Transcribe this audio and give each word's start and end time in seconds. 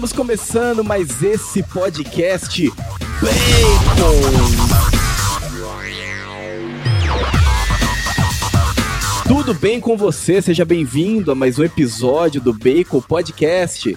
Estamos 0.00 0.12
começando 0.14 0.82
mais 0.82 1.22
esse 1.22 1.62
podcast 1.62 2.70
Bacon. 3.20 3.30
Tudo 9.28 9.52
bem 9.52 9.78
com 9.78 9.98
você? 9.98 10.40
Seja 10.40 10.64
bem-vindo 10.64 11.30
a 11.30 11.34
mais 11.34 11.58
um 11.58 11.64
episódio 11.64 12.40
do 12.40 12.54
Bacon 12.54 13.02
Podcast. 13.02 13.94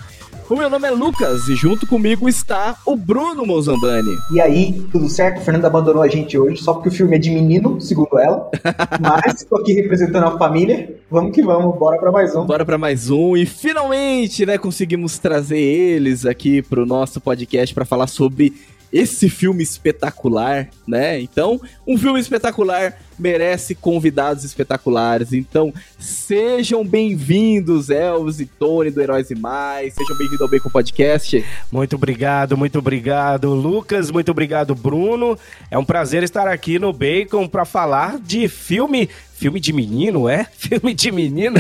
O 0.54 0.56
meu 0.56 0.70
nome 0.70 0.88
é 0.88 0.92
Lucas 0.92 1.48
e 1.48 1.56
junto 1.56 1.88
comigo 1.88 2.30
está 2.30 2.78
o 2.86 2.96
Bruno 2.96 3.44
Mozambani. 3.44 4.16
E 4.32 4.40
aí, 4.40 4.86
tudo 4.92 5.10
certo? 5.10 5.40
O 5.40 5.42
Fernando 5.42 5.66
abandonou 5.66 6.04
a 6.04 6.08
gente 6.08 6.38
hoje 6.38 6.62
só 6.62 6.76
porque 6.76 6.90
o 6.90 6.92
filme 6.92 7.16
é 7.16 7.20
de 7.20 7.32
menino, 7.32 7.82
segundo 7.82 8.20
ela. 8.20 8.52
Mas 9.02 9.42
estou 9.42 9.58
aqui 9.58 9.74
representando 9.74 10.28
a 10.28 10.38
família. 10.38 10.96
Vamos 11.10 11.34
que 11.34 11.42
vamos, 11.42 11.76
bora 11.80 12.00
para 12.00 12.12
mais 12.12 12.36
um. 12.36 12.46
Bora 12.46 12.64
para 12.64 12.78
mais 12.78 13.10
um 13.10 13.36
e 13.36 13.48
finalmente, 13.48 14.46
né, 14.46 14.60
conseguimos 14.60 15.18
trazer 15.18 15.58
eles 15.58 16.24
aqui 16.24 16.62
pro 16.62 16.86
nosso 16.86 17.20
podcast 17.20 17.74
para 17.74 17.84
falar 17.84 18.06
sobre 18.06 18.54
esse 18.94 19.28
filme 19.28 19.64
espetacular, 19.64 20.70
né? 20.88 21.20
Então, 21.20 21.60
um 21.86 21.98
filme 21.98 22.20
espetacular 22.20 22.96
merece 23.18 23.74
convidados 23.74 24.44
espetaculares. 24.44 25.34
Então, 25.34 25.74
sejam 25.98 26.86
bem-vindos, 26.86 27.90
Elvis 27.90 28.40
e 28.40 28.46
Tony 28.46 28.92
do 28.92 29.02
Heróis 29.02 29.32
e 29.32 29.36
Mais. 29.36 29.96
Sejam 29.96 30.16
bem-vindos 30.16 30.42
ao 30.42 30.48
Bacon 30.48 30.70
Podcast. 30.70 31.44
Muito 31.72 31.96
obrigado, 31.96 32.56
muito 32.56 32.78
obrigado, 32.78 33.56
Lucas. 33.56 34.12
Muito 34.12 34.30
obrigado, 34.30 34.76
Bruno. 34.76 35.40
É 35.72 35.78
um 35.78 35.86
prazer 35.86 36.22
estar 36.22 36.48
aqui 36.48 36.78
no 36.78 36.94
Bacon 36.94 37.48
para 37.48 37.66
falar 37.66 38.20
de 38.20 38.48
filme. 38.48 39.10
Filme 39.34 39.60
de 39.60 39.74
menino, 39.74 40.30
é? 40.30 40.46
Filme 40.56 40.94
de 40.94 41.12
menino? 41.12 41.56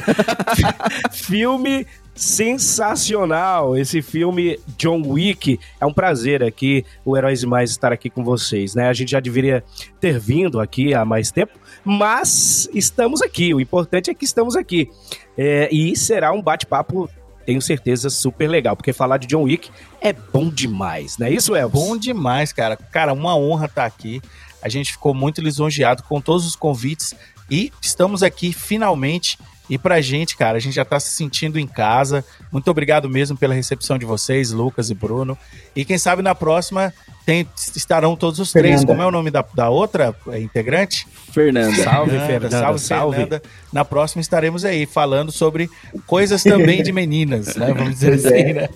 filme 1.11 1.85
sensacional 2.15 3.77
esse 3.77 4.01
filme 4.01 4.59
John 4.77 5.01
Wick. 5.05 5.59
É 5.79 5.85
um 5.85 5.93
prazer 5.93 6.43
aqui, 6.43 6.85
o 7.03 7.17
Heróis 7.17 7.43
Mais, 7.43 7.71
estar 7.71 7.91
aqui 7.91 8.09
com 8.09 8.23
vocês, 8.23 8.75
né? 8.75 8.87
A 8.87 8.93
gente 8.93 9.11
já 9.11 9.19
deveria 9.19 9.63
ter 9.99 10.19
vindo 10.19 10.59
aqui 10.59 10.93
há 10.93 11.03
mais 11.03 11.31
tempo, 11.31 11.53
mas 11.83 12.69
estamos 12.73 13.21
aqui. 13.21 13.53
O 13.53 13.59
importante 13.59 14.09
é 14.09 14.13
que 14.13 14.25
estamos 14.25 14.55
aqui. 14.55 14.89
É, 15.37 15.67
e 15.71 15.95
será 15.95 16.31
um 16.31 16.41
bate-papo 16.41 17.09
tenho 17.45 17.61
certeza, 17.61 18.09
super 18.09 18.49
legal, 18.49 18.73
porque 18.75 18.93
falar 18.93 19.17
de 19.17 19.27
John 19.27 19.43
Wick 19.43 19.69
é 19.99 20.13
bom 20.13 20.49
demais, 20.49 21.17
não 21.17 21.27
é 21.27 21.31
isso, 21.31 21.53
Elvis? 21.53 21.81
Bom 21.81 21.97
demais, 21.97 22.53
cara. 22.53 22.77
Cara, 22.77 23.11
uma 23.11 23.35
honra 23.35 23.65
estar 23.65 23.85
aqui. 23.85 24.21
A 24.61 24.69
gente 24.69 24.93
ficou 24.93 25.13
muito 25.13 25.41
lisonjeado 25.41 26.03
com 26.03 26.21
todos 26.21 26.47
os 26.47 26.55
convites 26.55 27.13
e 27.51 27.71
estamos 27.81 28.23
aqui 28.23 28.53
finalmente 28.53 29.37
e 29.69 29.77
pra 29.77 30.01
gente, 30.01 30.35
cara, 30.35 30.57
a 30.57 30.59
gente 30.59 30.75
já 30.75 30.83
tá 30.83 30.99
se 30.99 31.09
sentindo 31.11 31.57
em 31.57 31.67
casa. 31.67 32.23
Muito 32.51 32.69
obrigado 32.69 33.09
mesmo 33.09 33.37
pela 33.37 33.53
recepção 33.53 33.97
de 33.97 34.05
vocês, 34.05 34.51
Lucas 34.51 34.89
e 34.89 34.93
Bruno. 34.93 35.37
E 35.75 35.85
quem 35.85 35.97
sabe 35.97 36.21
na 36.21 36.35
próxima 36.35 36.93
tem, 37.25 37.47
estarão 37.55 38.15
todos 38.15 38.39
os 38.39 38.51
Fernanda. 38.51 38.75
três. 38.75 38.85
Como 38.85 39.01
é 39.01 39.05
o 39.05 39.11
nome 39.11 39.31
da, 39.31 39.43
da 39.55 39.69
outra 39.69 40.13
integrante? 40.35 41.07
Fernanda. 41.31 41.81
Salve, 41.81 42.19
Fernanda. 42.19 42.49
Salve, 42.49 42.79
salve. 42.79 43.17
Fernanda. 43.17 43.41
Na 43.71 43.85
próxima 43.85 44.21
estaremos 44.21 44.65
aí 44.65 44.85
falando 44.85 45.31
sobre 45.31 45.69
coisas 46.05 46.43
também 46.43 46.83
de 46.83 46.91
meninas, 46.91 47.55
né? 47.55 47.73
Vamos 47.73 47.93
dizer 47.93 48.13
assim, 48.13 48.27
é. 48.27 48.53
né? 48.53 48.69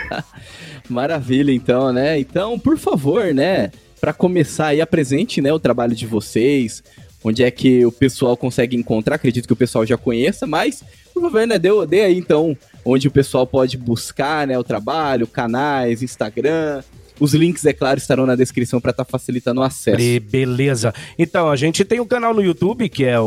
Maravilha, 0.88 1.52
então, 1.52 1.92
né? 1.92 2.18
Então, 2.18 2.58
por 2.58 2.78
favor, 2.78 3.34
né? 3.34 3.70
Para 4.00 4.12
começar 4.12 4.68
aí, 4.68 4.80
apresente 4.80 5.40
né, 5.40 5.52
o 5.52 5.60
trabalho 5.60 5.94
de 5.94 6.06
vocês, 6.06 6.82
onde 7.24 7.42
é 7.42 7.50
que 7.50 7.84
o 7.84 7.92
pessoal 7.92 8.36
consegue 8.36 8.76
encontrar. 8.76 9.16
Acredito 9.16 9.46
que 9.46 9.52
o 9.52 9.56
pessoal 9.56 9.86
já 9.86 9.96
conheça, 9.96 10.46
mas, 10.46 10.82
por 11.12 11.22
favor, 11.22 11.46
né, 11.46 11.58
dê, 11.58 11.68
dê 11.88 12.02
aí 12.02 12.18
então 12.18 12.56
onde 12.84 13.08
o 13.08 13.10
pessoal 13.10 13.46
pode 13.46 13.76
buscar 13.76 14.46
né, 14.46 14.58
o 14.58 14.64
trabalho, 14.64 15.26
canais, 15.26 16.02
Instagram, 16.02 16.82
os 17.22 17.34
links, 17.34 17.64
é 17.64 17.72
claro, 17.72 17.98
estarão 17.98 18.26
na 18.26 18.34
descrição 18.34 18.80
para 18.80 18.90
estar 18.90 19.04
tá 19.04 19.10
facilitando 19.10 19.60
o 19.60 19.64
acesso. 19.64 20.00
E 20.00 20.18
beleza. 20.18 20.92
Então, 21.16 21.50
a 21.50 21.56
gente 21.56 21.84
tem 21.84 22.00
um 22.00 22.06
canal 22.06 22.34
no 22.34 22.42
YouTube, 22.42 22.88
que 22.88 23.04
é 23.04 23.18
o, 23.20 23.26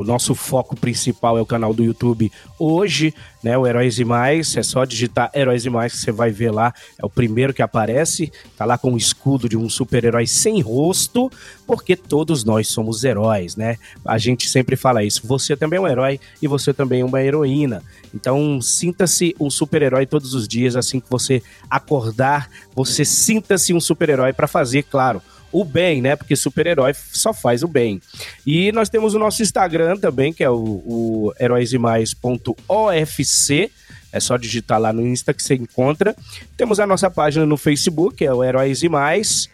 o, 0.00 0.04
nosso 0.04 0.34
foco 0.34 0.74
principal, 0.74 1.38
é 1.38 1.40
o 1.40 1.46
canal 1.46 1.72
do 1.72 1.84
YouTube 1.84 2.30
hoje, 2.58 3.14
né? 3.44 3.58
O 3.58 3.66
Heróis 3.66 3.98
e 3.98 4.04
Mais. 4.04 4.56
É 4.56 4.62
só 4.62 4.84
digitar 4.86 5.30
Heróis 5.34 5.66
e 5.66 5.70
Mais 5.70 5.92
que 5.92 5.98
você 5.98 6.10
vai 6.10 6.30
ver 6.30 6.50
lá. 6.50 6.72
É 6.98 7.04
o 7.04 7.10
primeiro 7.10 7.52
que 7.52 7.60
aparece. 7.60 8.32
Tá 8.56 8.64
lá 8.64 8.78
com 8.78 8.94
o 8.94 8.96
escudo 8.96 9.48
de 9.48 9.56
um 9.56 9.68
super-herói 9.68 10.26
sem 10.26 10.62
rosto, 10.62 11.30
porque 11.66 11.94
todos 11.94 12.42
nós 12.42 12.68
somos 12.68 13.04
heróis, 13.04 13.54
né? 13.54 13.76
A 14.04 14.16
gente 14.16 14.48
sempre 14.48 14.74
fala 14.74 15.04
isso. 15.04 15.26
Você 15.26 15.54
também 15.54 15.76
é 15.76 15.80
um 15.80 15.86
herói 15.86 16.18
e 16.40 16.48
você 16.48 16.72
também 16.72 17.02
é 17.02 17.04
uma 17.04 17.22
heroína. 17.22 17.82
Então, 18.14 18.60
sinta-se 18.62 19.36
um 19.38 19.50
super-herói 19.50 20.06
todos 20.06 20.32
os 20.32 20.48
dias, 20.48 20.74
assim 20.74 20.98
que 20.98 21.10
você 21.10 21.42
acordar, 21.68 22.48
você 22.74 23.04
sinta-se 23.04 23.74
um 23.74 23.80
super-herói 23.80 24.32
para 24.32 24.46
fazer, 24.46 24.84
claro, 24.84 25.20
o 25.54 25.64
bem, 25.64 26.02
né? 26.02 26.16
Porque 26.16 26.34
super-herói 26.34 26.92
só 26.94 27.32
faz 27.32 27.62
o 27.62 27.68
bem. 27.68 28.02
E 28.44 28.72
nós 28.72 28.88
temos 28.88 29.14
o 29.14 29.20
nosso 29.20 29.40
Instagram 29.40 29.96
também, 29.96 30.32
que 30.32 30.42
é 30.42 30.50
o, 30.50 30.56
o 30.56 31.32
heróisemais.ofc. 31.38 33.70
É 34.12 34.20
só 34.20 34.36
digitar 34.36 34.80
lá 34.80 34.92
no 34.92 35.06
Insta 35.06 35.32
que 35.32 35.42
você 35.42 35.54
encontra. 35.54 36.14
Temos 36.56 36.80
a 36.80 36.86
nossa 36.86 37.08
página 37.08 37.46
no 37.46 37.56
Facebook, 37.56 38.16
que 38.16 38.24
é 38.24 38.32
o 38.32 38.42
Heróis 38.42 38.82
e 38.82 38.88
Mais. 38.88 39.48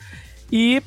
E 0.51 0.83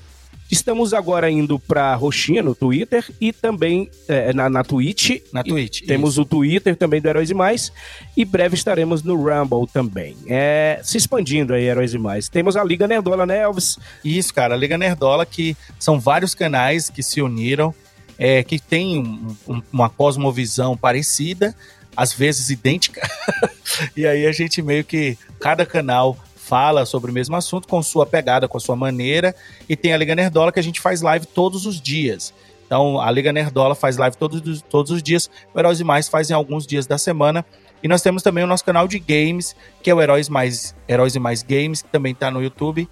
Estamos 0.51 0.93
agora 0.93 1.31
indo 1.31 1.57
para 1.57 1.95
Roxinha 1.95 2.43
no 2.43 2.53
Twitter 2.53 3.05
e 3.19 3.33
também 3.33 3.89
é, 4.07 4.33
na, 4.33 4.49
na 4.49 4.63
Twitch. 4.63 5.21
Na 5.31 5.43
Twitch. 5.43 5.81
Temos 5.85 6.11
isso. 6.13 6.21
o 6.21 6.25
Twitter 6.25 6.75
também 6.75 7.01
do 7.01 7.07
Heróis 7.07 7.29
e 7.29 7.33
Mais. 7.33 7.71
E 8.15 8.23
breve 8.23 8.55
estaremos 8.55 9.03
no 9.03 9.15
Rumble 9.15 9.67
também. 9.71 10.15
É, 10.27 10.79
se 10.83 10.97
expandindo 10.97 11.53
aí, 11.53 11.63
Heróis 11.63 11.93
e 11.93 11.97
Mais. 11.97 12.29
Temos 12.29 12.55
a 12.55 12.63
Liga 12.63 12.87
Nerdola, 12.87 13.25
né, 13.25 13.39
Elvis? 13.39 13.77
Isso, 14.03 14.33
cara. 14.33 14.53
A 14.53 14.57
Liga 14.57 14.77
Nerdola, 14.77 15.25
que 15.25 15.57
são 15.79 15.99
vários 15.99 16.35
canais 16.35 16.89
que 16.89 17.01
se 17.01 17.21
uniram, 17.21 17.73
é, 18.17 18.43
que 18.43 18.59
tem 18.59 18.99
um, 18.99 19.35
um, 19.47 19.61
uma 19.71 19.89
cosmovisão 19.89 20.77
parecida, 20.77 21.55
às 21.95 22.13
vezes 22.13 22.49
idêntica. 22.49 23.01
e 23.97 24.05
aí 24.05 24.27
a 24.27 24.31
gente 24.31 24.61
meio 24.61 24.83
que. 24.83 25.17
Cada 25.39 25.65
canal 25.65 26.17
fala 26.53 26.85
sobre 26.85 27.09
o 27.09 27.13
mesmo 27.13 27.35
assunto 27.35 27.67
com 27.67 27.81
sua 27.81 28.05
pegada, 28.05 28.47
com 28.47 28.57
a 28.57 28.59
sua 28.59 28.75
maneira. 28.75 29.33
E 29.67 29.75
tem 29.75 29.91
a 29.91 29.97
Liga 29.97 30.13
Nerdola 30.13 30.51
que 30.51 30.59
a 30.59 30.63
gente 30.63 30.79
faz 30.79 31.01
live 31.01 31.25
todos 31.25 31.65
os 31.65 31.81
dias. 31.81 32.31
Então, 32.67 33.01
a 33.01 33.09
Liga 33.09 33.33
Nerdola 33.33 33.73
faz 33.73 33.97
live 33.97 34.15
todos, 34.15 34.61
todos 34.61 34.91
os 34.91 35.01
dias, 35.01 35.31
o 35.51 35.57
Heróis 35.59 35.79
e 35.79 35.83
Mais 35.83 36.07
faz 36.07 36.29
em 36.29 36.33
alguns 36.35 36.67
dias 36.67 36.85
da 36.85 36.99
semana. 36.99 37.43
E 37.81 37.87
nós 37.87 38.03
temos 38.03 38.21
também 38.21 38.43
o 38.43 38.47
nosso 38.47 38.63
canal 38.63 38.87
de 38.87 38.99
games, 38.99 39.55
que 39.81 39.89
é 39.89 39.95
o 39.95 39.99
Heróis, 39.99 40.29
Mais, 40.29 40.75
Heróis 40.87 41.15
e 41.15 41.19
Mais 41.19 41.41
Games, 41.41 41.81
que 41.81 41.89
também 41.89 42.11
está 42.11 42.29
no 42.29 42.39
YouTube. 42.39 42.87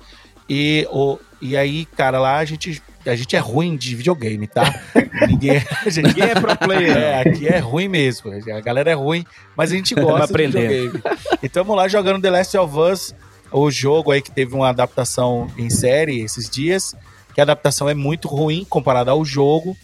E, 0.50 0.88
o, 0.90 1.20
e 1.40 1.56
aí, 1.56 1.86
cara, 1.86 2.20
lá 2.20 2.38
a 2.38 2.46
gente, 2.46 2.82
a 3.06 3.16
gente 3.16 3.36
é 3.36 3.40
ruim 3.40 3.78
de 3.78 3.96
videogame, 3.96 4.48
tá? 4.48 4.64
Ninguém, 5.30 5.64
gente, 5.86 6.08
Ninguém 6.08 6.32
é 6.32 6.34
pro 6.34 6.58
player. 6.58 6.98
É, 6.98 7.22
aqui 7.22 7.48
é 7.48 7.60
ruim 7.60 7.88
mesmo. 7.88 8.32
A 8.32 8.60
galera 8.60 8.90
é 8.90 8.96
ruim, 8.96 9.24
mas 9.56 9.72
a 9.72 9.76
gente 9.76 9.94
gosta 9.94 10.36
de 10.36 10.46
videogame. 10.48 11.00
Então 11.44 11.64
vamos 11.64 11.80
lá 11.80 11.88
jogando 11.88 12.20
The 12.20 12.32
Last 12.32 12.58
of 12.58 12.76
Us 12.76 13.16
o 13.52 13.70
jogo 13.70 14.12
aí 14.12 14.22
que 14.22 14.32
teve 14.32 14.56
uma 14.56 14.70
adaptação 14.70 15.48
em 15.58 15.70
série 15.70 16.22
esses 16.22 16.50
dias, 16.50 16.96
que 17.34 17.42
a 17.42 17.44
adaptação 17.44 17.90
é 17.90 17.94
muito 17.94 18.28
ruim 18.28 18.66
comparada 18.68 19.12
ao 19.12 19.24
jogo. 19.26 19.76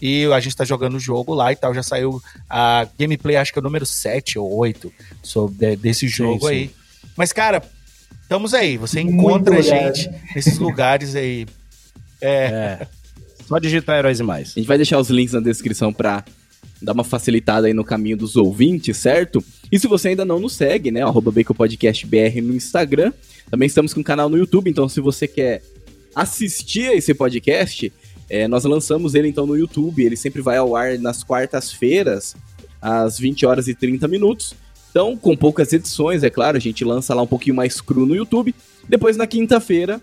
E 0.00 0.26
a 0.26 0.38
gente 0.38 0.56
tá 0.56 0.64
jogando 0.64 0.94
o 0.94 1.00
jogo 1.00 1.34
lá 1.34 1.52
e 1.52 1.56
tal. 1.56 1.74
Já 1.74 1.82
saiu 1.82 2.22
a 2.48 2.86
gameplay, 2.98 3.36
acho 3.36 3.52
que 3.52 3.58
é 3.58 3.60
o 3.60 3.64
número 3.64 3.84
7 3.84 4.38
ou 4.38 4.56
8 4.56 4.92
sobre, 5.22 5.74
desse 5.74 6.06
jogo 6.06 6.46
sim, 6.46 6.54
aí. 6.54 6.68
Sim. 6.68 6.74
Mas, 7.16 7.32
cara, 7.32 7.60
estamos 8.22 8.54
aí. 8.54 8.76
Você 8.76 9.00
encontra 9.00 9.58
a 9.58 9.60
gente 9.60 10.08
nesses 10.36 10.58
lugares 10.58 11.16
aí. 11.16 11.46
É. 12.20 12.78
é. 12.80 12.86
Só 13.46 13.58
digitar 13.58 13.98
Heróis 13.98 14.20
e 14.20 14.22
Mais. 14.22 14.50
A 14.50 14.60
gente 14.60 14.68
vai 14.68 14.76
deixar 14.76 14.98
os 14.98 15.10
links 15.10 15.34
na 15.34 15.40
descrição 15.40 15.92
pra 15.92 16.24
dar 16.80 16.92
uma 16.92 17.04
facilitada 17.04 17.66
aí 17.66 17.74
no 17.74 17.84
caminho 17.84 18.16
dos 18.16 18.36
ouvintes, 18.36 18.96
certo? 18.96 19.42
E 19.70 19.78
se 19.78 19.86
você 19.86 20.08
ainda 20.08 20.24
não 20.24 20.38
nos 20.38 20.54
segue, 20.54 20.90
né, 20.90 21.02
arroba 21.02 21.30
BaconPodcastBR 21.30 22.40
no 22.40 22.54
Instagram, 22.54 23.12
também 23.50 23.66
estamos 23.66 23.92
com 23.92 24.00
um 24.00 24.04
canal 24.04 24.28
no 24.28 24.36
YouTube, 24.36 24.70
então 24.70 24.88
se 24.88 25.00
você 25.00 25.26
quer 25.26 25.62
assistir 26.14 26.88
a 26.88 26.94
esse 26.94 27.14
podcast, 27.14 27.92
é, 28.30 28.46
nós 28.46 28.64
lançamos 28.64 29.14
ele 29.14 29.28
então 29.28 29.46
no 29.46 29.56
YouTube, 29.56 30.04
ele 30.04 30.16
sempre 30.16 30.42
vai 30.42 30.56
ao 30.56 30.76
ar 30.76 30.98
nas 30.98 31.24
quartas-feiras, 31.24 32.36
às 32.80 33.18
20 33.18 33.46
horas 33.46 33.68
e 33.68 33.74
30 33.74 34.06
minutos, 34.06 34.54
então 34.90 35.16
com 35.16 35.36
poucas 35.36 35.72
edições, 35.72 36.22
é 36.22 36.30
claro, 36.30 36.56
a 36.56 36.60
gente 36.60 36.84
lança 36.84 37.14
lá 37.14 37.22
um 37.22 37.26
pouquinho 37.26 37.56
mais 37.56 37.80
cru 37.80 38.06
no 38.06 38.14
YouTube, 38.14 38.54
depois 38.88 39.16
na 39.16 39.26
quinta-feira 39.26 40.00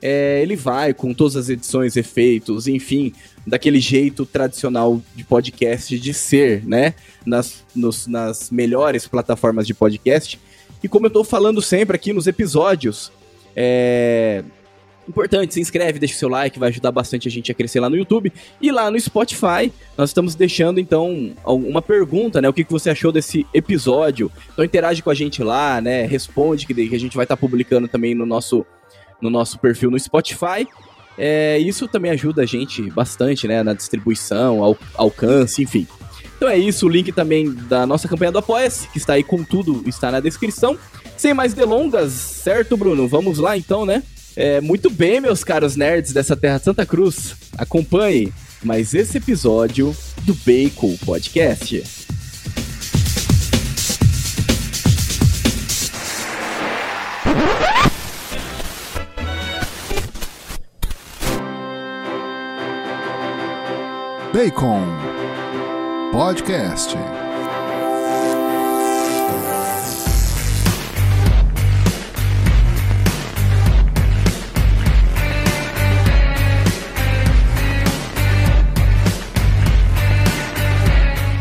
é, 0.00 0.40
ele 0.42 0.56
vai 0.56 0.94
com 0.94 1.12
todas 1.12 1.36
as 1.36 1.48
edições, 1.48 1.96
efeitos, 1.96 2.68
enfim, 2.68 3.12
daquele 3.48 3.80
jeito 3.80 4.26
tradicional 4.26 5.00
de 5.14 5.24
podcast 5.24 5.98
de 5.98 6.14
ser, 6.14 6.64
né? 6.64 6.94
Nas, 7.24 7.64
nos, 7.74 8.06
nas 8.06 8.50
melhores 8.50 9.06
plataformas 9.06 9.66
de 9.66 9.74
podcast. 9.74 10.38
E 10.82 10.88
como 10.88 11.06
eu 11.06 11.10
tô 11.10 11.24
falando 11.24 11.60
sempre 11.60 11.96
aqui 11.96 12.12
nos 12.12 12.26
episódios, 12.26 13.10
é, 13.56 14.44
Importante, 15.08 15.54
se 15.54 15.60
inscreve, 15.60 15.98
deixa 15.98 16.14
o 16.14 16.18
seu 16.18 16.28
like, 16.28 16.58
vai 16.58 16.68
ajudar 16.68 16.92
bastante 16.92 17.26
a 17.26 17.30
gente 17.30 17.50
a 17.50 17.54
crescer 17.54 17.80
lá 17.80 17.88
no 17.88 17.96
YouTube. 17.96 18.30
E 18.60 18.70
lá 18.70 18.90
no 18.90 19.00
Spotify, 19.00 19.72
nós 19.96 20.10
estamos 20.10 20.34
deixando 20.34 20.78
então 20.78 21.34
uma 21.46 21.80
pergunta, 21.80 22.42
né? 22.42 22.48
O 22.48 22.52
que, 22.52 22.62
que 22.62 22.70
você 22.70 22.90
achou 22.90 23.10
desse 23.10 23.46
episódio? 23.54 24.30
Então 24.52 24.62
interage 24.62 25.02
com 25.02 25.08
a 25.08 25.14
gente 25.14 25.42
lá, 25.42 25.80
né? 25.80 26.04
Responde, 26.04 26.66
que 26.66 26.94
a 26.94 26.98
gente 26.98 27.16
vai 27.16 27.24
estar 27.24 27.36
tá 27.36 27.40
publicando 27.40 27.88
também 27.88 28.14
no 28.14 28.26
nosso, 28.26 28.66
no 29.18 29.30
nosso 29.30 29.58
perfil 29.58 29.90
no 29.90 29.98
Spotify. 29.98 30.68
É, 31.18 31.58
isso 31.58 31.88
também 31.88 32.12
ajuda 32.12 32.42
a 32.42 32.46
gente 32.46 32.82
bastante, 32.90 33.48
né? 33.48 33.62
Na 33.62 33.74
distribuição, 33.74 34.62
ao, 34.62 34.78
alcance, 34.94 35.62
enfim. 35.62 35.86
Então 36.36 36.48
é 36.48 36.56
isso, 36.56 36.86
o 36.86 36.88
link 36.88 37.10
também 37.10 37.52
da 37.52 37.84
nossa 37.84 38.06
campanha 38.06 38.30
do 38.30 38.38
Apoia-se, 38.38 38.86
que 38.88 38.98
está 38.98 39.14
aí 39.14 39.24
com 39.24 39.42
tudo, 39.42 39.82
está 39.86 40.12
na 40.12 40.20
descrição. 40.20 40.78
Sem 41.16 41.34
mais 41.34 41.52
delongas, 41.52 42.12
certo, 42.12 42.76
Bruno? 42.76 43.08
Vamos 43.08 43.38
lá 43.38 43.56
então, 43.56 43.84
né? 43.84 44.04
É, 44.36 44.60
muito 44.60 44.88
bem, 44.88 45.20
meus 45.20 45.42
caros 45.42 45.74
nerds 45.74 46.12
dessa 46.12 46.36
terra 46.36 46.60
Santa 46.60 46.86
Cruz. 46.86 47.34
Acompanhe 47.58 48.32
mais 48.62 48.94
esse 48.94 49.18
episódio 49.18 49.94
do 50.22 50.32
Bacon 50.46 50.96
Podcast. 51.04 51.82
Bacon 64.38 64.84
Podcast. 66.12 66.96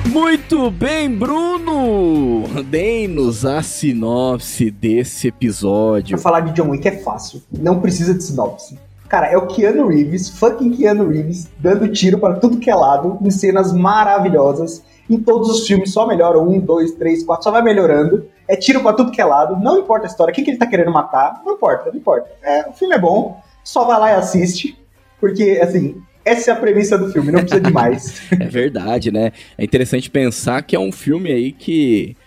Muito 0.07 0.71
bem, 0.71 1.07
Bruno! 1.11 2.47
Dê-nos 2.63 3.45
a 3.45 3.61
sinopse 3.61 4.71
desse 4.71 5.27
episódio. 5.27 6.17
Pra 6.17 6.23
falar 6.23 6.39
de 6.39 6.53
John 6.53 6.71
Wick 6.71 6.87
é 6.87 6.97
fácil, 6.97 7.43
não 7.51 7.79
precisa 7.79 8.15
de 8.15 8.23
sinopse. 8.23 8.86
Cara, 9.07 9.27
é 9.27 9.37
o 9.37 9.47
Keanu 9.47 9.87
Reeves, 9.87 10.29
fucking 10.29 10.71
Keanu 10.71 11.07
Reeves, 11.07 11.49
dando 11.59 11.87
tiro 11.87 12.19
para 12.19 12.35
tudo 12.35 12.59
que 12.59 12.69
é 12.69 12.75
lado, 12.75 13.17
em 13.21 13.31
cenas 13.31 13.71
maravilhosas. 13.71 14.83
Em 15.09 15.17
todos 15.17 15.49
os 15.49 15.65
filmes 15.65 15.93
só 15.93 16.05
melhora, 16.05 16.37
um, 16.37 16.59
dois, 16.59 16.91
três, 16.91 17.23
quatro, 17.23 17.45
só 17.45 17.51
vai 17.51 17.61
melhorando. 17.61 18.27
É 18.47 18.55
tiro 18.57 18.81
para 18.81 18.93
tudo 18.93 19.11
que 19.11 19.21
é 19.21 19.25
lado, 19.25 19.57
não 19.57 19.79
importa 19.79 20.05
a 20.05 20.09
história, 20.09 20.33
quem 20.33 20.43
que 20.43 20.51
ele 20.51 20.57
tá 20.57 20.67
querendo 20.67 20.91
matar, 20.91 21.41
não 21.45 21.53
importa, 21.53 21.89
não 21.89 21.97
importa. 21.97 22.29
É, 22.41 22.67
o 22.67 22.73
filme 22.73 22.95
é 22.95 22.99
bom, 22.99 23.41
só 23.63 23.85
vai 23.85 23.99
lá 23.99 24.11
e 24.11 24.15
assiste, 24.15 24.77
porque, 25.19 25.59
assim, 25.61 26.01
essa 26.23 26.51
é 26.51 26.53
a 26.53 26.57
premissa 26.57 26.97
do 26.97 27.09
filme, 27.09 27.31
não 27.31 27.39
precisa 27.39 27.61
de 27.61 27.71
mais. 27.71 28.21
é 28.37 28.45
verdade, 28.45 29.11
né? 29.11 29.31
É 29.57 29.63
interessante 29.63 30.09
pensar 30.09 30.61
que 30.63 30.75
é 30.75 30.79
um 30.79 30.91
filme 30.91 31.31
aí 31.31 31.53
que, 31.53 32.17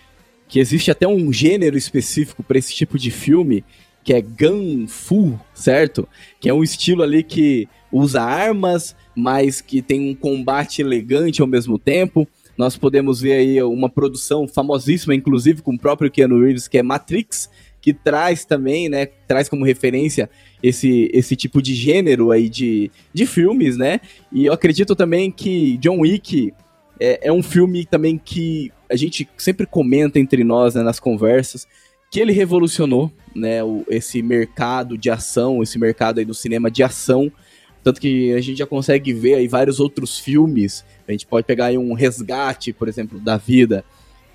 que 0.47 0.59
existe 0.59 0.89
até 0.89 1.07
um 1.07 1.31
gênero 1.31 1.77
específico 1.77 2.41
para 2.41 2.57
esse 2.57 2.73
tipo 2.73 2.97
de 2.97 3.11
filme, 3.11 3.63
que 4.03 4.13
é 4.13 4.21
Gun 4.21 4.87
Fu, 4.87 5.39
certo? 5.53 6.07
Que 6.39 6.49
é 6.49 6.53
um 6.53 6.63
estilo 6.63 7.03
ali 7.03 7.23
que 7.23 7.67
usa 7.91 8.21
armas, 8.21 8.95
mas 9.15 9.61
que 9.61 9.81
tem 9.81 10.09
um 10.09 10.15
combate 10.15 10.81
elegante 10.81 11.41
ao 11.41 11.47
mesmo 11.47 11.77
tempo. 11.77 12.27
Nós 12.57 12.77
podemos 12.77 13.21
ver 13.21 13.33
aí 13.33 13.63
uma 13.63 13.89
produção 13.89 14.47
famosíssima, 14.47 15.15
inclusive 15.15 15.61
com 15.61 15.73
o 15.73 15.79
próprio 15.79 16.11
Keanu 16.11 16.41
Reeves, 16.43 16.67
que 16.67 16.77
é 16.77 16.83
Matrix, 16.83 17.49
que 17.81 17.93
traz 17.93 18.45
também, 18.45 18.87
né, 18.87 19.07
traz 19.27 19.49
como 19.49 19.65
referência 19.65 20.29
esse, 20.61 21.09
esse 21.11 21.35
tipo 21.35 21.61
de 21.61 21.73
gênero 21.73 22.31
aí 22.31 22.47
de, 22.47 22.91
de 23.11 23.25
filmes, 23.25 23.75
né? 23.75 23.99
E 24.31 24.45
eu 24.45 24.53
acredito 24.53 24.95
também 24.95 25.31
que 25.31 25.77
John 25.77 26.01
Wick 26.01 26.53
é, 26.99 27.27
é 27.29 27.33
um 27.33 27.41
filme 27.41 27.83
também 27.83 28.21
que 28.23 28.71
a 28.89 28.95
gente 28.95 29.27
sempre 29.37 29.65
comenta 29.65 30.19
entre 30.19 30.43
nós, 30.43 30.75
né, 30.75 30.83
nas 30.83 30.99
conversas, 30.99 31.67
que 32.11 32.19
ele 32.19 32.33
revolucionou, 32.33 33.09
né, 33.33 33.63
o, 33.63 33.85
esse 33.89 34.21
mercado 34.21 34.97
de 34.97 35.09
ação, 35.09 35.63
esse 35.63 35.79
mercado 35.79 36.19
aí 36.19 36.25
do 36.25 36.33
cinema 36.33 36.69
de 36.69 36.83
ação, 36.83 37.31
tanto 37.81 38.01
que 38.01 38.33
a 38.33 38.41
gente 38.41 38.57
já 38.57 38.67
consegue 38.67 39.13
ver 39.13 39.35
aí 39.35 39.47
vários 39.47 39.79
outros 39.79 40.19
filmes, 40.19 40.83
a 41.07 41.11
gente 41.13 41.25
pode 41.25 41.47
pegar 41.47 41.67
aí 41.67 41.77
um 41.77 41.93
resgate, 41.93 42.73
por 42.73 42.89
exemplo, 42.89 43.17
da 43.17 43.37
vida, 43.37 43.85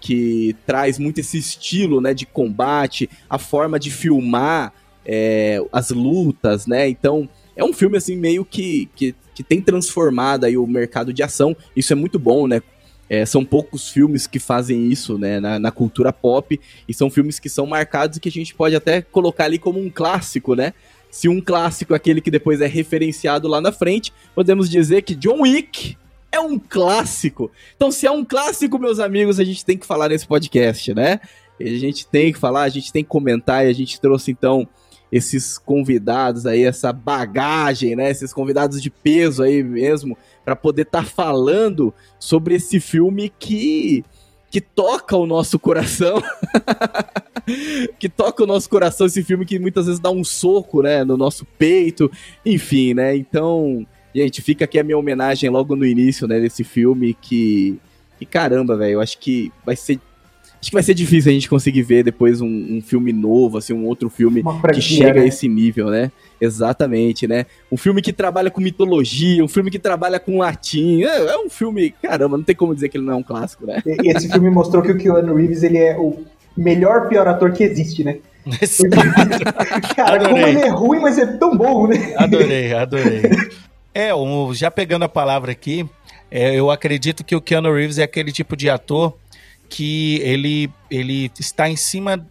que 0.01 0.57
traz 0.67 0.99
muito 0.99 1.21
esse 1.21 1.37
estilo, 1.37 2.01
né, 2.01 2.15
de 2.15 2.25
combate, 2.25 3.11
a 3.29 3.39
forma 3.39 3.79
de 3.79 3.91
filmar 3.91 4.73
é, 5.05 5.63
as 5.71 5.91
lutas, 5.91 6.67
né? 6.67 6.89
Então, 6.89 7.29
é 7.55 7.63
um 7.63 7.73
filme, 7.73 7.97
assim, 7.97 8.17
meio 8.17 8.45
que, 8.45 8.89
que, 8.97 9.15
que 9.35 9.43
tem 9.43 9.61
transformado 9.61 10.45
aí 10.45 10.57
o 10.57 10.67
mercado 10.67 11.13
de 11.13 11.23
ação. 11.23 11.57
Isso 11.75 11.93
é 11.93 11.97
muito 11.97 12.19
bom, 12.19 12.47
né? 12.47 12.61
É, 13.09 13.25
são 13.25 13.45
poucos 13.45 13.89
filmes 13.89 14.27
que 14.27 14.39
fazem 14.39 14.89
isso 14.89 15.17
né, 15.17 15.39
na, 15.39 15.59
na, 15.59 15.71
cultura 15.71 16.13
pop, 16.13 16.59
e 16.89 16.95
são 16.95 17.09
filmes 17.09 17.39
que 17.39 17.49
são 17.49 17.67
marcados 17.67 18.17
e 18.17 18.21
que 18.21 18.29
a 18.29 18.33
gente 18.33 18.55
pode 18.55 18.75
até 18.75 19.01
colocar 19.01 19.45
ali 19.45 19.59
como 19.59 19.79
um 19.79 19.89
clássico, 19.89 20.55
né? 20.55 20.75
Se 21.11 21.29
um 21.29 21.41
clássico 21.41 21.93
é 21.93 21.97
aquele 21.97 22.21
que 22.21 22.31
depois 22.31 22.61
é 22.61 22.67
referenciado 22.67 23.49
lá 23.49 23.61
na 23.61 23.73
frente, 23.73 24.13
podemos 24.35 24.69
dizer 24.69 25.03
que 25.03 25.15
John 25.15 25.43
Wick 25.43 25.97
é 26.31 26.41
um 26.41 26.59
clássico. 26.59 27.51
Então, 27.77 27.91
se 27.91 28.07
é 28.07 28.11
um 28.11 28.25
clássico, 28.25 28.79
meus 28.79 28.99
amigos, 28.99 29.41
a 29.41 29.45
gente 29.45 29.65
tem 29.65 29.79
que 29.79 29.87
falar 29.87 30.09
nesse 30.09 30.27
podcast, 30.27 30.93
né? 30.93 31.21
A 31.59 31.65
gente 31.65 32.07
tem 32.07 32.33
que 32.33 32.39
falar, 32.39 32.63
a 32.63 32.69
gente 32.69 32.93
tem 32.93 33.03
que 33.03 33.09
comentar, 33.09 33.65
e 33.65 33.71
a 33.71 33.73
gente 33.73 34.01
trouxe 34.01 34.31
então 34.31 34.69
esses 35.11 35.59
convidados 35.59 36.47
aí, 36.47 36.65
essa 36.65 36.93
bagagem, 36.93 37.95
né? 37.95 38.11
Esses 38.11 38.33
convidados 38.33 38.83
de 38.83 38.91
peso 38.91 39.43
aí 39.43 39.63
mesmo, 39.63 40.17
para 40.45 40.57
poder 40.57 40.83
estar 40.83 41.05
tá 41.05 41.09
falando 41.09 41.95
sobre 42.19 42.55
esse 42.55 42.81
filme 42.81 43.33
que 43.39 44.05
que 44.51 44.61
toca 44.61 45.17
o 45.17 45.27
nosso 45.27 45.59
coração. 45.59 46.23
que 47.99 48.09
toca 48.09 48.43
o 48.43 48.47
nosso 48.47 48.69
coração 48.69 49.07
esse 49.07 49.23
filme 49.23 49.45
que 49.45 49.59
muitas 49.59 49.87
vezes 49.87 50.01
dá 50.01 50.11
um 50.11 50.25
soco, 50.25 50.83
né, 50.83 51.05
no 51.05 51.17
nosso 51.17 51.45
peito. 51.59 52.11
Enfim, 52.45 52.95
né? 52.95 53.17
Então, 53.17 53.87
gente, 54.15 54.41
fica 54.41 54.65
aqui 54.65 54.79
a 54.79 54.85
minha 54.85 54.99
homenagem 54.99 55.51
logo 55.51 55.77
no 55.77 55.85
início, 55.85 56.27
né, 56.27 56.41
desse 56.41 56.65
filme 56.65 57.15
que 57.15 57.79
que 58.19 58.25
caramba, 58.25 58.77
velho, 58.79 58.95
eu 58.95 59.01
acho 59.01 59.19
que 59.19 59.53
vai 59.65 59.77
ser 59.77 60.01
Acho 60.67 60.73
que 60.73 60.75
vai 60.75 60.83
ser 60.83 60.95
difícil 60.95 61.31
a 61.31 61.33
gente 61.33 61.49
conseguir 61.49 61.83
ver 61.83 62.03
depois 62.03 62.41
um, 62.41 62.49
um 62.49 62.83
filme 62.83 63.13
novo, 63.13 63.57
assim, 63.57 63.73
um 63.73 63.87
outro 63.87 64.11
filme 64.11 64.43
que 64.75 64.81
chega 64.81 65.21
né? 65.21 65.21
a 65.21 65.25
esse 65.25 65.47
nível, 65.47 65.91
né? 65.91 66.11
Exatamente, 66.41 67.25
né? 67.29 67.47
Um 67.71 67.77
filme 67.77 68.03
que 68.03 68.13
trabalha 68.13 68.51
com 68.51 68.61
mitologia, 68.61 69.45
um 69.45 69.47
filme 69.47 69.71
que 69.71 69.79
trabalha 69.79 70.19
com 70.19 70.39
latim. 70.39 71.05
É, 71.05 71.19
é 71.19 71.39
um 71.39 71.49
filme, 71.49 71.95
caramba, 72.03 72.37
não 72.37 72.43
tem 72.43 72.57
como 72.57 72.75
dizer 72.75 72.89
que 72.89 72.99
ele 72.99 73.05
não 73.05 73.13
é 73.13 73.17
um 73.17 73.23
clássico, 73.23 73.65
né? 73.65 73.81
E, 73.87 74.11
esse 74.11 74.29
filme 74.29 74.51
mostrou 74.51 74.83
que 74.83 74.91
o 74.91 74.99
Keanu 74.99 75.37
Reeves 75.37 75.63
ele 75.63 75.79
é 75.79 75.97
o 75.97 76.25
melhor 76.57 77.09
pior 77.09 77.29
ator 77.29 77.53
que 77.53 77.63
existe, 77.63 78.03
né? 78.03 78.17
Porque, 78.43 79.45
cara, 79.95 80.17
adorei. 80.17 80.33
como 80.33 80.47
ele 80.49 80.59
é 80.59 80.69
ruim, 80.69 80.99
mas 80.99 81.17
é 81.17 81.27
tão 81.27 81.57
bom, 81.57 81.87
né? 81.87 82.13
Adorei, 82.17 82.73
adorei. 82.75 83.23
É, 83.95 84.13
um, 84.13 84.53
já 84.53 84.69
pegando 84.69 85.05
a 85.05 85.09
palavra 85.09 85.53
aqui, 85.53 85.89
é, 86.29 86.57
eu 86.57 86.73
acredito 86.73 87.23
que 87.23 87.37
o 87.37 87.41
Keanu 87.41 87.73
Reeves 87.73 87.99
é 87.99 88.03
aquele 88.03 88.33
tipo 88.33 88.57
de 88.57 88.69
ator 88.69 89.15
que 89.69 90.21
ele, 90.23 90.71
ele 90.91 91.31
está 91.39 91.69
em 91.69 91.77
cima 91.77 92.27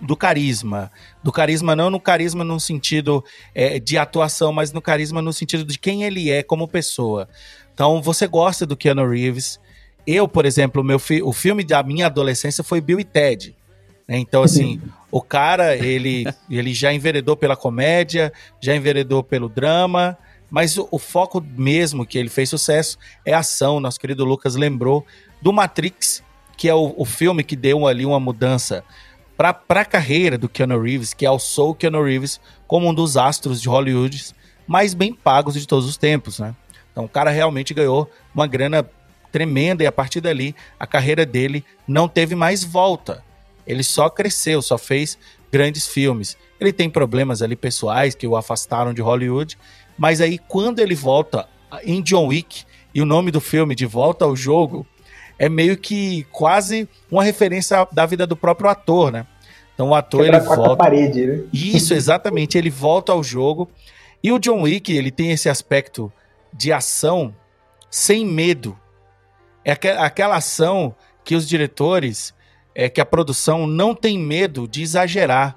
do 0.00 0.16
carisma. 0.16 0.90
Do 1.22 1.30
carisma 1.30 1.76
não 1.76 1.88
no 1.88 2.00
carisma 2.00 2.44
no 2.44 2.58
sentido 2.58 3.24
é, 3.54 3.78
de 3.78 3.96
atuação, 3.96 4.52
mas 4.52 4.72
no 4.72 4.82
carisma 4.82 5.22
no 5.22 5.32
sentido 5.32 5.64
de 5.64 5.78
quem 5.78 6.02
ele 6.02 6.30
é 6.30 6.42
como 6.42 6.66
pessoa. 6.66 7.28
Então, 7.72 8.02
você 8.02 8.26
gosta 8.26 8.66
do 8.66 8.76
Keanu 8.76 9.08
Reeves. 9.08 9.60
Eu, 10.06 10.26
por 10.26 10.44
exemplo, 10.44 10.82
meu 10.82 10.98
fi 10.98 11.22
o 11.22 11.32
filme 11.32 11.64
da 11.64 11.82
minha 11.82 12.06
adolescência 12.06 12.64
foi 12.64 12.80
Bill 12.80 13.00
e 13.00 13.04
Ted. 13.04 13.54
Né? 14.06 14.18
Então, 14.18 14.42
assim, 14.42 14.80
o 15.10 15.22
cara, 15.22 15.76
ele, 15.76 16.26
ele 16.50 16.74
já 16.74 16.92
enveredou 16.92 17.36
pela 17.36 17.56
comédia, 17.56 18.32
já 18.60 18.74
enveredou 18.74 19.22
pelo 19.22 19.48
drama, 19.48 20.18
mas 20.50 20.76
o, 20.76 20.88
o, 20.90 20.98
foco 20.98 21.40
mesmo 21.40 22.04
que 22.04 22.18
ele 22.18 22.28
fez 22.28 22.50
sucesso 22.50 22.98
é 23.24 23.32
ação. 23.32 23.80
Nosso 23.80 24.00
querido 24.00 24.24
Lucas 24.24 24.54
lembrou 24.54 25.06
do 25.40 25.52
Matrix, 25.52 26.22
que 26.62 26.68
é 26.68 26.74
o, 26.76 26.94
o 26.96 27.04
filme 27.04 27.42
que 27.42 27.56
deu 27.56 27.88
ali 27.88 28.06
uma 28.06 28.20
mudança 28.20 28.84
para 29.36 29.80
a 29.80 29.84
carreira 29.84 30.38
do 30.38 30.48
Keanu 30.48 30.80
Reeves, 30.80 31.12
que 31.12 31.26
alçou 31.26 31.70
o 31.70 31.74
Keanu 31.74 32.04
Reeves 32.04 32.40
como 32.68 32.88
um 32.88 32.94
dos 32.94 33.16
astros 33.16 33.60
de 33.60 33.68
Hollywood 33.68 34.26
mais 34.64 34.94
bem 34.94 35.12
pagos 35.12 35.54
de 35.54 35.66
todos 35.66 35.88
os 35.88 35.96
tempos, 35.96 36.38
né? 36.38 36.54
Então 36.92 37.04
o 37.04 37.08
cara 37.08 37.30
realmente 37.30 37.74
ganhou 37.74 38.08
uma 38.32 38.46
grana 38.46 38.88
tremenda 39.32 39.82
e 39.82 39.88
a 39.88 39.90
partir 39.90 40.20
dali 40.20 40.54
a 40.78 40.86
carreira 40.86 41.26
dele 41.26 41.64
não 41.84 42.06
teve 42.06 42.36
mais 42.36 42.62
volta. 42.62 43.24
Ele 43.66 43.82
só 43.82 44.08
cresceu, 44.08 44.62
só 44.62 44.78
fez 44.78 45.18
grandes 45.50 45.88
filmes. 45.88 46.36
Ele 46.60 46.72
tem 46.72 46.88
problemas 46.88 47.42
ali 47.42 47.56
pessoais 47.56 48.14
que 48.14 48.28
o 48.28 48.36
afastaram 48.36 48.94
de 48.94 49.02
Hollywood, 49.02 49.58
mas 49.98 50.20
aí 50.20 50.38
quando 50.38 50.78
ele 50.78 50.94
volta 50.94 51.48
em 51.82 52.00
John 52.00 52.28
Wick 52.28 52.62
e 52.94 53.02
o 53.02 53.04
nome 53.04 53.32
do 53.32 53.40
filme 53.40 53.74
de 53.74 53.84
Volta 53.84 54.24
ao 54.24 54.36
Jogo 54.36 54.86
é 55.44 55.48
meio 55.48 55.76
que 55.76 56.22
quase 56.30 56.88
uma 57.10 57.24
referência 57.24 57.84
da 57.90 58.06
vida 58.06 58.24
do 58.28 58.36
próprio 58.36 58.70
ator, 58.70 59.10
né? 59.10 59.26
Então 59.74 59.88
o 59.88 59.94
ator 59.94 60.22
Quebra 60.22 60.38
ele 60.38 60.46
a 60.46 60.54
volta. 60.54 60.76
parede, 60.76 61.26
né? 61.26 61.42
Isso, 61.52 61.92
exatamente. 61.94 62.56
Ele 62.56 62.70
volta 62.70 63.10
ao 63.10 63.24
jogo. 63.24 63.68
E 64.22 64.30
o 64.30 64.38
John 64.38 64.62
Wick, 64.62 64.92
ele 64.96 65.10
tem 65.10 65.32
esse 65.32 65.48
aspecto 65.48 66.12
de 66.52 66.72
ação 66.72 67.34
sem 67.90 68.24
medo. 68.24 68.78
É 69.64 69.72
aque- 69.72 69.88
aquela 69.88 70.36
ação 70.36 70.94
que 71.24 71.34
os 71.34 71.48
diretores, 71.48 72.32
é, 72.72 72.88
que 72.88 73.00
a 73.00 73.04
produção 73.06 73.66
não 73.66 73.96
tem 73.96 74.16
medo 74.18 74.68
de 74.68 74.80
exagerar. 74.82 75.56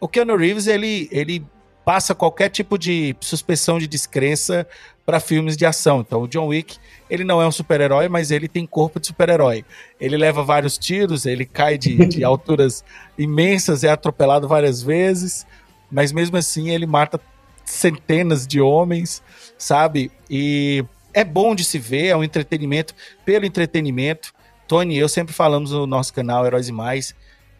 O 0.00 0.08
Keanu 0.08 0.36
Reeves, 0.36 0.66
ele, 0.66 1.08
ele 1.12 1.44
passa 1.84 2.12
qualquer 2.12 2.48
tipo 2.48 2.76
de 2.76 3.14
suspensão 3.20 3.78
de 3.78 3.86
descrença 3.86 4.66
para 5.06 5.20
filmes 5.20 5.56
de 5.56 5.64
ação. 5.64 6.00
Então, 6.00 6.22
o 6.22 6.28
John 6.28 6.46
Wick, 6.48 6.76
ele 7.12 7.24
não 7.24 7.42
é 7.42 7.46
um 7.46 7.52
super-herói, 7.52 8.08
mas 8.08 8.30
ele 8.30 8.48
tem 8.48 8.64
corpo 8.64 8.98
de 8.98 9.08
super-herói. 9.08 9.66
Ele 10.00 10.16
leva 10.16 10.42
vários 10.42 10.78
tiros, 10.78 11.26
ele 11.26 11.44
cai 11.44 11.76
de, 11.76 12.06
de 12.06 12.24
alturas 12.24 12.82
imensas, 13.18 13.84
é 13.84 13.90
atropelado 13.90 14.48
várias 14.48 14.82
vezes, 14.82 15.46
mas 15.90 16.10
mesmo 16.10 16.38
assim 16.38 16.70
ele 16.70 16.86
mata 16.86 17.20
centenas 17.66 18.46
de 18.46 18.62
homens, 18.62 19.22
sabe? 19.58 20.10
E 20.30 20.82
é 21.12 21.22
bom 21.22 21.54
de 21.54 21.64
se 21.64 21.78
ver, 21.78 22.06
é 22.06 22.16
um 22.16 22.24
entretenimento 22.24 22.94
pelo 23.26 23.44
entretenimento. 23.44 24.32
Tony 24.66 24.94
e 24.94 24.98
eu 24.98 25.08
sempre 25.08 25.34
falamos 25.34 25.70
no 25.70 25.86
nosso 25.86 26.14
canal 26.14 26.46
Heróis 26.46 26.70
e 26.70 26.72
Mais 26.72 27.14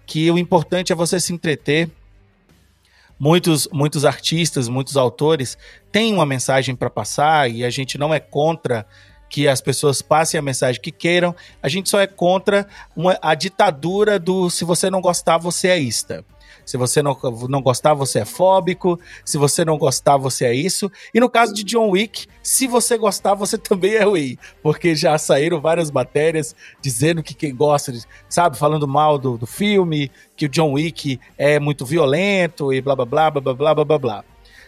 que 0.06 0.30
o 0.30 0.38
importante 0.38 0.94
é 0.94 0.96
você 0.96 1.20
se 1.20 1.30
entreter. 1.30 1.90
Muitos, 3.18 3.68
muitos 3.70 4.06
artistas, 4.06 4.66
muitos 4.66 4.96
autores 4.96 5.58
têm 5.92 6.14
uma 6.14 6.24
mensagem 6.24 6.74
para 6.74 6.88
passar 6.88 7.50
e 7.50 7.66
a 7.66 7.68
gente 7.68 7.98
não 7.98 8.14
é 8.14 8.18
contra 8.18 8.86
que 9.32 9.48
as 9.48 9.62
pessoas 9.62 10.02
passem 10.02 10.38
a 10.38 10.42
mensagem 10.42 10.78
que 10.78 10.90
queiram, 10.92 11.34
a 11.62 11.68
gente 11.68 11.88
só 11.88 11.98
é 11.98 12.06
contra 12.06 12.66
uma- 12.94 13.18
a 13.22 13.34
ditadura 13.34 14.18
do 14.18 14.50
se 14.50 14.62
você 14.62 14.90
não 14.90 15.00
gostar, 15.00 15.38
você 15.38 15.68
é 15.68 15.78
ista. 15.78 16.22
Se 16.66 16.76
você 16.76 17.02
não, 17.02 17.18
não 17.48 17.62
gostar, 17.62 17.94
você 17.94 18.20
é 18.20 18.24
fóbico. 18.26 19.00
Se 19.24 19.38
você 19.38 19.64
não 19.64 19.78
gostar, 19.78 20.16
você 20.18 20.44
é 20.44 20.54
isso. 20.54 20.92
E 21.12 21.18
no 21.18 21.30
caso 21.30 21.52
de 21.54 21.64
John 21.64 21.88
Wick, 21.90 22.26
se 22.42 22.66
você 22.68 22.96
gostar, 22.98 23.34
você 23.34 23.56
também 23.58 23.94
é 23.94 24.04
ruim. 24.04 24.36
Porque 24.62 24.94
já 24.94 25.16
saíram 25.16 25.60
várias 25.62 25.90
matérias 25.90 26.54
dizendo 26.80 27.22
que 27.22 27.32
quem 27.34 27.54
gosta, 27.54 27.90
de- 27.90 28.04
sabe, 28.28 28.58
falando 28.58 28.86
mal 28.86 29.18
do, 29.18 29.38
do 29.38 29.46
filme, 29.46 30.10
que 30.36 30.44
o 30.44 30.48
John 30.48 30.72
Wick 30.72 31.18
é 31.38 31.58
muito 31.58 31.86
violento 31.86 32.70
e 32.72 32.82
blá 32.82 32.94
blá 32.94 33.06
blá 33.06 33.30
blá 33.30 33.40
blá 33.40 33.54
blá 33.54 33.74
blá 33.74 33.84
blá 33.84 33.98
blá. 33.98 34.24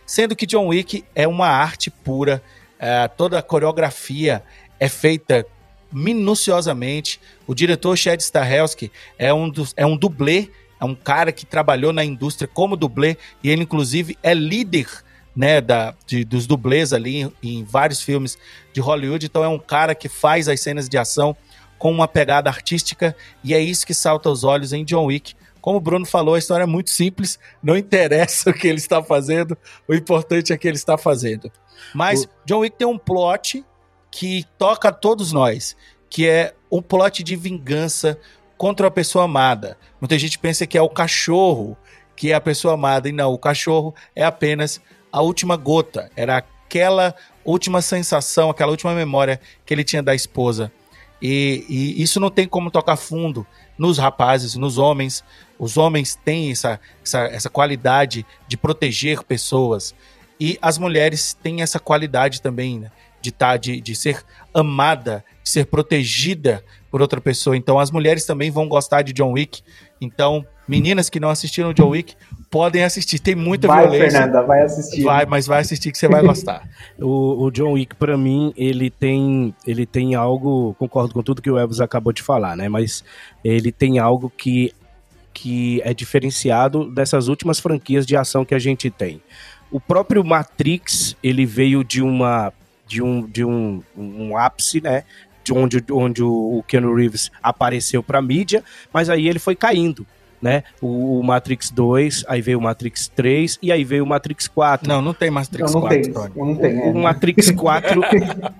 Sendo 0.06 0.34
que 0.34 0.46
John 0.46 0.68
Wick 0.68 1.04
é 1.14 1.28
uma 1.28 1.46
arte 1.48 1.90
pura, 1.90 2.42
é, 2.84 3.08
toda 3.08 3.38
a 3.38 3.42
coreografia 3.42 4.42
é 4.78 4.88
feita 4.88 5.46
minuciosamente. 5.90 7.20
O 7.46 7.54
diretor 7.54 7.96
Chad 7.96 8.20
Stahelski 8.20 8.90
é 9.18 9.32
um, 9.32 9.50
é 9.76 9.86
um 9.86 9.96
dublê, 9.96 10.50
é 10.80 10.84
um 10.84 10.94
cara 10.94 11.32
que 11.32 11.46
trabalhou 11.46 11.92
na 11.92 12.04
indústria 12.04 12.46
como 12.52 12.76
dublê 12.76 13.16
e 13.42 13.48
ele, 13.50 13.62
inclusive, 13.62 14.18
é 14.22 14.34
líder 14.34 14.86
né, 15.34 15.60
da, 15.60 15.94
de- 16.06 16.24
dos 16.24 16.46
dublês 16.46 16.92
ali 16.92 17.22
em, 17.22 17.32
em 17.42 17.64
vários 17.64 18.02
filmes 18.02 18.36
de 18.72 18.80
Hollywood. 18.80 19.24
Então, 19.26 19.42
é 19.42 19.48
um 19.48 19.58
cara 19.58 19.94
que 19.94 20.08
faz 20.08 20.48
as 20.48 20.60
cenas 20.60 20.88
de 20.88 20.98
ação 20.98 21.36
com 21.78 21.90
uma 21.90 22.06
pegada 22.06 22.50
artística 22.50 23.16
e 23.42 23.54
é 23.54 23.60
isso 23.60 23.86
que 23.86 23.94
salta 23.94 24.28
aos 24.28 24.44
olhos 24.44 24.72
em 24.72 24.84
John 24.84 25.06
Wick. 25.06 25.34
Como 25.64 25.78
o 25.78 25.80
Bruno 25.80 26.04
falou, 26.04 26.34
a 26.34 26.38
história 26.38 26.64
é 26.64 26.66
muito 26.66 26.90
simples, 26.90 27.38
não 27.62 27.74
interessa 27.74 28.50
o 28.50 28.52
que 28.52 28.68
ele 28.68 28.76
está 28.76 29.02
fazendo, 29.02 29.56
o 29.88 29.94
importante 29.94 30.52
é 30.52 30.58
que 30.58 30.68
ele 30.68 30.76
está 30.76 30.98
fazendo. 30.98 31.50
Mas 31.94 32.24
O- 32.24 32.28
John 32.44 32.58
Wick 32.58 32.76
tem 32.76 32.86
um 32.86 32.98
plot 32.98 33.64
que 34.10 34.44
toca 34.58 34.90
a 34.90 34.92
todos 34.92 35.32
nós, 35.32 35.74
que 36.10 36.28
é 36.28 36.52
um 36.70 36.82
plot 36.82 37.22
de 37.22 37.34
vingança 37.34 38.18
contra 38.58 38.88
a 38.88 38.90
pessoa 38.90 39.24
amada. 39.24 39.78
Muita 39.98 40.18
gente 40.18 40.38
pensa 40.38 40.66
que 40.66 40.76
é 40.76 40.82
o 40.82 40.90
cachorro 40.90 41.78
que 42.14 42.30
é 42.30 42.34
a 42.34 42.40
pessoa 42.42 42.74
amada, 42.74 43.08
e 43.08 43.12
não, 43.12 43.32
o 43.32 43.38
cachorro 43.38 43.94
é 44.14 44.22
apenas 44.22 44.82
a 45.10 45.22
última 45.22 45.56
gota, 45.56 46.10
era 46.14 46.36
aquela 46.36 47.14
última 47.42 47.80
sensação, 47.80 48.50
aquela 48.50 48.70
última 48.70 48.94
memória 48.94 49.40
que 49.64 49.72
ele 49.72 49.82
tinha 49.82 50.02
da 50.02 50.14
esposa. 50.14 50.70
E, 51.22 51.64
e 51.70 52.02
isso 52.02 52.20
não 52.20 52.30
tem 52.30 52.46
como 52.46 52.70
tocar 52.70 52.96
fundo 52.96 53.46
nos 53.78 53.98
rapazes, 53.98 54.54
nos 54.54 54.78
homens. 54.78 55.24
Os 55.58 55.76
homens 55.76 56.18
têm 56.24 56.50
essa, 56.50 56.80
essa, 57.02 57.20
essa 57.26 57.50
qualidade 57.50 58.26
de 58.48 58.56
proteger 58.56 59.22
pessoas. 59.22 59.94
E 60.38 60.58
as 60.60 60.78
mulheres 60.78 61.36
têm 61.42 61.62
essa 61.62 61.78
qualidade 61.78 62.42
também, 62.42 62.80
né? 62.80 62.90
De, 63.20 63.32
tá, 63.32 63.56
de, 63.56 63.80
de 63.80 63.96
ser 63.96 64.22
amada, 64.52 65.24
de 65.42 65.48
ser 65.48 65.66
protegida 65.66 66.62
por 66.90 67.00
outra 67.00 67.20
pessoa. 67.20 67.56
Então 67.56 67.78
as 67.78 67.90
mulheres 67.90 68.26
também 68.26 68.50
vão 68.50 68.68
gostar 68.68 69.02
de 69.02 69.12
John 69.12 69.32
Wick. 69.32 69.62
Então, 70.00 70.46
meninas 70.68 71.08
que 71.08 71.18
não 71.18 71.30
assistiram 71.30 71.72
John 71.72 71.88
Wick, 71.88 72.14
podem 72.50 72.84
assistir. 72.84 73.18
Tem 73.18 73.34
muita 73.34 73.66
Vai, 73.66 73.82
violência. 73.82 74.10
Fernanda, 74.10 74.42
vai 74.42 74.62
assistir. 74.62 75.02
Vai, 75.02 75.26
mas 75.26 75.46
vai 75.46 75.60
assistir 75.60 75.90
que 75.90 75.98
você 75.98 76.08
vai 76.08 76.22
gostar. 76.22 76.62
O, 76.96 77.46
o 77.46 77.50
John 77.50 77.72
Wick, 77.72 77.96
pra 77.96 78.16
mim, 78.16 78.52
ele 78.56 78.88
tem, 78.88 79.52
ele 79.66 79.84
tem 79.84 80.14
algo. 80.14 80.74
Concordo 80.78 81.12
com 81.12 81.22
tudo 81.22 81.42
que 81.42 81.50
o 81.50 81.58
Elvis 81.58 81.80
acabou 81.80 82.12
de 82.12 82.22
falar, 82.22 82.56
né? 82.56 82.68
Mas 82.68 83.02
ele 83.42 83.72
tem 83.72 83.98
algo 83.98 84.30
que, 84.30 84.72
que 85.32 85.82
é 85.84 85.92
diferenciado 85.92 86.88
dessas 86.90 87.26
últimas 87.26 87.58
franquias 87.58 88.06
de 88.06 88.16
ação 88.16 88.44
que 88.44 88.54
a 88.54 88.58
gente 88.60 88.90
tem. 88.90 89.20
O 89.72 89.80
próprio 89.80 90.24
Matrix, 90.24 91.16
ele 91.22 91.44
veio 91.44 91.82
de 91.82 92.00
uma. 92.00 92.52
de 92.86 93.02
um, 93.02 93.26
de 93.26 93.44
um, 93.44 93.82
um 93.96 94.36
ápice, 94.36 94.80
né? 94.80 95.02
De 95.42 95.52
onde, 95.52 95.84
onde 95.90 96.22
o 96.22 96.58
o 96.58 96.62
Keanu 96.62 96.94
Reeves 96.94 97.30
apareceu 97.42 98.02
pra 98.02 98.22
mídia, 98.22 98.62
mas 98.92 99.10
aí 99.10 99.26
ele 99.28 99.40
foi 99.40 99.56
caindo. 99.56 100.06
Né? 100.44 100.62
O, 100.78 101.20
o 101.20 101.22
Matrix 101.22 101.70
2, 101.70 102.26
aí 102.28 102.42
veio 102.42 102.58
o 102.58 102.60
Matrix 102.60 103.08
3 103.08 103.58
e 103.62 103.72
aí 103.72 103.82
veio 103.82 104.04
o 104.04 104.06
Matrix 104.06 104.46
4. 104.46 104.86
Não, 104.86 105.00
não 105.00 105.14
tem 105.14 105.30
Matrix 105.30 105.72
Não, 105.72 105.80
não 105.80 105.88
4, 105.88 106.02
tem. 106.02 106.12
Tony. 106.12 106.32
Não 106.36 106.54
tem, 106.56 106.78
é. 106.82 106.90
O 106.90 106.94
Matrix 106.98 107.50
4 107.50 108.02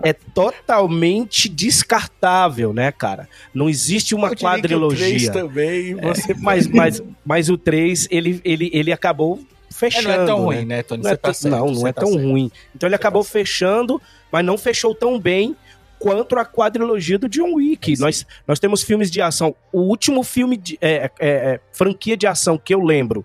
é 0.03 0.14
totalmente 0.14 1.47
descartável, 1.49 2.73
né, 2.73 2.91
cara? 2.91 3.29
Não 3.53 3.69
existe 3.69 4.14
uma 4.14 4.29
que 4.31 4.35
o 4.37 4.38
três 4.38 4.50
quadrilogia. 4.55 5.31
também, 5.33 5.95
você 5.95 6.33
Mas, 6.41 6.67
mas, 6.67 7.03
mas 7.25 7.49
o 7.50 7.59
3, 7.59 8.09
ele, 8.11 8.41
ele, 8.45 8.71
ele 8.73 8.91
acabou 8.93 9.38
É, 9.71 9.75
fechando. 9.75 10.09
não 10.09 10.14
é 10.23 10.26
tão 10.26 10.38
né? 10.38 10.45
ruim, 10.57 10.64
né, 10.64 10.83
Tony? 10.83 11.03
Não 11.03 11.11
é, 11.11 11.12
Você 11.12 11.17
tá 11.19 11.29
tão- 11.29 11.35
certo, 11.35 11.50
não, 11.55 11.67
não 11.67 11.75
você 11.75 11.88
é 11.88 11.93
tá 11.93 12.00
tão 12.00 12.12
certo. 12.12 12.25
ruim. 12.26 12.50
Então 12.75 12.87
ele 12.88 12.95
Você 12.97 13.00
acabou 13.00 13.23
tá 13.25 13.31
fechando, 13.31 14.00
mas 14.33 14.45
não 14.45 14.57
fechou 14.57 14.95
tão 14.95 15.19
bem 15.21 15.55
quanto 16.04 16.38
a 16.38 16.44
quadrilogia 16.44 17.18
do 17.18 17.30
John 17.30 17.54
Wick. 17.54 17.99
Nós, 17.99 18.26
nós 18.46 18.61
temos 18.61 18.82
filmes 18.82 19.11
de 19.11 19.23
ação. 19.23 19.56
O 19.73 19.80
último 19.80 20.23
filme 20.23 20.58
de 20.58 20.76
é, 20.78 21.11
é, 21.18 21.28
é, 21.28 21.61
franquia 21.73 22.14
de 22.14 22.26
ação 22.26 22.58
que 22.58 22.75
eu 22.75 22.84
lembro 22.84 23.25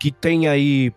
que 0.00 0.10
tem 0.10 0.48
aí 0.48 0.92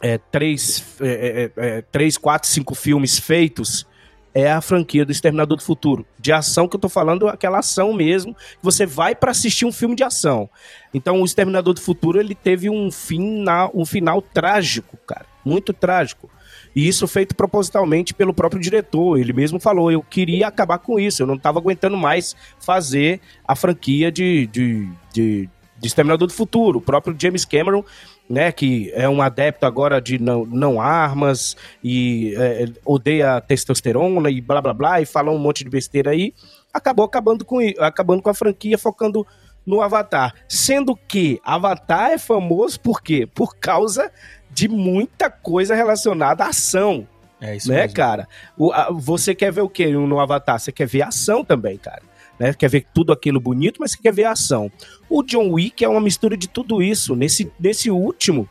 é, 0.00 0.18
três, 0.18 0.96
é, 1.00 1.50
é, 1.56 1.66
é, 1.66 1.82
três, 1.82 2.16
quatro, 2.16 2.48
cinco 2.48 2.76
filmes 2.76 3.18
feitos 3.18 3.84
é 4.32 4.52
a 4.52 4.60
franquia 4.60 5.04
do 5.04 5.10
Exterminador 5.10 5.56
do 5.56 5.64
Futuro. 5.64 6.06
De 6.16 6.30
ação 6.30 6.68
que 6.68 6.76
eu 6.76 6.80
tô 6.80 6.88
falando, 6.88 7.26
aquela 7.26 7.58
ação 7.58 7.92
mesmo, 7.92 8.32
que 8.32 8.62
você 8.62 8.86
vai 8.86 9.16
pra 9.16 9.32
assistir 9.32 9.64
um 9.64 9.72
filme 9.72 9.96
de 9.96 10.04
ação. 10.04 10.48
Então 10.94 11.22
o 11.22 11.24
Exterminador 11.24 11.74
do 11.74 11.80
Futuro, 11.80 12.20
ele 12.20 12.36
teve 12.36 12.70
um 12.70 12.92
final, 12.92 13.72
um 13.74 13.84
final 13.84 14.22
trágico, 14.22 14.96
cara, 14.98 15.26
muito 15.44 15.72
trágico. 15.72 16.30
E 16.76 16.86
isso 16.86 17.08
feito 17.08 17.34
propositalmente 17.34 18.12
pelo 18.12 18.34
próprio 18.34 18.60
diretor. 18.60 19.18
Ele 19.18 19.32
mesmo 19.32 19.58
falou: 19.58 19.90
eu 19.90 20.02
queria 20.02 20.48
acabar 20.48 20.78
com 20.78 21.00
isso, 21.00 21.22
eu 21.22 21.26
não 21.26 21.36
estava 21.36 21.58
aguentando 21.58 21.96
mais 21.96 22.36
fazer 22.60 23.18
a 23.48 23.56
franquia 23.56 24.12
de, 24.12 24.46
de, 24.48 24.86
de, 25.10 25.48
de 25.78 25.86
Exterminador 25.86 26.28
do 26.28 26.34
Futuro. 26.34 26.78
O 26.78 26.82
próprio 26.82 27.16
James 27.18 27.46
Cameron, 27.46 27.82
né, 28.28 28.52
que 28.52 28.92
é 28.94 29.08
um 29.08 29.22
adepto 29.22 29.64
agora 29.64 30.02
de 30.02 30.18
não, 30.18 30.44
não 30.44 30.78
armas 30.78 31.56
e 31.82 32.34
é, 32.36 32.66
odeia 32.84 33.40
testosterona 33.40 34.30
e 34.30 34.42
blá 34.42 34.60
blá 34.60 34.74
blá, 34.74 35.00
e 35.00 35.06
fala 35.06 35.30
um 35.30 35.38
monte 35.38 35.64
de 35.64 35.70
besteira 35.70 36.10
aí, 36.10 36.34
acabou 36.74 37.06
acabando 37.06 37.42
com, 37.42 37.58
acabando 37.78 38.20
com 38.20 38.28
a 38.28 38.34
franquia, 38.34 38.76
focando 38.76 39.26
no 39.64 39.80
Avatar. 39.80 40.34
Sendo 40.46 40.94
que 40.94 41.40
Avatar 41.42 42.10
é 42.10 42.18
famoso 42.18 42.78
por 42.78 43.02
quê? 43.02 43.26
Por 43.26 43.56
causa 43.56 44.12
de 44.56 44.68
muita 44.68 45.28
coisa 45.30 45.74
relacionada 45.74 46.42
à 46.42 46.48
ação, 46.48 47.06
É 47.42 47.54
isso 47.56 47.68
né, 47.68 47.82
mesmo. 47.82 47.94
cara? 47.94 48.26
O- 48.56 48.72
a- 48.72 48.88
você 48.90 49.34
quer 49.34 49.52
ver 49.52 49.60
o 49.60 49.68
quê 49.68 49.86
no 49.90 50.18
Avatar? 50.18 50.58
Você 50.58 50.72
quer 50.72 50.86
ver 50.86 51.02
ação 51.02 51.44
também, 51.44 51.76
cara. 51.76 52.00
Né? 52.38 52.54
Quer 52.54 52.70
ver 52.70 52.86
tudo 52.94 53.12
aquilo 53.12 53.38
bonito, 53.38 53.76
mas 53.80 53.90
você 53.90 53.98
quer 54.02 54.14
ver 54.14 54.24
ação. 54.24 54.72
O 55.10 55.22
John 55.22 55.50
Wick 55.52 55.84
é 55.84 55.88
uma 55.88 56.00
mistura 56.00 56.38
de 56.38 56.48
tudo 56.48 56.82
isso. 56.82 57.14
Nesse, 57.14 57.52
nesse 57.60 57.90
último, 57.90 58.48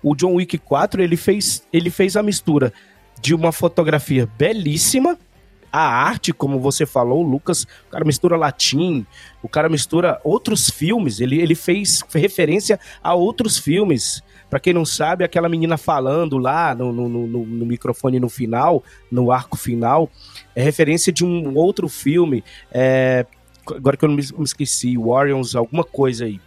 o 0.00 0.14
John 0.14 0.34
Wick 0.34 0.58
4, 0.58 1.02
ele 1.02 1.16
fez, 1.16 1.64
ele 1.72 1.90
fez 1.90 2.16
a 2.16 2.22
mistura 2.22 2.72
de 3.20 3.34
uma 3.34 3.50
fotografia 3.50 4.28
belíssima, 4.38 5.18
a 5.72 5.80
arte, 5.86 6.32
como 6.32 6.60
você 6.60 6.86
falou, 6.86 7.24
o 7.24 7.28
Lucas, 7.28 7.64
o 7.64 7.90
cara 7.90 8.04
mistura 8.04 8.36
latim, 8.36 9.04
o 9.42 9.48
cara 9.48 9.68
mistura 9.68 10.20
outros 10.24 10.70
filmes, 10.70 11.20
ele, 11.20 11.40
ele 11.40 11.54
fez 11.56 12.00
referência 12.14 12.78
a 13.02 13.12
outros 13.14 13.58
filmes. 13.58 14.22
Pra 14.50 14.58
quem 14.58 14.72
não 14.72 14.84
sabe, 14.84 15.24
aquela 15.24 15.48
menina 15.48 15.76
falando 15.76 16.38
lá 16.38 16.74
no, 16.74 16.92
no, 16.92 17.08
no- 17.08 17.46
no 17.46 17.66
microfone 17.66 18.18
no 18.18 18.28
final, 18.28 18.82
no 19.10 19.30
arco 19.30 19.56
final, 19.58 20.10
é 20.56 20.62
referência 20.62 21.12
de 21.12 21.24
um 21.24 21.54
outro 21.56 21.88
filme. 21.88 22.42
é, 22.72 23.26
agora 23.66 23.96
que 23.96 24.04
eu 24.04 24.08
não 24.08 24.16
me, 24.16 24.22
me 24.22 24.44
esqueci, 24.44 24.96
Warriors, 24.96 25.54
alguma 25.54 25.84
coisa 25.84 26.24
aí. 26.24 26.40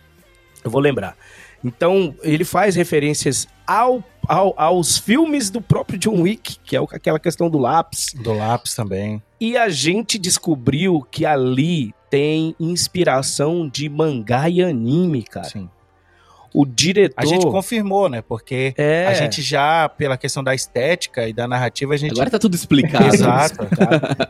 Eu 0.63 0.72
vou 0.72 0.81
lembrar. 0.81 1.15
Então, 1.63 2.15
ele 2.24 2.43
faz 2.43 2.75
referências 2.75 3.48
ao, 3.67 4.03
ao, 4.27 4.55
aos 4.60 4.98
filmes 4.98 5.51
do 5.51 5.62
próprio 5.62 6.00
John 6.00 6.22
Wick, 6.22 6.58
que 6.63 6.75
é 6.75 6.79
aquela 6.79 7.20
questão 7.20 7.51
do 7.51 7.60
lápis. 7.60 8.15
Do 8.15 8.34
lápis 8.34 8.74
também. 8.74 9.22
E 9.39 9.55
a 9.55 9.70
gente 9.70 10.17
descobriu 10.17 11.05
que 11.12 11.24
ali 11.24 11.93
tem 12.10 12.55
inspiração 12.60 13.70
de 13.70 13.88
mangá 13.89 14.50
e 14.50 14.62
anime, 14.63 15.22
cara. 15.24 15.48
Sim. 15.48 15.70
O 16.53 16.65
diretor. 16.65 17.15
A 17.17 17.25
gente 17.25 17.46
confirmou, 17.46 18.10
né? 18.10 18.22
Porque 18.22 18.74
é. 18.77 19.08
a 19.08 19.13
gente 19.13 19.41
já, 19.41 19.88
pela 19.88 20.17
questão 20.17 20.43
da 20.43 20.53
estética 20.53 21.27
e 21.27 21.34
da 21.34 21.48
narrativa, 21.48 21.93
a 21.93 21.98
gente. 21.98 22.12
Agora 22.12 22.29
tá 22.29 22.39
tudo 22.39 22.55
explicado. 22.55 23.13
Exato. 23.13 23.67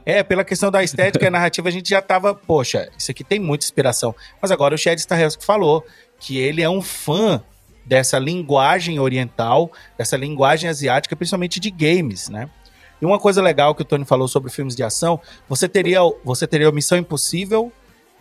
é, 0.06 0.22
pela 0.22 0.44
questão 0.44 0.70
da 0.70 0.84
estética 0.84 1.26
e 1.26 1.30
narrativa, 1.30 1.68
a 1.68 1.72
gente 1.72 1.90
já 1.90 2.02
tava, 2.02 2.36
poxa, 2.36 2.90
isso 2.98 3.10
aqui 3.10 3.24
tem 3.24 3.40
muita 3.40 3.66
inspiração. 3.66 4.14
Mas 4.40 4.52
agora 4.52 4.76
o 4.76 4.78
Chad 4.78 5.00
Stahelski 5.00 5.44
falou 5.44 5.84
que 6.20 6.38
ele 6.38 6.62
é 6.62 6.70
um 6.70 6.82
fã 6.82 7.42
dessa 7.84 8.20
linguagem 8.20 9.00
oriental, 9.00 9.72
dessa 9.98 10.16
linguagem 10.16 10.70
asiática, 10.70 11.16
principalmente 11.16 11.60
de 11.60 11.72
games, 11.72 12.30
né? 12.30 12.48
E 13.02 13.06
uma 13.06 13.20
coisa 13.20 13.42
legal 13.42 13.74
que 13.74 13.82
o 13.82 13.86
Tony 13.86 14.06
falou 14.06 14.28
sobre 14.28 14.52
filmes 14.52 14.76
de 14.76 14.84
ação, 14.84 15.20
você 15.50 15.68
teria, 15.68 16.00
você 16.24 16.46
teria 16.46 16.72
Missão 16.72 16.98
Impossível 16.98 17.72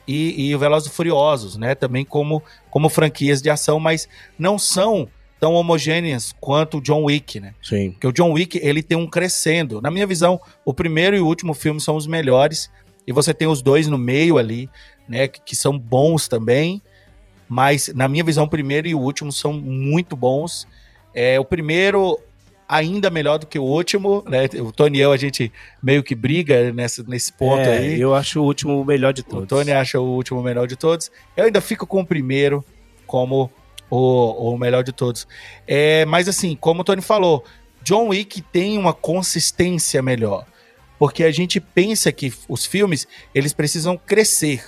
e, 0.06 0.48
e 0.48 0.54
o 0.54 0.58
Velozes 0.58 0.90
e 0.90 0.94
Furiosos, 0.94 1.56
né? 1.56 1.74
Também 1.74 2.04
como, 2.04 2.42
como 2.70 2.88
franquias 2.88 3.40
de 3.40 3.50
ação, 3.50 3.78
mas 3.78 4.08
não 4.38 4.58
são 4.58 5.08
tão 5.38 5.54
homogêneas 5.54 6.34
quanto 6.38 6.78
o 6.78 6.80
John 6.80 7.04
Wick, 7.04 7.40
né? 7.40 7.54
Sim. 7.62 7.92
Porque 7.92 8.06
o 8.06 8.12
John 8.12 8.32
Wick, 8.32 8.58
ele 8.62 8.82
tem 8.82 8.98
um 8.98 9.06
crescendo. 9.06 9.80
Na 9.80 9.90
minha 9.90 10.06
visão, 10.06 10.40
o 10.64 10.74
primeiro 10.74 11.16
e 11.16 11.20
o 11.20 11.26
último 11.26 11.54
filme 11.54 11.80
são 11.80 11.96
os 11.96 12.06
melhores, 12.06 12.70
e 13.06 13.12
você 13.12 13.32
tem 13.32 13.48
os 13.48 13.62
dois 13.62 13.88
no 13.88 13.96
meio 13.96 14.36
ali, 14.36 14.68
né, 15.08 15.26
que, 15.26 15.40
que 15.40 15.56
são 15.56 15.78
bons 15.78 16.28
também, 16.28 16.82
mas 17.48 17.88
na 17.94 18.06
minha 18.06 18.22
visão, 18.22 18.44
o 18.44 18.48
primeiro 18.48 18.86
e 18.86 18.94
o 18.94 19.00
último 19.00 19.32
são 19.32 19.52
muito 19.52 20.14
bons. 20.14 20.68
É, 21.12 21.40
o 21.40 21.44
primeiro 21.44 22.20
ainda 22.70 23.10
melhor 23.10 23.36
do 23.36 23.46
que 23.46 23.58
o 23.58 23.64
último, 23.64 24.22
né? 24.28 24.44
O 24.62 24.70
Tony 24.70 24.98
e 24.98 25.00
eu, 25.00 25.10
a 25.10 25.16
gente 25.16 25.52
meio 25.82 26.04
que 26.04 26.14
briga 26.14 26.72
nesse, 26.72 27.02
nesse 27.02 27.32
ponto 27.32 27.62
é, 27.62 27.78
aí. 27.78 28.00
Eu 28.00 28.14
acho 28.14 28.40
o 28.40 28.44
último 28.44 28.80
o 28.80 28.84
melhor 28.84 29.12
de 29.12 29.24
todos. 29.24 29.44
O 29.44 29.46
Tony 29.48 29.72
acha 29.72 29.98
o 29.98 30.04
último 30.04 30.38
o 30.38 30.42
melhor 30.42 30.68
de 30.68 30.76
todos. 30.76 31.10
Eu 31.36 31.46
ainda 31.46 31.60
fico 31.60 31.84
com 31.84 32.00
o 32.00 32.06
primeiro 32.06 32.64
como 33.08 33.50
o, 33.90 34.52
o 34.52 34.56
melhor 34.56 34.84
de 34.84 34.92
todos. 34.92 35.26
É, 35.66 36.04
mas 36.04 36.28
assim, 36.28 36.54
como 36.54 36.82
o 36.82 36.84
Tony 36.84 37.02
falou, 37.02 37.44
John 37.82 38.08
Wick 38.08 38.40
tem 38.40 38.78
uma 38.78 38.92
consistência 38.92 40.00
melhor. 40.00 40.46
Porque 40.96 41.24
a 41.24 41.32
gente 41.32 41.58
pensa 41.58 42.12
que 42.12 42.32
os 42.48 42.64
filmes, 42.64 43.08
eles 43.34 43.52
precisam 43.52 43.96
crescer. 43.96 44.62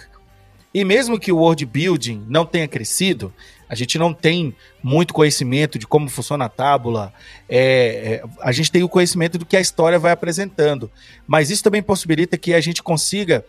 E 0.74 0.84
mesmo 0.84 1.20
que 1.20 1.30
o 1.30 1.36
world 1.36 1.64
building 1.66 2.24
não 2.26 2.44
tenha 2.44 2.66
crescido, 2.66 3.32
a 3.72 3.74
gente 3.74 3.98
não 3.98 4.12
tem 4.12 4.54
muito 4.82 5.14
conhecimento 5.14 5.78
de 5.78 5.86
como 5.86 6.06
funciona 6.10 6.44
a 6.44 6.48
tábula, 6.50 7.10
é, 7.48 8.20
é, 8.20 8.24
a 8.42 8.52
gente 8.52 8.70
tem 8.70 8.82
o 8.82 8.88
conhecimento 8.88 9.38
do 9.38 9.46
que 9.46 9.56
a 9.56 9.62
história 9.62 9.98
vai 9.98 10.12
apresentando. 10.12 10.90
Mas 11.26 11.48
isso 11.48 11.64
também 11.64 11.82
possibilita 11.82 12.36
que 12.36 12.52
a 12.52 12.60
gente 12.60 12.82
consiga 12.82 13.42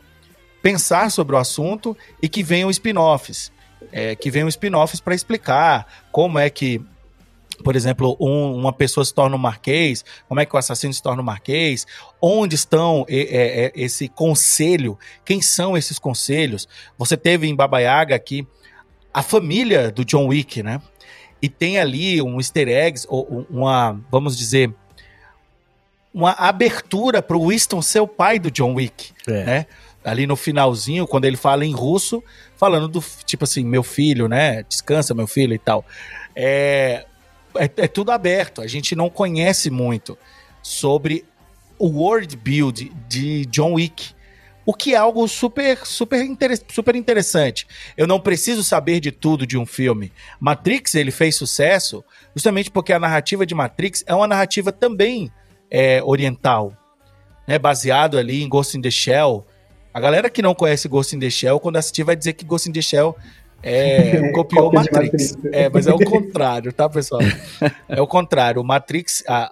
pensar 0.62 1.12
sobre 1.12 1.36
o 1.36 1.38
assunto 1.38 1.96
e 2.22 2.30
que 2.30 2.42
venham 2.42 2.70
spin-offs. 2.70 3.52
É, 3.92 4.16
que 4.16 4.32
venham 4.32 4.48
spin-offs 4.48 5.02
para 5.02 5.14
explicar 5.14 6.06
como 6.10 6.40
é 6.40 6.50
que 6.50 6.82
por 7.62 7.76
exemplo, 7.76 8.18
um, 8.20 8.56
uma 8.56 8.74
pessoa 8.74 9.06
se 9.06 9.14
torna 9.14 9.36
um 9.36 9.40
marquês, 9.40 10.04
como 10.28 10.40
é 10.40 10.46
que 10.46 10.56
o 10.56 10.58
assassino 10.58 10.94
se 10.94 11.04
torna 11.04 11.22
um 11.22 11.26
marquês, 11.26 11.86
onde 12.20 12.56
estão 12.56 13.06
é, 13.08 13.66
é, 13.66 13.72
esse 13.76 14.08
conselho, 14.08 14.98
quem 15.24 15.42
são 15.42 15.78
esses 15.78 16.00
conselhos. 16.00 16.68
Você 16.98 17.16
teve 17.16 17.48
em 17.48 17.56
Baba 17.56 17.80
Yaga 17.80 18.16
aqui 18.16 18.48
a 19.14 19.22
família 19.22 19.92
do 19.92 20.04
John 20.04 20.28
Wick, 20.28 20.64
né? 20.64 20.82
E 21.42 21.50
tem 21.50 21.78
ali 21.78 22.22
um 22.22 22.38
easter 22.38 22.68
eggs, 22.68 23.06
ou 23.10 23.46
uma, 23.50 24.00
vamos 24.10 24.38
dizer, 24.38 24.74
uma 26.14 26.32
abertura 26.32 27.22
para 27.22 27.36
o 27.36 27.50
Winston 27.50 27.82
ser 27.82 28.00
o 28.00 28.08
pai 28.08 28.40
do 28.40 28.50
John 28.50 28.74
Wick, 28.76 29.12
é. 29.28 29.44
né? 29.44 29.66
Ali 30.04 30.28
no 30.28 30.36
finalzinho, 30.36 31.08
quando 31.08 31.26
ele 31.26 31.38
fala 31.38 31.66
em 31.66 31.72
russo, 31.72 32.24
falando 32.58 32.88
do 32.88 33.04
tipo 33.26 33.44
assim, 33.44 33.64
meu 33.64 33.84
filho, 33.84 34.28
né? 34.28 34.64
Descansa, 34.64 35.14
meu 35.14 35.28
filho 35.28 35.54
e 35.54 35.60
tal. 35.60 35.86
É, 36.36 37.06
é, 37.56 37.64
é 37.64 37.88
tudo 37.88 38.12
aberto. 38.12 38.62
A 38.62 38.68
gente 38.68 38.96
não 38.96 39.10
conhece 39.10 39.70
muito 39.70 40.18
sobre 40.62 41.26
o 41.78 41.88
world 41.88 42.36
build 42.38 42.92
de 43.08 43.46
John 43.46 43.74
Wick. 43.74 44.13
O 44.66 44.74
que 44.74 44.94
é 44.94 44.98
algo 44.98 45.28
super, 45.28 45.86
super, 45.86 46.26
super 46.70 46.96
interessante. 46.96 47.68
Eu 47.98 48.08
não 48.08 48.20
preciso 48.20 48.64
saber 48.64 49.00
de 49.00 49.12
tudo 49.12 49.46
de 49.46 49.58
um 49.58 49.66
filme. 49.66 50.12
Matrix 50.40 50.96
ele 50.96 51.12
fez 51.12 51.36
sucesso 51.36 52.04
justamente 52.34 52.72
porque 52.72 52.94
a 52.94 53.00
narrativa 53.00 53.46
de 53.46 53.54
Matrix 53.54 54.04
é 54.08 54.14
uma 54.14 54.28
narrativa 54.28 54.72
também 54.72 55.32
é, 55.70 56.02
oriental, 56.04 56.76
né? 57.48 57.60
baseado 57.60 58.18
ali 58.18 58.42
em 58.42 58.48
Ghost 58.48 58.78
in 58.78 58.82
the 58.82 58.92
Shell. 58.92 59.46
A 59.94 60.00
galera 60.00 60.30
que 60.30 60.42
não 60.42 60.56
conhece 60.56 60.88
Ghost 60.88 61.16
in 61.16 61.20
the 61.20 61.30
Shell, 61.30 61.60
quando 61.60 61.78
assistir, 61.78 62.04
vai 62.04 62.16
dizer 62.16 62.34
que 62.34 62.46
Ghost 62.46 62.70
in 62.70 62.74
the 62.74 62.82
Shell 62.82 63.16
é, 63.62 64.30
copiou 64.34 64.70
o 64.70 64.74
Matrix. 64.74 65.36
Matrix. 65.36 65.54
É, 65.54 65.70
mas 65.70 65.88
é 65.88 65.94
o 65.94 66.00
contrário, 66.00 66.72
tá, 66.72 66.88
pessoal? 66.90 67.22
É 67.88 68.02
o 68.02 68.08
contrário. 68.08 68.62
O 68.62 68.66
Matrix, 68.66 69.24
a, 69.28 69.52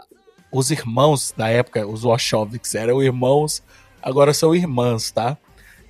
os 0.51 0.69
irmãos 0.69 1.33
da 1.35 1.49
época, 1.49 1.87
os 1.87 2.03
Wachowskis, 2.03 2.75
eram 2.75 3.01
irmãos, 3.01 3.63
agora 4.01 4.33
são 4.33 4.55
irmãs, 4.55 5.11
tá? 5.11 5.37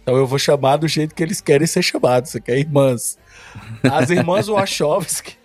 Então 0.01 0.17
eu 0.17 0.25
vou 0.25 0.39
chamar 0.39 0.77
do 0.77 0.87
jeito 0.87 1.13
que 1.13 1.21
eles 1.21 1.41
querem 1.41 1.67
ser 1.67 1.83
chamados, 1.83 2.35
que 2.43 2.51
é 2.51 2.59
irmãs. 2.59 3.17
As 3.91 4.09
irmãs 4.09 4.47
Wachowski, 4.47 5.35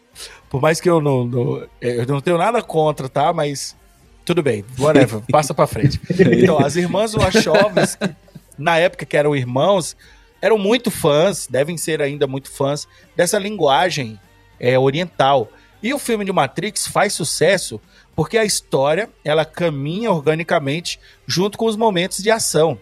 por 0.48 0.60
mais 0.60 0.80
que 0.80 0.88
eu 0.88 1.00
não, 1.00 1.24
não, 1.26 1.68
eu 1.80 2.06
não 2.06 2.20
tenho 2.20 2.38
nada 2.38 2.62
contra, 2.62 3.08
tá? 3.08 3.32
Mas 3.32 3.76
tudo 4.24 4.42
bem, 4.42 4.64
whatever, 4.78 5.20
passa 5.30 5.52
pra 5.52 5.66
frente. 5.66 6.00
Então, 6.10 6.58
as 6.58 6.76
irmãs 6.76 7.12
Wachowski, 7.12 8.14
na 8.58 8.78
época 8.78 9.04
que 9.04 9.16
eram 9.16 9.36
irmãos, 9.36 9.96
eram 10.40 10.58
muito 10.58 10.90
fãs, 10.90 11.46
devem 11.46 11.76
ser 11.76 12.00
ainda 12.00 12.26
muito 12.26 12.50
fãs 12.50 12.88
dessa 13.14 13.38
linguagem 13.38 14.18
é, 14.58 14.78
oriental. 14.78 15.50
E 15.82 15.92
o 15.92 15.98
filme 15.98 16.24
de 16.24 16.32
Matrix 16.32 16.86
faz 16.86 17.12
sucesso 17.12 17.80
porque 18.16 18.38
a 18.38 18.44
história 18.44 19.10
ela 19.22 19.44
caminha 19.44 20.10
organicamente 20.10 20.98
junto 21.26 21.58
com 21.58 21.66
os 21.66 21.76
momentos 21.76 22.22
de 22.22 22.30
ação. 22.30 22.78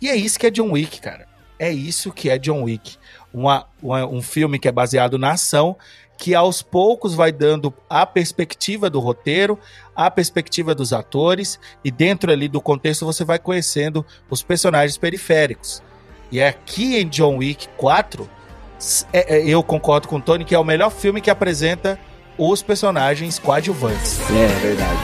E 0.00 0.10
é 0.10 0.16
isso 0.16 0.38
que 0.38 0.48
é 0.48 0.50
John 0.50 0.72
Wick, 0.72 1.00
cara. 1.00 1.28
É 1.56 1.70
isso 1.70 2.10
que 2.10 2.28
é 2.28 2.36
John 2.36 2.64
Wick. 2.64 2.96
Uma, 3.32 3.68
uma, 3.80 4.04
um 4.04 4.20
filme 4.20 4.58
que 4.58 4.66
é 4.66 4.72
baseado 4.72 5.16
na 5.16 5.30
ação, 5.30 5.76
que 6.18 6.34
aos 6.34 6.60
poucos 6.60 7.14
vai 7.14 7.30
dando 7.30 7.72
a 7.88 8.04
perspectiva 8.04 8.90
do 8.90 8.98
roteiro, 8.98 9.56
a 9.94 10.10
perspectiva 10.10 10.74
dos 10.74 10.92
atores, 10.92 11.60
e 11.84 11.90
dentro 11.90 12.32
ali 12.32 12.48
do 12.48 12.60
contexto 12.60 13.06
você 13.06 13.24
vai 13.24 13.38
conhecendo 13.38 14.04
os 14.28 14.42
personagens 14.42 14.98
periféricos. 14.98 15.80
E 16.32 16.42
aqui 16.42 16.96
em 16.96 17.08
John 17.08 17.36
Wick 17.36 17.68
4, 17.76 18.28
é, 19.12 19.36
é, 19.36 19.46
eu 19.46 19.62
concordo 19.62 20.08
com 20.08 20.16
o 20.16 20.20
Tony 20.20 20.44
que 20.44 20.54
é 20.54 20.58
o 20.58 20.64
melhor 20.64 20.90
filme 20.90 21.20
que 21.20 21.30
apresenta 21.30 21.98
os 22.38 22.62
personagens 22.62 23.38
coadjuvantes. 23.38 24.18
É, 24.30 24.44
é 24.44 24.60
verdade. 24.60 25.00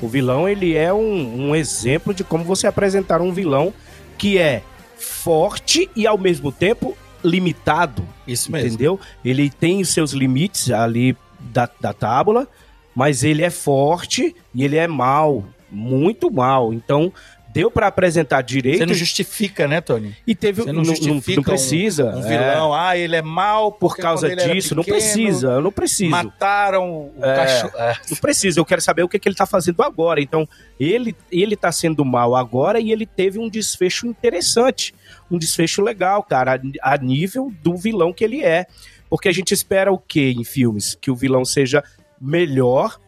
O 0.00 0.08
vilão, 0.08 0.48
ele 0.48 0.74
é 0.74 0.92
um, 0.92 1.50
um 1.50 1.54
exemplo 1.54 2.12
de 2.12 2.24
como 2.24 2.42
você 2.42 2.66
apresentar 2.66 3.20
um 3.20 3.32
vilão 3.32 3.72
que 4.18 4.36
é 4.36 4.62
forte 4.96 5.88
e 5.94 6.06
ao 6.06 6.18
mesmo 6.18 6.50
tempo 6.50 6.96
limitado. 7.24 8.02
Isso 8.26 8.50
mesmo. 8.50 8.68
Entendeu? 8.68 9.00
Ele 9.24 9.48
tem 9.48 9.80
os 9.80 9.90
seus 9.90 10.12
limites 10.12 10.70
ali 10.72 11.16
da, 11.38 11.70
da 11.80 11.92
tábula, 11.92 12.48
mas 12.94 13.22
ele 13.22 13.42
é 13.42 13.50
forte 13.50 14.34
e 14.52 14.64
ele 14.64 14.76
é 14.76 14.88
mal, 14.88 15.44
muito 15.70 16.30
mal. 16.32 16.72
Então, 16.72 17.12
deu 17.52 17.70
para 17.70 17.86
apresentar 17.86 18.42
direito. 18.42 18.78
Você 18.78 18.86
não 18.86 18.94
justifica, 18.94 19.68
né, 19.68 19.80
Tony? 19.80 20.16
E 20.26 20.34
teve 20.34 20.62
Você 20.62 20.72
não, 20.72 20.84
justifica 20.84 21.36
não, 21.36 21.42
precisa. 21.42 22.06
Um, 22.06 22.18
um 22.18 22.22
vilão, 22.22 22.74
é. 22.74 22.80
ah, 22.80 22.96
ele 22.96 23.16
é 23.16 23.22
mal 23.22 23.70
por 23.70 23.96
causa 23.96 24.28
disso. 24.28 24.70
Pequeno, 24.70 24.76
não 24.76 24.84
precisa, 24.84 25.48
eu 25.48 25.60
não 25.60 25.72
preciso. 25.72 26.10
Mataram 26.10 26.90
o 26.90 27.14
é, 27.20 27.36
cachorro. 27.36 27.72
É. 27.76 27.96
Não 28.10 28.16
precisa, 28.16 28.58
eu 28.58 28.64
quero 28.64 28.80
saber 28.80 29.02
o 29.02 29.08
que, 29.08 29.18
que 29.18 29.28
ele 29.28 29.36
tá 29.36 29.46
fazendo 29.46 29.82
agora. 29.82 30.20
Então, 30.20 30.48
ele, 30.80 31.14
ele 31.30 31.56
tá 31.56 31.70
sendo 31.70 32.04
mal 32.04 32.34
agora 32.34 32.80
e 32.80 32.90
ele 32.90 33.06
teve 33.06 33.38
um 33.38 33.48
desfecho 33.48 34.06
interessante. 34.06 34.94
Um 35.30 35.38
desfecho 35.38 35.82
legal, 35.82 36.22
cara, 36.22 36.60
a, 36.82 36.94
a 36.94 36.96
nível 36.96 37.52
do 37.62 37.76
vilão 37.76 38.12
que 38.12 38.24
ele 38.24 38.42
é. 38.42 38.66
Porque 39.10 39.28
a 39.28 39.32
gente 39.32 39.52
espera 39.52 39.92
o 39.92 39.98
quê 39.98 40.32
em 40.34 40.42
filmes? 40.42 40.96
Que 40.98 41.10
o 41.10 41.16
vilão 41.16 41.44
seja 41.44 41.84
melhor 42.18 42.98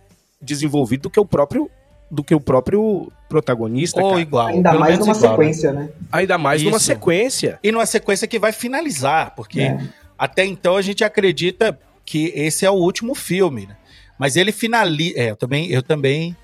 desenvolvido 0.41 1.03
do 1.03 1.11
que 1.11 1.19
o 1.19 1.25
próprio 1.25 1.71
do 2.11 2.23
que 2.23 2.35
o 2.35 2.41
próprio 2.41 3.11
protagonista. 3.29 4.01
Ou 4.01 4.11
cara. 4.11 4.21
igual. 4.21 4.47
Ainda 4.47 4.73
mais 4.75 4.99
numa 4.99 5.13
igual, 5.13 5.23
né? 5.23 5.31
sequência, 5.31 5.73
né? 5.73 5.89
Ainda 6.13 6.39
mais 6.39 6.61
Isso. 6.61 6.71
numa 6.71 6.79
sequência. 6.79 7.59
E 7.63 7.73
numa 7.73 7.87
sequência 7.87 8.29
que 8.29 8.39
vai 8.39 8.53
finalizar, 8.53 9.35
porque 9.35 9.61
é. 9.61 9.79
até 10.19 10.45
então 10.45 10.77
a 10.77 10.83
gente 10.83 11.03
acredita 11.03 11.79
que 12.05 12.33
esse 12.35 12.65
é 12.65 12.71
o 12.71 12.75
último 12.75 13.15
filme, 13.15 13.67
né? 13.67 13.77
Mas 14.19 14.37
ele 14.37 14.53
finaliza. 14.53 15.19
É, 15.19 15.31
eu 15.31 15.37
também, 15.37 15.71
eu 15.71 15.83
também. 15.83 16.37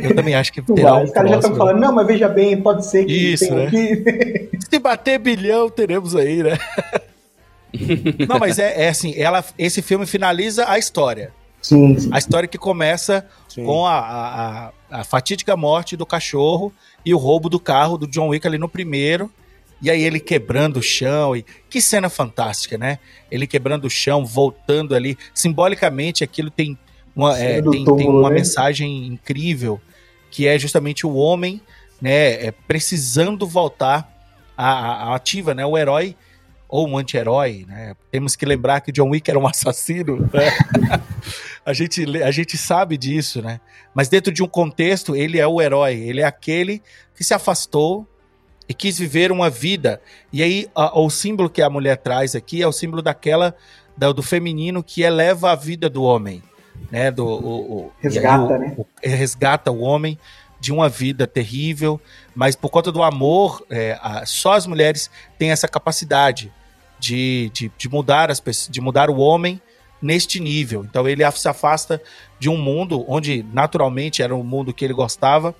Eu 0.00 0.14
também 0.14 0.34
acho 0.34 0.52
que 0.52 0.60
terá 0.60 0.96
um 0.96 1.04
Os 1.04 1.12
caras 1.12 1.30
já 1.30 1.36
estão 1.38 1.54
falando, 1.54 1.78
não, 1.78 1.92
mas 1.92 2.06
veja 2.06 2.28
bem, 2.28 2.60
pode 2.60 2.84
ser 2.84 3.04
que. 3.04 3.12
Isso, 3.12 3.54
né? 3.54 3.70
Que... 3.70 4.50
Se 4.68 4.78
bater 4.78 5.18
bilhão, 5.18 5.70
teremos 5.70 6.16
aí, 6.16 6.42
né? 6.42 6.58
Não, 8.28 8.38
mas 8.38 8.58
é, 8.58 8.84
é, 8.84 8.88
assim, 8.90 9.14
ela, 9.16 9.42
esse 9.58 9.80
filme 9.80 10.04
finaliza 10.04 10.68
a 10.68 10.78
história. 10.78 11.32
Sim, 11.62 11.98
sim. 11.98 12.10
A 12.12 12.18
história 12.18 12.48
que 12.48 12.58
começa 12.58 13.24
Sim. 13.48 13.64
com 13.64 13.86
a, 13.86 13.98
a, 13.98 14.72
a- 15.00 15.04
fatídica 15.04 15.56
morte 15.56 15.96
do 15.96 16.04
cachorro 16.04 16.72
e 17.06 17.14
o 17.14 17.18
roubo 17.18 17.48
do 17.48 17.60
carro 17.60 17.96
do 17.96 18.06
John 18.06 18.28
Wick 18.28 18.46
ali 18.46 18.58
no 18.58 18.68
primeiro. 18.68 19.30
E 19.80 19.90
aí 19.90 20.02
ele 20.02 20.20
quebrando 20.20 20.78
o 20.78 20.82
chão. 20.82 21.36
E 21.36 21.44
que 21.70 21.80
cena 21.80 22.08
fantástica, 22.08 22.76
né? 22.76 22.98
Ele 23.30 23.46
quebrando 23.46 23.84
o 23.86 23.90
chão, 23.90 24.24
voltando 24.26 24.94
ali. 24.94 25.16
Simbolicamente, 25.34 26.22
aquilo 26.24 26.50
tem 26.50 26.76
uma, 27.14 27.38
é, 27.38 27.60
tem, 27.62 27.70
tem 27.70 27.84
túmulo, 27.84 28.20
uma 28.20 28.30
né? 28.30 28.36
mensagem 28.36 29.06
incrível, 29.06 29.80
que 30.30 30.46
é 30.46 30.58
justamente 30.58 31.06
o 31.06 31.14
homem 31.14 31.60
né, 32.00 32.46
é, 32.46 32.50
precisando 32.50 33.46
voltar 33.46 34.10
à, 34.56 34.66
à- 34.72 35.02
à 35.12 35.14
ativa, 35.14 35.54
né? 35.54 35.64
O 35.66 35.76
herói 35.78 36.16
ou 36.72 36.88
um 36.88 36.96
anti-herói, 36.96 37.66
né? 37.68 37.94
Temos 38.10 38.34
que 38.34 38.46
lembrar 38.46 38.80
que 38.80 38.90
John 38.90 39.10
Wick 39.10 39.28
era 39.30 39.38
um 39.38 39.46
assassino, 39.46 40.16
né? 40.32 40.50
a, 41.66 41.72
gente, 41.74 42.02
a 42.22 42.30
gente 42.30 42.56
sabe 42.56 42.96
disso, 42.96 43.42
né? 43.42 43.60
Mas 43.94 44.08
dentro 44.08 44.32
de 44.32 44.42
um 44.42 44.48
contexto, 44.48 45.14
ele 45.14 45.38
é 45.38 45.46
o 45.46 45.60
herói, 45.60 45.94
ele 45.96 46.22
é 46.22 46.24
aquele 46.24 46.82
que 47.14 47.22
se 47.22 47.34
afastou 47.34 48.08
e 48.66 48.72
quis 48.72 48.98
viver 48.98 49.30
uma 49.30 49.50
vida. 49.50 50.00
E 50.32 50.42
aí, 50.42 50.66
a- 50.74 50.98
o 50.98 51.10
símbolo 51.10 51.50
que 51.50 51.60
a 51.60 51.68
mulher 51.68 51.98
traz 51.98 52.34
aqui 52.34 52.62
é 52.62 52.66
o 52.66 52.72
símbolo 52.72 53.02
daquela, 53.02 53.54
da- 53.94 54.10
do 54.10 54.22
feminino 54.22 54.82
que 54.82 55.02
eleva 55.02 55.50
a 55.52 55.54
vida 55.54 55.90
do 55.90 56.02
homem, 56.02 56.42
né? 56.90 57.10
Do, 57.10 57.26
o, 57.26 57.58
o- 57.60 57.92
aí 58.02 58.08
Resgata, 58.08 58.44
o- 58.54 58.58
né? 58.58 58.74
o- 58.78 58.86
resgata 59.02 59.70
o 59.70 59.80
homem 59.80 60.18
de 60.58 60.72
uma 60.72 60.88
vida 60.88 61.26
terrível, 61.26 62.00
mas 62.34 62.56
por 62.56 62.70
conta 62.70 62.90
do 62.90 63.02
amor, 63.02 63.62
é, 63.68 63.98
a- 64.00 64.24
só 64.24 64.54
as 64.54 64.66
mulheres 64.66 65.10
têm 65.38 65.50
essa 65.50 65.68
capacidade 65.68 66.50
de, 67.02 67.50
de, 67.52 67.72
de 67.76 67.88
mudar 67.88 68.30
as 68.30 68.38
pessoas, 68.38 68.68
de 68.70 68.80
mudar 68.80 69.10
o 69.10 69.18
homem 69.18 69.60
neste 70.00 70.38
nível. 70.40 70.84
Então 70.88 71.08
ele 71.08 71.28
se 71.32 71.48
afasta 71.48 72.00
de 72.38 72.48
um 72.48 72.56
mundo 72.56 73.04
onde 73.08 73.44
naturalmente 73.52 74.22
era 74.22 74.34
um 74.34 74.42
mundo 74.44 74.72
que 74.72 74.84
ele 74.84 74.94
gostava. 74.94 75.54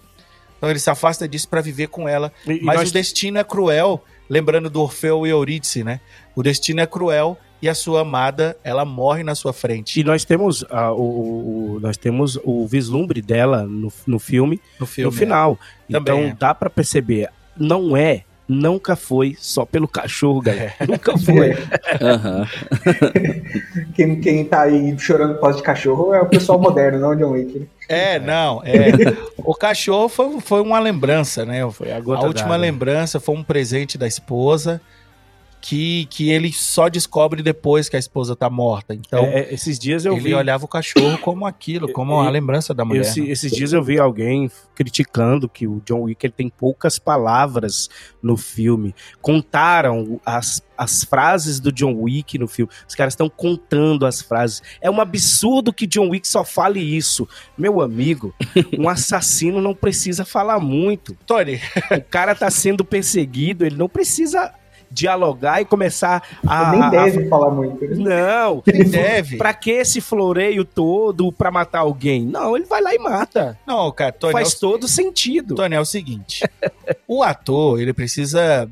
Então 0.57 0.71
ele 0.71 0.79
se 0.79 0.89
afasta 0.89 1.29
disso 1.29 1.49
para 1.49 1.61
viver 1.61 1.89
com 1.89 2.09
ela. 2.09 2.33
E- 2.47 2.61
Mas 2.63 2.77
nós- 2.79 2.91
o 2.91 2.93
destino 2.93 3.39
é 3.39 3.45
cruel, 3.45 4.05
lembrando 4.31 4.71
do 4.71 4.81
Orfeu 4.81 5.27
e 5.27 5.31
Eurídice, 5.31 5.83
né? 5.83 6.01
O 6.37 6.43
destino 6.43 6.81
é 6.81 6.87
cruel 6.87 7.37
e 7.61 7.69
a 7.69 7.75
sua 7.75 8.01
amada, 8.03 8.57
ela 8.65 8.85
morre 8.85 9.23
na 9.23 9.37
sua 9.37 9.53
frente 9.53 10.01
E 10.01 10.03
nós 10.05 10.25
temos, 10.25 10.65
ah, 10.71 10.93
o, 10.93 11.75
o- 11.77 11.81
nós 11.81 11.97
temos 11.97 12.39
o 12.45 12.67
vislumbre 12.67 13.21
dela 13.23 13.63
no, 13.65 13.93
no 14.07 14.19
filme, 14.19 14.61
no 14.81 14.87
filme. 14.87 15.11
no 15.11 15.17
final. 15.17 15.59
Também 15.91 16.01
então 16.01 16.19
é. 16.31 16.37
dá 16.39 16.55
pra 16.55 16.69
perceber, 16.71 17.29
não 17.57 17.97
é, 17.97 18.25
nunca 18.49 18.97
foi 18.97 19.37
só 19.39 19.65
pelo 19.65 19.89
cachorro, 19.89 20.41
galera. 20.41 20.75
É. 20.79 20.87
Nunca 20.87 21.17
foi. 21.17 21.53
Aham. 22.01 22.47
Quem, 23.95 24.21
quem 24.21 24.45
tá 24.45 24.63
aí 24.63 24.99
chorando 24.99 25.35
por 25.35 25.43
causa 25.43 25.59
de 25.59 25.63
cachorro 25.63 26.15
é 26.15 26.21
o 26.21 26.27
pessoal 26.27 26.59
moderno, 26.59 26.99
não 26.99 27.11
o 27.11 27.17
John 27.17 27.31
Wick. 27.33 27.59
né? 27.59 27.67
É, 27.89 28.19
não, 28.19 28.63
é. 28.65 28.91
o 29.37 29.55
cachorro 29.55 30.09
foi, 30.09 30.41
foi 30.41 30.61
uma 30.63 30.79
lembrança, 30.79 31.45
né? 31.45 31.69
Foi 31.71 31.93
a 31.93 31.97
A 31.97 32.25
última 32.25 32.57
lembrança 32.57 33.21
foi 33.21 33.35
um 33.35 33.45
presente 33.45 33.99
da 33.99 34.07
esposa 34.07 34.81
que, 35.65 36.07
que 36.07 36.29
ele 36.29 36.53
só 36.53 36.89
descobre 36.89 37.41
depois 37.41 37.89
que 37.89 37.95
a 37.95 37.99
esposa 37.99 38.35
tá 38.35 38.51
morta. 38.51 38.95
Então, 38.95 39.25
É, 39.25 39.43
é, 39.43 39.55
esses 39.55 39.79
dias 39.79 40.05
eu 40.05 40.15
ele 40.15 40.21
vi. 40.23 40.35
olhava 40.35 40.65
o 40.65 40.69
cachorro 40.69 41.17
como 41.19 41.47
aquilo, 41.47 41.87
como 41.95 42.21
a 42.21 42.29
lembrança 42.29 42.75
da 42.75 42.85
mulher. 42.85 43.03
Esse- 43.03 43.29
esses 43.31 43.53
dias 43.53 43.73
eu 43.73 43.81
vi 43.83 43.97
alguém 43.99 44.51
criticando 44.75 45.49
que 45.49 45.67
o 45.69 45.81
John 45.87 46.01
Wick 46.03 46.27
ele 46.27 46.35
tem 46.37 46.49
poucas 46.49 46.99
palavras 46.99 47.89
no 48.21 48.37
filme. 48.37 48.93
Contaram 49.21 50.21
as, 50.27 50.61
as 50.77 51.05
frases 51.05 51.61
do 51.61 51.71
John 51.71 51.95
Wick 51.95 52.37
no 52.39 52.49
filme. 52.49 52.71
Os 52.89 52.95
caras 52.97 53.13
estão 53.13 53.29
contando 53.31 54.05
as 54.05 54.21
frases. 54.21 54.63
É 54.81 54.91
um 54.91 55.01
absurdo 55.01 55.73
que 55.73 55.87
John 55.87 56.09
Wick 56.09 56.27
só 56.27 56.45
fale 56.45 56.81
isso. 56.81 57.29
Meu 57.57 57.81
amigo, 57.81 58.35
um 58.79 58.89
assassino 58.89 59.61
não 59.61 59.75
precisa 59.75 60.25
falar 60.25 60.59
muito. 60.59 61.17
Tony, 61.25 61.61
O 61.97 62.03
cara 62.11 62.35
tá 62.35 62.51
sendo 62.51 62.85
perseguido, 62.85 63.65
ele 63.65 63.77
não 63.77 63.89
precisa 63.89 64.53
dialogar 64.93 65.61
e 65.61 65.65
começar 65.65 66.23
a. 66.47 66.71
Nem 66.73 66.83
a- 66.83 66.91
deve 66.91 67.29
falar 67.29 67.51
muito. 67.51 67.85
né? 67.85 67.97
Não, 67.97 68.63
ele 68.67 68.85
deve. 68.85 69.37
Pra 69.39 69.55
que 69.55 69.71
esse 69.71 70.01
floreio 70.01 70.65
todo 70.65 71.33
pra 71.33 71.51
matar 71.51 71.81
alguém? 71.81 72.25
Não, 72.25 72.57
ele 72.57 72.67
vai 72.67 72.81
lá 72.83 72.95
e 72.95 72.99
mata. 72.99 73.59
Não, 73.67 73.91
cara, 73.91 74.13
Tony, 74.13 74.33
Faz 74.33 74.53
é 74.53 74.57
o- 74.57 74.61
todo 74.61 74.87
sentido. 74.89 75.55
Tony, 75.55 75.75
é 75.75 75.81
o 75.81 75.85
seguinte: 75.85 76.45
o 77.09 77.23
ator, 77.23 77.81
ele 77.81 77.93
precisa. 77.93 78.69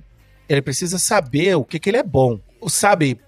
Ele 0.49 0.61
precisa 0.63 0.99
saber 0.99 1.55
o 1.57 1.65
que, 1.65 1.79
que 1.79 1.89
ele 1.91 1.97
é 1.99 2.03
bom. 2.03 2.39
Sabe, 2.67 3.19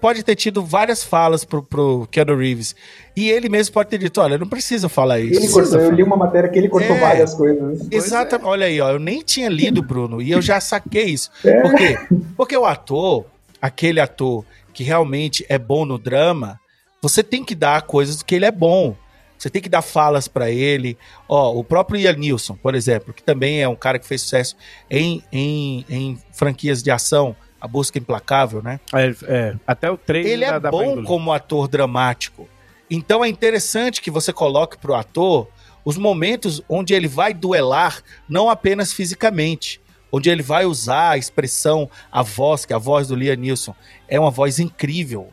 pode 0.00 0.22
ter 0.22 0.34
tido 0.34 0.64
várias 0.64 1.02
falas 1.04 1.44
pro, 1.44 1.62
pro 1.62 2.08
Keanu 2.10 2.36
Reeves. 2.36 2.74
E 3.16 3.30
ele 3.30 3.48
mesmo 3.48 3.72
pode 3.74 3.88
ter 3.88 3.98
dito: 3.98 4.20
olha, 4.20 4.36
não 4.38 4.46
precisa 4.48 4.88
falar 4.88 5.20
isso. 5.20 5.40
Ele 5.40 5.48
cortou, 5.52 5.80
eu 5.80 5.90
li 5.90 6.02
uma 6.02 6.16
matéria 6.16 6.48
que 6.48 6.58
ele 6.58 6.68
cortou 6.68 6.96
É. 6.96 7.00
várias 7.00 7.34
coisas. 7.34 7.86
Exatamente. 7.90 8.48
Olha 8.48 8.66
aí, 8.66 8.80
ó. 8.80 8.90
Eu 8.90 8.98
nem 8.98 9.22
tinha 9.22 9.48
lido, 9.48 9.82
Bruno, 9.82 10.20
e 10.20 10.30
eu 10.30 10.42
já 10.42 10.60
saquei 10.60 11.04
isso. 11.04 11.30
É. 11.44 11.60
Por 11.62 11.74
quê? 11.74 11.98
Porque 12.36 12.56
o 12.56 12.64
ator, 12.66 13.24
aquele 13.60 14.00
ator 14.00 14.44
que 14.72 14.82
realmente 14.84 15.44
é 15.48 15.58
bom 15.58 15.84
no 15.84 15.98
drama, 15.98 16.58
você 17.02 17.22
tem 17.22 17.44
que 17.44 17.54
dar 17.54 17.82
coisas 17.82 18.22
que 18.22 18.34
ele 18.34 18.44
é 18.44 18.52
bom. 18.52 18.94
Você 19.38 19.48
tem 19.48 19.62
que 19.62 19.70
dar 19.70 19.80
falas 19.80 20.28
pra 20.28 20.50
ele. 20.50 20.98
Ó, 21.26 21.54
o 21.58 21.64
próprio 21.64 21.98
Ian 21.98 22.12
Nilsson, 22.12 22.56
por 22.62 22.74
exemplo, 22.74 23.14
que 23.14 23.22
também 23.22 23.62
é 23.62 23.66
um 23.68 23.74
cara 23.74 23.98
que 23.98 24.06
fez 24.06 24.20
sucesso 24.20 24.54
em, 24.90 25.22
em, 25.32 25.82
em 25.88 26.18
franquias 26.30 26.82
de 26.82 26.90
ação, 26.90 27.34
A 27.60 27.68
Busca 27.68 27.98
Implacável, 27.98 28.62
né? 28.62 28.80
É, 28.94 29.14
é, 29.24 29.56
até 29.66 29.90
o 29.90 29.96
3 29.96 30.26
Ele 30.26 30.44
é 30.44 30.58
bom 30.58 31.02
como 31.04 31.32
ator 31.32 31.68
dramático. 31.68 32.48
Então 32.90 33.24
é 33.24 33.28
interessante 33.28 34.00
que 34.00 34.10
você 34.10 34.32
coloque 34.32 34.78
pro 34.78 34.94
ator 34.94 35.48
os 35.84 35.96
momentos 35.96 36.62
onde 36.68 36.94
ele 36.94 37.08
vai 37.08 37.32
duelar, 37.32 38.02
não 38.28 38.50
apenas 38.50 38.92
fisicamente, 38.92 39.80
onde 40.12 40.28
ele 40.28 40.42
vai 40.42 40.64
usar 40.64 41.10
a 41.10 41.18
expressão, 41.18 41.88
a 42.10 42.22
voz, 42.22 42.64
que 42.64 42.72
é 42.72 42.76
a 42.76 42.78
voz 42.78 43.08
do 43.08 43.14
Liam 43.14 43.36
Neeson 43.36 43.74
é 44.08 44.18
uma 44.18 44.30
voz 44.30 44.58
incrível. 44.58 45.28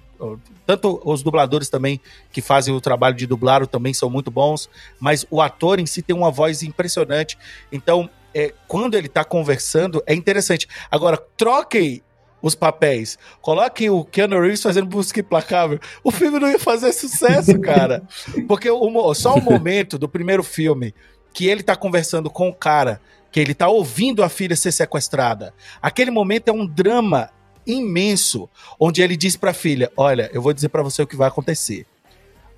Tanto 0.65 1.01
os 1.03 1.21
dubladores 1.23 1.69
também 1.69 1.99
que 2.31 2.41
fazem 2.41 2.73
o 2.73 2.81
trabalho 2.81 3.15
de 3.15 3.27
dublar 3.27 3.65
também 3.67 3.93
são 3.93 4.09
muito 4.09 4.31
bons, 4.31 4.69
mas 4.99 5.25
o 5.29 5.41
ator 5.41 5.79
em 5.79 5.85
si 5.85 6.01
tem 6.01 6.15
uma 6.15 6.31
voz 6.31 6.63
impressionante. 6.63 7.37
Então, 7.71 8.09
é, 8.33 8.53
quando 8.67 8.95
ele 8.95 9.07
tá 9.07 9.23
conversando, 9.23 10.03
é 10.05 10.13
interessante. 10.13 10.67
Agora, 10.91 11.17
troquem 11.35 12.01
os 12.41 12.55
papéis. 12.55 13.17
Coloquem 13.41 13.89
o 13.89 14.03
Keanu 14.03 14.39
Reeves 14.39 14.61
fazendo 14.61 14.87
busca 14.87 15.19
implacável. 15.19 15.79
O 16.03 16.11
filme 16.11 16.39
não 16.39 16.49
ia 16.49 16.59
fazer 16.59 16.91
sucesso, 16.93 17.59
cara. 17.61 18.03
Porque 18.47 18.69
o 18.69 19.13
só 19.13 19.35
o 19.35 19.41
momento 19.41 19.97
do 19.97 20.07
primeiro 20.07 20.43
filme 20.43 20.93
que 21.33 21.47
ele 21.47 21.63
tá 21.63 21.75
conversando 21.75 22.29
com 22.29 22.49
o 22.49 22.53
cara, 22.53 22.99
que 23.31 23.39
ele 23.39 23.53
tá 23.53 23.67
ouvindo 23.67 24.23
a 24.23 24.29
filha 24.29 24.55
ser 24.55 24.71
sequestrada. 24.71 25.53
Aquele 25.81 26.11
momento 26.11 26.47
é 26.47 26.51
um 26.51 26.65
drama 26.65 27.29
imenso, 27.65 28.49
onde 28.79 29.01
ele 29.01 29.17
diz 29.17 29.35
pra 29.35 29.53
filha: 29.53 29.91
"Olha, 29.95 30.29
eu 30.33 30.41
vou 30.41 30.53
dizer 30.53 30.69
pra 30.69 30.81
você 30.81 31.01
o 31.01 31.07
que 31.07 31.15
vai 31.15 31.27
acontecer. 31.27 31.85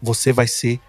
Você 0.01 0.31
vai 0.31 0.47
ser 0.47 0.79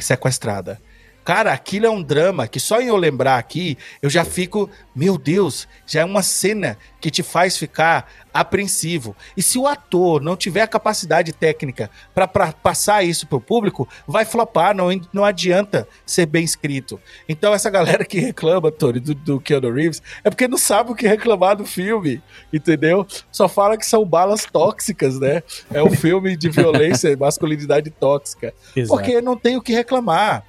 sequestrada." 0.00 0.80
Cara, 1.28 1.52
aquilo 1.52 1.84
é 1.84 1.90
um 1.90 2.02
drama 2.02 2.48
que 2.48 2.58
só 2.58 2.80
em 2.80 2.86
eu 2.86 2.96
lembrar 2.96 3.36
aqui, 3.36 3.76
eu 4.00 4.08
já 4.08 4.24
fico, 4.24 4.70
meu 4.96 5.18
Deus, 5.18 5.68
já 5.86 6.00
é 6.00 6.04
uma 6.06 6.22
cena 6.22 6.78
que 7.02 7.10
te 7.10 7.22
faz 7.22 7.58
ficar 7.58 8.10
apreensivo. 8.32 9.14
E 9.36 9.42
se 9.42 9.58
o 9.58 9.66
ator 9.66 10.22
não 10.22 10.34
tiver 10.34 10.62
a 10.62 10.66
capacidade 10.66 11.34
técnica 11.34 11.90
para 12.14 12.26
passar 12.26 13.04
isso 13.04 13.26
pro 13.26 13.42
público, 13.42 13.86
vai 14.06 14.24
flopar, 14.24 14.74
não, 14.74 14.88
não 15.12 15.22
adianta 15.22 15.86
ser 16.06 16.24
bem 16.24 16.42
escrito. 16.42 16.98
Então 17.28 17.52
essa 17.52 17.68
galera 17.68 18.06
que 18.06 18.18
reclama, 18.18 18.72
Tony, 18.72 18.98
do, 18.98 19.14
do 19.14 19.38
Keanu 19.38 19.70
Reeves, 19.70 20.02
é 20.24 20.30
porque 20.30 20.48
não 20.48 20.56
sabe 20.56 20.92
o 20.92 20.94
que 20.94 21.06
reclamar 21.06 21.56
do 21.56 21.66
filme, 21.66 22.22
entendeu? 22.50 23.06
Só 23.30 23.50
fala 23.50 23.76
que 23.76 23.84
são 23.84 24.02
balas 24.02 24.46
tóxicas, 24.46 25.20
né? 25.20 25.42
É 25.70 25.82
um 25.82 25.90
filme 25.90 26.38
de 26.38 26.48
violência 26.48 27.10
e 27.10 27.16
masculinidade 27.16 27.90
tóxica. 27.90 28.54
Porque 28.88 29.20
não 29.20 29.36
tem 29.36 29.58
o 29.58 29.62
que 29.62 29.74
reclamar. 29.74 30.42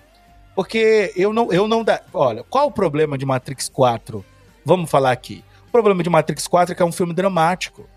Porque 0.60 1.14
eu 1.16 1.32
não, 1.32 1.54
eu 1.54 1.70
não 1.70 1.86
dá. 1.86 2.02
Olha, 2.14 2.44
qual 2.50 2.68
o 2.68 2.72
problema 2.72 3.18
de 3.18 3.26
Matrix 3.26 3.70
4? 3.70 4.26
Vamos 4.66 4.92
falar 4.92 5.12
aqui. 5.14 5.42
O 5.70 5.72
problema 5.72 6.04
de 6.04 6.10
Matrix 6.10 6.48
4 6.50 6.74
é 6.74 6.76
que 6.76 6.82
é 6.82 6.86
um 6.86 6.92
filme 6.92 7.14
dramático. 7.14 7.88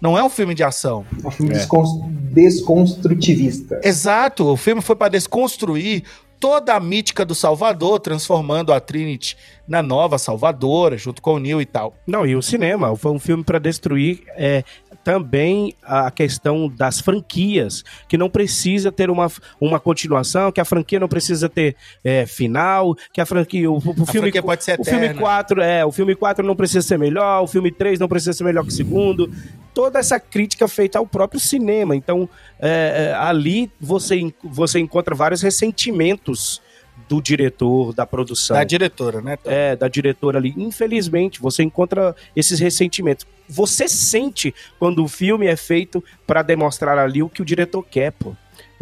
Não 0.00 0.16
é 0.16 0.24
um 0.24 0.30
filme 0.30 0.54
de 0.54 0.62
ação. 0.64 1.04
É 1.22 1.26
um 1.28 1.30
filme 1.30 1.52
É. 1.52 1.58
descons- 1.58 2.00
desconstrutivista. 2.32 3.80
Exato, 3.84 4.46
o 4.46 4.56
filme 4.56 4.80
foi 4.80 4.96
para 4.96 5.10
desconstruir 5.10 6.04
toda 6.40 6.72
a 6.74 6.80
mítica 6.80 7.22
do 7.22 7.34
Salvador, 7.34 8.00
transformando 8.00 8.72
a 8.72 8.80
Trinity 8.80 9.36
na 9.66 9.82
nova 9.82 10.18
Salvadora, 10.18 10.96
junto 10.96 11.22
com 11.22 11.34
o 11.34 11.38
Neil 11.38 11.60
e 11.60 11.66
tal. 11.66 11.94
Não, 12.06 12.26
e 12.26 12.36
o 12.36 12.42
cinema 12.42 12.94
foi 12.96 13.12
um 13.12 13.18
filme 13.18 13.42
para 13.42 13.58
destruir 13.58 14.22
é, 14.36 14.62
também 15.02 15.74
a 15.82 16.10
questão 16.10 16.68
das 16.68 17.00
franquias, 17.00 17.84
que 18.08 18.16
não 18.16 18.30
precisa 18.30 18.90
ter 18.90 19.10
uma, 19.10 19.30
uma 19.60 19.78
continuação, 19.78 20.50
que 20.50 20.60
a 20.60 20.64
franquia 20.64 20.98
não 20.98 21.08
precisa 21.08 21.48
ter 21.48 21.76
é, 22.02 22.26
final, 22.26 22.96
que 23.12 23.20
a 23.20 23.26
franquia. 23.26 23.70
O, 23.70 23.76
o 23.76 23.78
a 23.78 23.82
filme, 23.82 24.04
franquia 24.04 24.42
pode 24.42 24.64
ser 24.64 24.80
o 24.80 24.84
filme 24.84 25.04
eterna. 25.04 25.20
4, 25.20 25.62
é, 25.62 25.84
o 25.84 25.92
filme 25.92 26.14
4 26.14 26.44
não 26.44 26.56
precisa 26.56 26.82
ser 26.82 26.98
melhor, 26.98 27.42
o 27.42 27.46
filme 27.46 27.70
3 27.70 27.98
não 27.98 28.08
precisa 28.08 28.32
ser 28.32 28.44
melhor 28.44 28.62
que 28.62 28.70
o 28.70 28.72
segundo. 28.72 29.30
Toda 29.74 29.98
essa 29.98 30.20
crítica 30.20 30.68
feita 30.68 30.98
ao 30.98 31.06
próprio 31.06 31.40
cinema. 31.40 31.96
Então, 31.96 32.28
é, 32.60 33.10
é, 33.10 33.14
ali 33.14 33.70
você, 33.80 34.32
você 34.42 34.78
encontra 34.78 35.14
vários 35.14 35.42
ressentimentos 35.42 36.62
do 37.08 37.20
diretor, 37.20 37.92
da 37.92 38.06
produção. 38.06 38.56
Da 38.56 38.64
diretora, 38.64 39.20
né? 39.20 39.36
É, 39.44 39.76
da 39.76 39.88
diretora 39.88 40.38
ali. 40.38 40.54
Infelizmente, 40.56 41.40
você 41.40 41.62
encontra 41.62 42.14
esses 42.34 42.58
ressentimentos. 42.60 43.26
Você 43.48 43.86
sente 43.88 44.54
quando 44.78 45.04
o 45.04 45.08
filme 45.08 45.46
é 45.46 45.56
feito 45.56 46.02
para 46.26 46.40
demonstrar 46.42 46.96
ali 46.98 47.22
o 47.22 47.28
que 47.28 47.42
o 47.42 47.44
diretor 47.44 47.82
quer, 47.82 48.12
pô. 48.12 48.34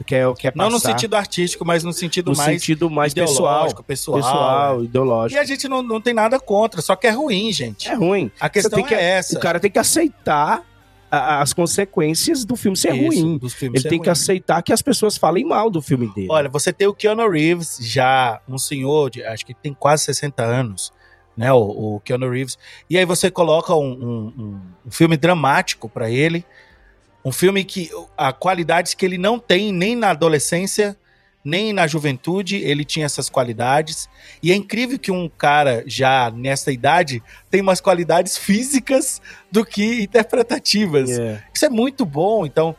Quer, 0.07 0.33
quer 0.35 0.53
Não 0.57 0.66
no 0.66 0.72
passar. 0.81 0.90
sentido 0.92 1.14
artístico, 1.14 1.64
mas 1.64 1.85
no 1.85 1.92
sentido 1.92 2.31
no 2.33 2.37
mais 2.37 2.61
sentido 2.61 2.90
mais 2.90 3.12
pessoal, 3.14 3.55
ideológico, 3.55 3.83
pessoal. 3.85 4.16
pessoal, 4.16 4.83
E 4.83 4.85
ideológico. 4.87 5.40
a 5.40 5.44
gente 5.44 5.68
não, 5.68 5.83
não 5.83 6.01
tem 6.01 6.14
nada 6.14 6.40
contra, 6.40 6.81
só 6.81 6.96
que 6.96 7.07
é 7.07 7.11
ruim, 7.11 7.53
gente. 7.53 7.88
É 7.88 7.94
ruim. 7.94 8.31
A 8.40 8.48
questão 8.48 8.83
que- 8.83 8.94
é 8.94 9.01
essa. 9.03 9.37
O 9.37 9.40
cara 9.40 9.61
tem 9.61 9.70
que 9.70 9.79
aceitar 9.79 10.64
a- 11.12 11.42
as 11.42 11.53
consequências 11.53 12.44
do 12.44 12.57
filme 12.57 12.77
ser 12.77 12.94
Isso, 12.94 13.05
ruim. 13.07 13.38
Ele 13.61 13.79
ser 13.81 13.88
tem 13.90 13.98
que 14.01 14.07
ruim. 14.07 14.12
aceitar 14.12 14.62
que 14.62 14.72
as 14.72 14.81
pessoas 14.81 15.16
falem 15.18 15.44
mal 15.44 15.68
do 15.70 15.83
filme 15.83 16.07
dele. 16.14 16.29
Olha, 16.31 16.48
você 16.48 16.72
tem 16.72 16.87
o 16.88 16.94
Keanu 16.94 17.29
Reeves, 17.29 17.77
já 17.81 18.40
um 18.48 18.57
senhor 18.59 19.11
de, 19.11 19.22
acho 19.22 19.44
que 19.44 19.53
tem 19.55 19.75
quase 19.75 20.05
60 20.05 20.42
anos, 20.42 20.90
né? 21.37 21.53
O, 21.53 21.96
o 21.96 22.01
Keanu 22.01 22.31
Reeves. 22.31 22.59
E 22.88 22.96
aí 22.96 23.05
você 23.05 23.31
coloca 23.31 23.75
um, 23.75 23.92
um- 23.92 24.61
um- 24.87 24.90
filme 24.90 25.16
dramático 25.16 25.88
pra 25.88 26.11
ele, 26.11 26.44
um 27.25 27.31
filme 27.31 27.62
que 27.62 27.90
a 28.16 28.33
qualidades 28.33 28.94
que 28.94 29.05
ele 29.05 29.18
não 29.18 29.38
tem 29.38 29.70
nem 29.72 29.94
na 29.94 30.11
adolescência, 30.11 30.96
nem 31.45 31.73
na 31.73 31.87
juventude, 31.87 32.57
ele 32.57 32.85
tinha 32.85 33.07
essas 33.07 33.29
qualidades. 33.29 34.09
E 34.43 34.53
é 34.53 34.55
incrível 34.55 34.99
que 34.99 35.11
um 35.11 35.29
cara 35.29 35.83
já 35.87 36.31
nessa 36.31 36.71
idade 36.71 37.23
tem 37.51 37.63
mais 37.63 37.81
qualidades 37.81 38.37
físicas 38.37 39.21
do 39.51 39.65
que 39.65 40.03
interpretativas. 40.03 41.11
É. 41.11 41.43
Isso 41.53 41.65
é 41.65 41.69
muito 41.69 42.05
bom. 42.05 42.47
Então, 42.47 42.77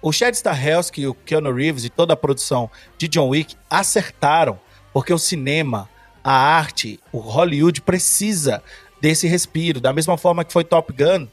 o 0.00 0.12
Chad 0.12 0.34
Stahelski, 0.34 1.06
o 1.06 1.14
Keanu 1.14 1.52
Reeves 1.52 1.84
e 1.84 1.90
toda 1.90 2.14
a 2.14 2.16
produção 2.16 2.70
de 2.96 3.08
John 3.08 3.28
Wick 3.28 3.56
acertaram, 3.68 4.58
porque 4.92 5.12
o 5.12 5.18
cinema, 5.18 5.88
a 6.22 6.32
arte, 6.32 7.00
o 7.12 7.18
Hollywood 7.18 7.82
precisa 7.82 8.62
desse 9.00 9.26
respiro. 9.26 9.80
Da 9.80 9.92
mesma 9.92 10.16
forma 10.16 10.44
que 10.44 10.52
foi 10.52 10.64
Top 10.64 10.92
Gun, 10.92 11.26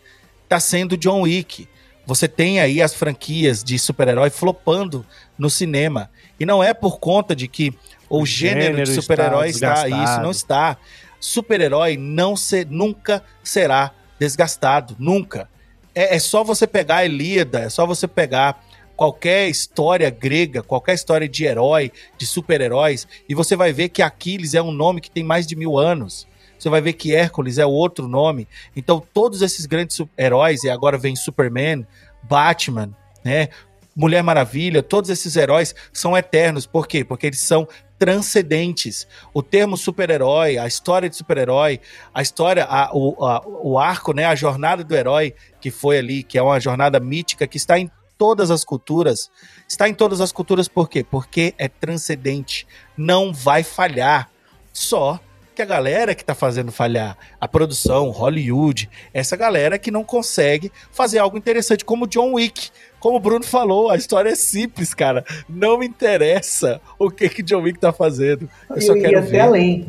tá 0.50 0.60
sendo 0.60 0.98
John 0.98 1.22
Wick. 1.22 1.68
Você 2.06 2.28
tem 2.28 2.60
aí 2.60 2.82
as 2.82 2.94
franquias 2.94 3.64
de 3.64 3.80
super-herói 3.80 4.30
flopando 4.30 5.06
no 5.38 5.50
cinema. 5.50 6.10
E 6.40 6.46
não 6.46 6.64
é 6.64 6.74
por 6.74 7.00
conta 7.00 7.36
de 7.36 7.48
que 7.48 7.74
o, 8.10 8.26
gênero, 8.26 8.62
gênero 8.62 8.84
de 8.84 8.90
está 8.92 9.02
super-herói 9.02 9.50
está, 9.50 9.74
desgastado. 9.74 10.04
isso, 10.04 10.22
não 10.22 10.32
está. 10.32 10.78
Super-herói 11.20 11.98
não 11.98 12.36
se, 12.36 12.66
nunca 12.66 13.24
será 13.44 13.92
desgastado, 14.20 14.96
nunca. 15.00 15.50
É, 15.94 16.16
é 16.16 16.20
só 16.20 16.44
você 16.44 16.68
pegar 16.68 16.98
a 16.98 17.06
Ilíada, 17.06 17.62
é 17.62 17.70
só 17.70 17.86
você 17.86 18.08
pegar 18.08 18.64
qualquer 18.96 19.50
história 19.50 20.10
grega, 20.10 20.64
qualquer 20.64 20.94
história 20.94 21.28
de 21.28 21.46
herói, 21.46 21.92
de 22.18 22.26
super-heróis, 22.26 23.08
e 23.28 23.36
você 23.36 23.56
vai 23.56 23.74
ver 23.74 23.90
que 23.90 24.02
Aquiles 24.02 24.54
é 24.54 24.62
um 24.62 24.72
nome 24.72 25.02
que 25.02 25.12
tem 25.12 25.24
mais 25.24 25.46
de 25.46 25.56
mil 25.56 25.78
anos. 25.78 26.28
Você 26.58 26.70
vai 26.70 26.82
ver 26.82 26.94
que 26.94 27.14
Hércules 27.14 27.58
é 27.58 27.66
outro 27.66 28.08
nome. 28.08 28.48
Então, 28.76 29.04
todos 29.14 29.42
esses 29.42 29.66
grandes 29.66 30.00
heróis, 30.18 30.64
e 30.64 30.70
agora 30.70 30.98
vem 30.98 31.16
Superman, 31.16 31.86
Batman, 32.24 32.96
né? 33.24 33.50
Mulher 33.96 34.22
Maravilha, 34.22 34.84
todos 34.84 35.10
esses 35.10 35.36
heróis 35.36 35.74
são 35.94 36.18
eternos. 36.18 36.66
Por 36.66 36.86
quê? 36.88 37.06
Porque 37.06 37.28
eles 37.28 37.40
são 37.40 37.66
transcendentes. 37.98 39.08
O 39.34 39.42
termo 39.44 39.78
super-herói, 39.78 40.58
a 40.58 40.68
história 40.68 41.10
de 41.10 41.16
super-herói, 41.16 41.80
a 42.14 42.22
história, 42.22 42.66
a- 42.66 42.90
o, 42.94 43.26
a- 43.26 43.42
o 43.46 43.78
arco, 43.80 44.14
né, 44.14 44.26
a 44.26 44.36
jornada 44.36 44.84
do 44.84 44.96
herói 44.96 45.34
que 45.62 45.70
foi 45.72 45.98
ali, 45.98 46.24
que 46.24 46.38
é 46.38 46.42
uma 46.42 46.60
jornada 46.60 47.00
mítica 47.00 47.48
que 47.48 47.58
está 47.58 47.80
em 47.80 47.90
todas 48.18 48.52
as 48.52 48.64
culturas. 48.64 49.30
Está 49.68 49.88
em 49.88 49.94
todas 49.94 50.20
as 50.22 50.32
culturas 50.32 50.68
por 50.68 50.90
quê? 50.90 51.04
Porque 51.04 51.54
é 51.58 51.68
transcendente, 51.68 52.68
não 52.98 53.34
vai 53.34 53.64
falhar. 53.64 54.30
Só 54.74 55.20
que 55.56 55.62
a 55.62 55.66
galera 55.66 56.14
que 56.14 56.24
tá 56.26 56.36
fazendo 56.36 56.70
falhar, 56.72 57.18
a 57.40 57.48
produção, 57.48 58.10
Hollywood, 58.10 58.90
essa 59.14 59.38
galera 59.38 59.80
que 59.80 59.90
não 59.90 60.04
consegue 60.04 60.70
fazer 60.92 61.20
algo 61.20 61.38
interessante 61.38 61.86
como 61.86 62.06
John 62.08 62.34
Wick. 62.34 62.72
Como 63.06 63.18
o 63.18 63.20
Bruno 63.20 63.46
falou, 63.46 63.92
a 63.92 63.96
história 63.96 64.32
é 64.32 64.36
simples, 64.36 64.92
cara. 64.92 65.24
Não 65.48 65.78
me 65.78 65.86
interessa 65.86 66.82
o 66.98 67.12
que 67.12 67.30
que 67.30 67.44
John 67.44 67.62
Wick 67.62 67.78
tá 67.78 67.94
fazendo. 67.94 68.50
Eu 68.68 68.82
só 68.82 68.96
Eu 68.96 69.00
quero 69.00 69.14
ia 69.14 69.20
até 69.20 69.30
ver. 69.30 69.40
além. 69.42 69.86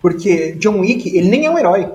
Porque 0.00 0.52
John 0.52 0.80
Wick, 0.80 1.14
ele 1.14 1.28
nem 1.28 1.44
é 1.44 1.50
um 1.50 1.58
herói. 1.58 1.86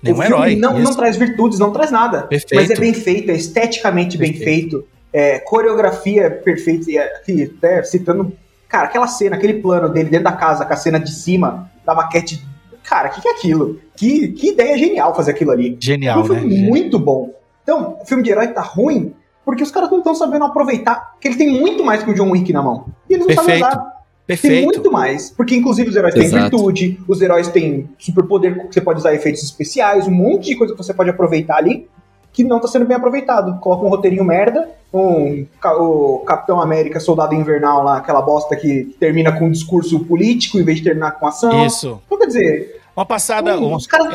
Nem 0.00 0.14
o 0.14 0.18
um 0.18 0.22
herói. 0.22 0.54
Não, 0.54 0.78
não 0.78 0.94
traz 0.94 1.16
virtudes, 1.16 1.58
não 1.58 1.72
traz 1.72 1.90
nada. 1.90 2.22
Perfeito. 2.22 2.54
Mas 2.54 2.70
é 2.70 2.76
bem 2.76 2.94
feito, 2.94 3.32
é 3.32 3.34
esteticamente 3.34 4.16
bem 4.16 4.32
feito. 4.32 4.86
É, 5.12 5.40
coreografia 5.40 6.30
perfeita. 6.30 6.88
E 6.88 6.96
aqui, 6.96 7.52
até 7.58 7.82
citando. 7.82 8.32
Cara, 8.68 8.86
aquela 8.86 9.08
cena, 9.08 9.34
aquele 9.34 9.54
plano 9.54 9.88
dele 9.88 10.08
dentro 10.08 10.26
da 10.26 10.32
casa, 10.32 10.64
com 10.64 10.72
a 10.72 10.76
cena 10.76 11.00
de 11.00 11.10
cima 11.10 11.68
da 11.84 11.96
maquete. 11.96 12.46
Cara, 12.84 13.08
o 13.08 13.12
que, 13.12 13.22
que 13.22 13.26
é 13.26 13.32
aquilo? 13.32 13.80
Que, 13.96 14.28
que 14.28 14.50
ideia 14.50 14.78
genial 14.78 15.16
fazer 15.16 15.32
aquilo 15.32 15.50
ali. 15.50 15.76
Genial, 15.80 16.20
É 16.20 16.22
um 16.22 16.26
filme 16.26 16.60
né? 16.60 16.68
muito 16.68 16.96
bom. 16.96 17.34
Então, 17.64 17.98
o 18.00 18.06
filme 18.06 18.22
de 18.22 18.30
herói 18.30 18.46
tá 18.46 18.60
ruim 18.60 19.12
porque 19.46 19.62
os 19.62 19.70
caras 19.70 19.88
não 19.88 19.98
estão 19.98 20.12
sabendo 20.12 20.44
aproveitar 20.44 21.14
que 21.20 21.28
ele 21.28 21.36
tem 21.36 21.48
muito 21.48 21.84
mais 21.84 22.02
que 22.02 22.10
o 22.10 22.14
John 22.14 22.32
Wick 22.32 22.52
na 22.52 22.60
mão. 22.60 22.86
E 23.08 23.14
eles 23.14 23.28
não 23.28 23.34
sabem 23.36 23.60
Perfeito. 23.60 23.72
usar. 23.72 23.96
Tem 24.26 24.36
Perfeito. 24.36 24.64
muito 24.64 24.90
mais. 24.90 25.30
Porque, 25.30 25.54
inclusive, 25.54 25.88
os 25.88 25.94
heróis 25.94 26.14
têm 26.14 26.24
Exato. 26.24 26.56
virtude, 26.56 27.00
os 27.06 27.22
heróis 27.22 27.46
têm 27.46 27.88
superpoder 27.96 28.66
que 28.66 28.74
você 28.74 28.80
pode 28.80 28.98
usar 28.98 29.14
efeitos 29.14 29.44
especiais, 29.44 30.08
um 30.08 30.10
monte 30.10 30.46
de 30.46 30.56
coisa 30.56 30.74
que 30.74 30.82
você 30.82 30.92
pode 30.92 31.10
aproveitar 31.10 31.58
ali 31.58 31.88
que 32.32 32.44
não 32.44 32.60
tá 32.60 32.68
sendo 32.68 32.84
bem 32.84 32.94
aproveitado. 32.94 33.58
Coloca 33.60 33.86
um 33.86 33.88
roteirinho 33.88 34.22
merda, 34.22 34.68
um, 34.92 35.46
o 35.64 36.18
Capitão 36.26 36.60
América, 36.60 37.00
Soldado 37.00 37.34
Invernal 37.34 37.82
lá, 37.82 37.96
aquela 37.96 38.20
bosta 38.20 38.54
que, 38.54 38.84
que 38.84 38.96
termina 39.00 39.32
com 39.32 39.46
um 39.46 39.50
discurso 39.50 40.00
político 40.00 40.58
em 40.58 40.62
vez 40.62 40.76
de 40.76 40.84
terminar 40.84 41.12
com 41.12 41.26
ação. 41.26 41.64
Isso. 41.64 41.98
Então, 42.04 42.18
quer 42.18 42.26
dizer, 42.26 42.75
Uma 42.96 43.04
passada, 43.04 43.50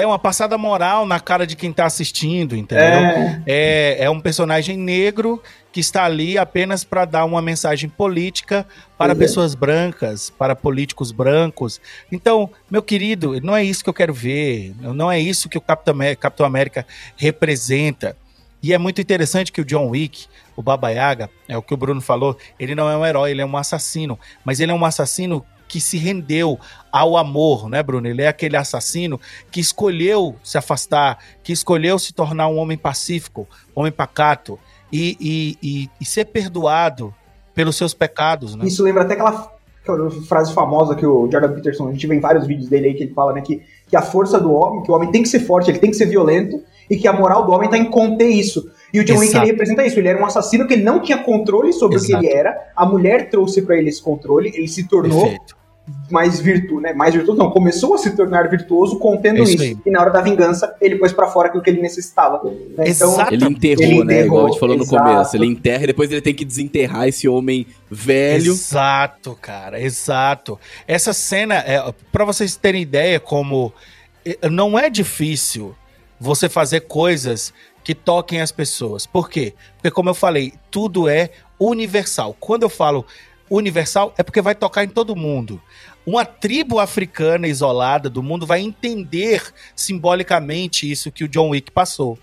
é 0.02 0.06
uma 0.08 0.18
passada 0.18 0.58
moral 0.58 1.06
na 1.06 1.20
cara 1.20 1.46
de 1.46 1.56
quem 1.56 1.72
tá 1.72 1.86
assistindo, 1.86 2.56
entendeu? 2.56 2.84
É, 2.84 3.42
É, 3.46 3.98
é 4.06 4.10
um 4.10 4.20
personagem 4.20 4.76
negro 4.76 5.42
que 5.72 5.80
está 5.80 6.04
ali 6.04 6.36
apenas 6.38 6.84
para 6.84 7.06
dar 7.06 7.24
uma 7.26 7.42
mensagem 7.44 7.88
política 7.88 8.66
para 8.98 9.14
Pois 9.14 9.22
é. 9.22 9.28
pessoas 9.28 9.54
brancas, 9.56 10.32
para 10.32 10.56
políticos 10.56 11.12
brancos. 11.12 11.80
Então, 12.12 12.50
meu 12.70 12.82
querido, 12.82 13.40
não 13.42 13.56
é 13.56 13.64
isso 13.64 13.84
que 13.84 13.90
eu 13.90 13.94
quero 13.94 14.14
ver. 14.14 14.74
Não 14.82 15.12
é 15.12 15.20
isso 15.20 15.48
que 15.48 15.58
o 15.58 15.62
Capitão 15.62 15.94
Amé- 15.94 16.16
Capitão 16.16 16.46
América 16.46 16.86
representa. 17.16 18.18
E 18.64 18.74
é 18.74 18.78
muito 18.78 19.00
interessante 19.02 19.52
que 19.52 19.62
o 19.62 19.66
John 19.66 19.88
Wick, 19.90 20.26
o 20.56 20.62
Baba 20.62 20.90
Yaga, 20.90 21.30
é 21.48 21.58
o 21.58 21.62
que 21.62 21.74
o 21.74 21.78
Bruno 21.78 22.02
falou, 22.02 22.38
ele 22.60 22.76
não 22.76 22.90
é 22.90 22.98
um 22.98 23.06
herói, 23.06 23.32
ele 23.32 23.42
é 23.42 23.46
um 23.46 23.58
assassino. 23.58 24.20
Mas 24.44 24.60
ele 24.60 24.72
é 24.72 24.76
um 24.76 24.86
assassino 24.86 25.44
que 25.72 25.80
se 25.80 25.98
rendeu 25.98 26.60
ao 26.92 27.16
amor, 27.16 27.70
né, 27.70 27.82
Bruno? 27.82 28.06
Ele 28.06 28.22
é 28.22 28.28
aquele 28.28 28.58
assassino 28.58 29.18
que 29.50 29.62
escolheu 29.62 30.36
se 30.44 30.58
afastar, 30.58 31.18
que 31.42 31.54
escolheu 31.54 31.98
se 31.98 32.12
tornar 32.12 32.50
um 32.50 32.58
homem 32.58 32.78
pacífico, 32.78 33.48
um 33.74 33.80
homem 33.80 33.92
pacato 33.92 34.60
e, 34.92 35.16
e, 35.18 35.58
e, 35.64 35.90
e 36.02 36.06
ser 36.06 36.26
perdoado 36.26 37.16
pelos 37.56 37.78
seus 37.78 37.94
pecados, 37.94 38.54
né? 38.54 38.66
Isso 38.66 38.84
lembra 38.84 39.04
até 39.04 39.14
aquela, 39.14 39.50
aquela 39.82 40.12
frase 40.28 40.54
famosa 40.54 40.94
que 40.94 41.06
o 41.06 41.32
Jordan 41.32 41.54
Peterson, 41.54 41.88
a 41.88 41.92
gente 41.94 42.06
vê 42.06 42.16
em 42.16 42.20
vários 42.20 42.46
vídeos 42.46 42.68
dele 42.68 42.88
aí 42.90 42.94
que 42.94 43.04
ele 43.04 43.14
fala, 43.14 43.32
né, 43.32 43.40
que, 43.40 43.62
que 43.88 43.96
a 43.96 44.02
força 44.02 44.38
do 44.38 44.52
homem, 44.52 44.84
que 44.84 44.92
o 44.92 44.94
homem 44.94 45.10
tem 45.10 45.24
que 45.24 45.30
ser 45.30 45.40
forte, 45.40 45.72
ele 45.72 45.80
tem 45.80 45.92
que 45.92 45.96
ser 45.96 46.08
violento, 46.08 46.62
e 46.90 46.98
que 46.98 47.08
a 47.08 47.14
moral 47.14 47.46
do 47.46 47.54
homem 47.54 47.70
tá 47.70 47.78
em 47.78 47.90
conter 47.90 48.28
isso. 48.28 48.70
E 48.94 49.00
o 49.00 49.06
John 49.06 49.20
Wick, 49.20 49.34
ele 49.34 49.46
representa 49.46 49.86
isso, 49.86 49.98
ele 49.98 50.10
era 50.10 50.22
um 50.22 50.26
assassino 50.26 50.68
que 50.68 50.74
ele 50.74 50.84
não 50.84 51.02
tinha 51.02 51.20
controle 51.20 51.72
sobre 51.72 51.96
o 51.96 52.00
Exato. 52.00 52.20
que 52.20 52.28
ele 52.28 52.36
era, 52.36 52.72
a 52.76 52.86
mulher 52.86 53.30
trouxe 53.30 53.62
pra 53.62 53.78
ele 53.78 53.88
esse 53.88 54.02
controle, 54.02 54.52
ele 54.54 54.68
se 54.68 54.86
tornou 54.86 55.22
Perfeito. 55.22 55.61
Mais 56.10 56.40
virtuoso, 56.40 56.82
né, 56.82 56.94
mais 56.94 57.14
virtuoso 57.14 57.40
não, 57.40 57.50
começou 57.52 57.96
a 57.96 57.98
se 57.98 58.16
tornar 58.16 58.50
virtuoso 58.50 58.98
contendo 59.00 59.40
É 59.40 59.44
isso 59.44 59.64
isso, 59.64 59.82
e 59.86 59.90
na 59.90 60.00
hora 60.02 60.12
da 60.12 60.22
vingança, 60.22 60.76
ele 60.80 60.96
pôs 60.98 61.12
pra 61.12 61.28
fora 61.28 61.48
aquilo 61.48 61.64
que 61.64 61.70
ele 61.70 61.82
necessitava. 61.82 62.42
né? 62.78 62.88
Exato. 62.88 63.34
Ele 63.34 63.46
enterrou, 63.46 63.84
Ele 63.84 64.04
né? 64.04 64.14
enterrou, 64.14 64.26
Igual 64.26 64.46
a 64.46 64.50
gente 64.50 64.60
falou 64.60 64.78
no 64.78 64.84
exato. 64.84 65.04
começo. 65.04 65.36
Ele 65.36 65.46
enterra 65.48 65.84
e 65.84 65.88
depois 65.88 66.12
ele 66.12 66.22
tem 66.22 66.34
que 66.34 66.46
desenterrar 66.46 67.08
esse 67.08 67.28
homem 67.28 67.66
velho. 67.90 68.52
Exato, 68.52 69.38
cara, 69.42 69.82
exato. 69.82 70.60
Essa 70.88 71.14
cena, 71.14 71.56
é, 71.56 71.94
para 72.12 72.26
vocês 72.26 72.56
terem 72.56 72.82
ideia, 72.82 73.20
como 73.20 73.74
é, 74.26 74.50
não 74.50 74.78
é 74.78 74.90
difícil 74.90 75.76
você 76.20 76.48
fazer 76.48 76.82
coisas 76.82 77.54
que 77.84 77.96
toquem 77.96 78.40
as 78.42 78.52
pessoas. 78.52 79.08
Por 79.08 79.30
quê? 79.30 79.54
Porque, 79.78 79.90
como 79.90 80.10
eu 80.10 80.14
falei, 80.14 80.54
tudo 80.70 81.10
é 81.10 81.32
universal. 81.60 82.36
Quando 82.40 82.64
eu 82.64 82.70
falo 82.70 83.06
universal 83.58 84.14
é 84.18 84.24
porque 84.24 84.42
vai 84.42 84.56
tocar 84.56 84.84
em 84.84 84.88
todo 84.88 85.16
mundo. 85.16 85.62
Uma 86.06 86.26
tribo 86.26 86.80
africana 86.80 87.48
isolada 87.48 88.10
do 88.10 88.24
mundo 88.24 88.46
vai 88.46 88.62
entender 88.62 89.54
simbolicamente 89.76 90.90
isso 90.90 91.12
que 91.12 91.24
o 91.24 91.28
John 91.28 91.50
Wick 91.50 91.72
passou. 91.72 92.18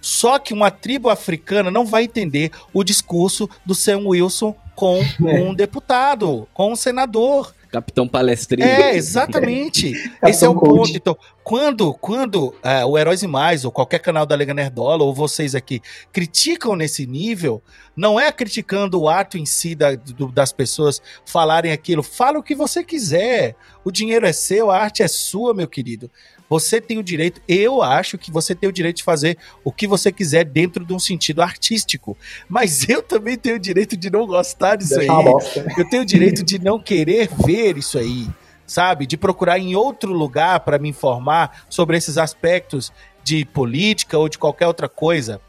Só 0.00 0.38
que 0.38 0.52
uma 0.52 0.70
tribo 0.70 1.08
africana 1.08 1.70
não 1.70 1.86
vai 1.86 2.04
entender 2.04 2.50
o 2.72 2.82
discurso 2.82 3.48
do 3.64 3.74
Sam 3.74 4.08
Wilson 4.08 4.56
com 4.74 5.00
um 5.20 5.54
deputado, 5.54 6.48
com 6.52 6.72
um 6.72 6.76
senador. 6.76 7.54
Capitão 7.72 8.06
Palestrinha. 8.06 8.66
É, 8.66 8.94
exatamente. 8.94 9.94
Esse 10.22 10.44
é 10.44 10.48
o 10.48 10.54
ponto. 10.54 10.90
Então, 10.90 11.16
quando, 11.42 11.94
quando 11.94 12.54
é, 12.62 12.84
o 12.84 12.98
Heróis 12.98 13.22
e 13.22 13.26
Mais, 13.26 13.64
ou 13.64 13.72
qualquer 13.72 13.98
canal 13.98 14.26
da 14.26 14.36
Liga 14.36 14.52
Nerdola, 14.52 15.02
ou 15.02 15.14
vocês 15.14 15.54
aqui, 15.54 15.80
criticam 16.12 16.76
nesse 16.76 17.06
nível, 17.06 17.62
não 17.96 18.20
é 18.20 18.30
criticando 18.30 19.00
o 19.00 19.08
ato 19.08 19.38
em 19.38 19.46
si 19.46 19.74
da, 19.74 19.94
do, 19.94 20.30
das 20.30 20.52
pessoas 20.52 21.00
falarem 21.24 21.72
aquilo. 21.72 22.02
Fala 22.02 22.38
o 22.38 22.42
que 22.42 22.54
você 22.54 22.84
quiser. 22.84 23.56
O 23.82 23.90
dinheiro 23.90 24.26
é 24.26 24.34
seu, 24.34 24.70
a 24.70 24.76
arte 24.76 25.02
é 25.02 25.08
sua, 25.08 25.54
meu 25.54 25.66
querido. 25.66 26.10
Você 26.52 26.82
tem 26.82 26.98
o 26.98 27.02
direito, 27.02 27.40
eu 27.48 27.80
acho 27.80 28.18
que 28.18 28.30
você 28.30 28.54
tem 28.54 28.68
o 28.68 28.72
direito 28.72 28.96
de 28.96 29.02
fazer 29.02 29.38
o 29.64 29.72
que 29.72 29.86
você 29.86 30.12
quiser 30.12 30.44
dentro 30.44 30.84
de 30.84 30.92
um 30.92 30.98
sentido 30.98 31.40
artístico. 31.40 32.14
Mas 32.46 32.86
eu 32.90 33.02
também 33.02 33.38
tenho 33.38 33.56
o 33.56 33.58
direito 33.58 33.96
de 33.96 34.10
não 34.10 34.26
gostar 34.26 34.76
disso 34.76 34.96
Deixa 34.96 35.10
aí. 35.10 35.34
Eu 35.78 35.88
tenho 35.88 36.02
o 36.02 36.04
direito 36.04 36.44
de 36.44 36.58
não 36.58 36.78
querer 36.78 37.30
ver 37.46 37.78
isso 37.78 37.96
aí, 37.96 38.28
sabe? 38.66 39.06
De 39.06 39.16
procurar 39.16 39.58
em 39.58 39.74
outro 39.74 40.12
lugar 40.12 40.60
para 40.60 40.78
me 40.78 40.90
informar 40.90 41.64
sobre 41.70 41.96
esses 41.96 42.18
aspectos 42.18 42.92
de 43.24 43.46
política 43.46 44.18
ou 44.18 44.28
de 44.28 44.36
qualquer 44.36 44.66
outra 44.66 44.90
coisa. 44.90 45.40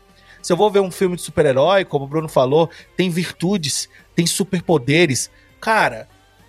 Se 0.41 0.53
eu 0.53 0.57
vou 0.57 0.71
ver 0.71 0.79
um 0.79 0.89
filme 0.89 1.17
de 1.17 1.21
super-herói, 1.21 1.83
como 1.83 2.05
o 2.05 2.07
Bruno 2.07 2.29
falou, 2.29 2.69
tem 2.95 3.09
virtudes, 3.09 3.89
tem 4.15 4.25
superpoderes. 4.25 5.29
Cara, 5.59 6.07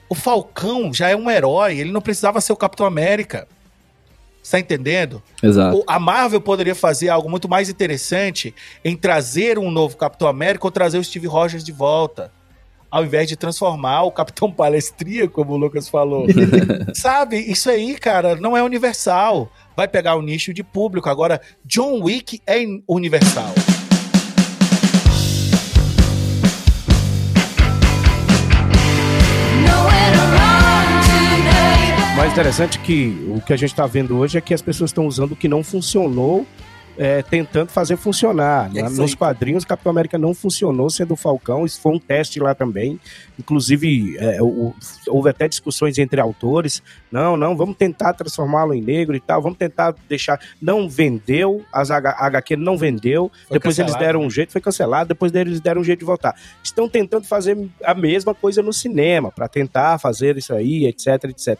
o 0.09 0.15
Falcão 0.15 0.95
já 0.95 1.09
é 1.09 1.17
um 1.17 1.29
herói, 1.29 1.77
ele 1.77 1.91
não 1.91 2.01
precisava 2.01 2.41
ser 2.41 2.53
o 2.53 2.57
Capitão 2.57 2.87
América. 2.87 3.49
Está 4.45 4.61
entendendo? 4.61 5.23
Exato. 5.43 5.83
a 5.87 5.99
Marvel 5.99 6.39
poderia 6.39 6.75
fazer 6.75 7.09
algo 7.09 7.31
muito 7.31 7.49
mais 7.49 7.71
interessante 7.71 8.55
em 8.85 8.95
trazer 8.95 9.59
um 9.59 9.71
novo 9.71 9.97
Capitão 9.97 10.29
América 10.29 10.67
ou 10.67 10.71
trazer 10.71 10.99
o 10.99 11.05
Steve 11.05 11.27
Rogers 11.27 11.65
de 11.65 11.73
volta. 11.73 12.31
Ao 12.91 13.03
invés 13.03 13.27
de 13.27 13.37
transformar 13.37 14.03
o 14.03 14.13
Capitão 14.13 14.53
Palestria, 14.53 15.27
como 15.27 15.55
o 15.55 15.57
Lucas 15.57 15.89
falou. 15.89 16.27
Sabe? 16.95 17.39
Isso 17.39 17.71
aí, 17.71 17.97
cara, 17.97 18.37
não 18.37 18.55
é 18.55 18.63
universal. 18.63 19.51
Vai 19.75 19.89
pegar 19.89 20.15
o 20.15 20.23
nicho 20.23 20.53
de 20.53 20.63
público. 20.63 21.09
Agora, 21.09 21.41
John 21.65 22.03
Wick 22.03 22.41
é 22.47 22.63
universal. 22.87 23.53
Interessante 32.35 32.81
que 32.81 33.17
o 33.29 33.41
que 33.41 33.53
a 33.53 33.57
gente 33.57 33.71
está 33.71 33.87
vendo 33.87 34.19
hoje 34.19 34.37
é 34.37 34.41
que 34.41 34.53
as 34.53 34.61
pessoas 34.61 34.91
estão 34.91 35.07
usando 35.07 35.33
o 35.33 35.37
que 35.37 35.47
não 35.47 35.63
funcionou 35.63 36.45
é, 36.99 37.23
tentando 37.23 37.71
fazer 37.71 37.97
funcionar. 37.97 38.71
É 38.77 38.83
Nos 38.83 39.15
quadrinhos, 39.15 39.65
Capitão 39.65 39.91
América 39.91 40.19
não 40.19 40.35
funcionou 40.35 40.91
sendo 40.91 41.15
o 41.15 41.17
Falcão, 41.17 41.65
isso 41.65 41.81
foi 41.81 41.93
um 41.93 41.99
teste 41.99 42.41
lá 42.41 42.55
também. 42.55 42.99
Inclusive, 43.39 44.17
é, 44.19 44.43
o, 44.43 44.75
houve 45.09 45.31
até 45.31 45.49
discussões 45.49 45.97
entre 45.99 46.21
autores. 46.21 46.83
Não, 47.11 47.37
não, 47.37 47.57
vamos 47.57 47.77
tentar 47.77 48.13
transformá-lo 48.15 48.75
em 48.75 48.81
negro 48.81 49.15
e 49.15 49.21
tal, 49.21 49.41
vamos 49.41 49.59
tentar 49.59 49.95
deixar. 50.09 50.41
Não 50.61 50.89
vendeu, 50.89 51.65
as 51.73 51.91
H, 51.91 52.17
HQ 52.19 52.57
não 52.57 52.77
vendeu, 52.77 53.31
foi 53.47 53.59
depois 53.59 53.79
eles 53.79 53.95
deram 53.95 54.21
um 54.23 54.31
jeito, 54.31 54.53
foi 54.53 54.61
cancelado, 54.61 55.09
depois 55.09 55.33
eles 55.33 55.61
deram 55.61 55.81
um 55.81 55.85
jeito 55.85 56.01
de 56.01 56.07
voltar. 56.07 56.35
Estão 56.63 56.89
tentando 56.89 57.27
fazer 57.27 57.57
a 57.85 57.95
mesma 57.95 58.35
coisa 58.35 58.63
no 58.63 58.73
cinema, 58.73 59.31
para 59.31 59.49
tentar 59.49 59.99
fazer 59.99 60.37
isso 60.37 60.53
aí, 60.53 60.87
etc, 60.87 61.25
etc. 61.25 61.59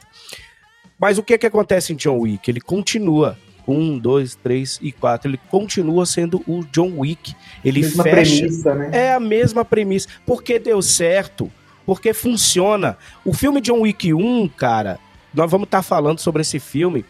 Mas 0.99 1.19
o 1.19 1.23
que, 1.23 1.35
é 1.35 1.39
que 1.39 1.47
acontece 1.47 1.93
em 1.93 1.97
John 1.97 2.19
Wick? 2.19 2.51
Ele 2.51 2.61
continua. 2.61 3.39
Um, 3.67 3.99
dois, 3.99 4.35
três 4.35 4.79
e 4.83 4.93
quatro. 4.93 5.31
Ele 5.31 5.41
continua 5.51 6.05
sendo 6.05 6.43
o 6.47 6.65
John 6.71 6.99
Wick. 6.99 7.35
Ele 7.65 7.81
mesma 7.81 8.05
fecha. 8.05 8.41
Premissa, 8.41 8.75
né? 8.75 8.91
É 8.93 9.15
a 9.15 9.21
mesma 9.21 9.65
premissa. 9.65 10.09
Porque 10.27 10.59
deu 10.59 10.83
certo. 10.83 11.51
Porque 11.87 12.13
funciona. 12.13 12.99
O 13.25 13.33
filme 13.33 13.61
John 13.63 13.81
Wick 13.81 14.13
1, 14.13 14.49
cara, 14.49 14.99
nós 15.33 15.51
vamos 15.51 15.65
estar 15.65 15.79
tá 15.79 15.83
falando 15.83 16.19
sobre 16.19 16.43
esse 16.43 16.59
filme 16.59 17.05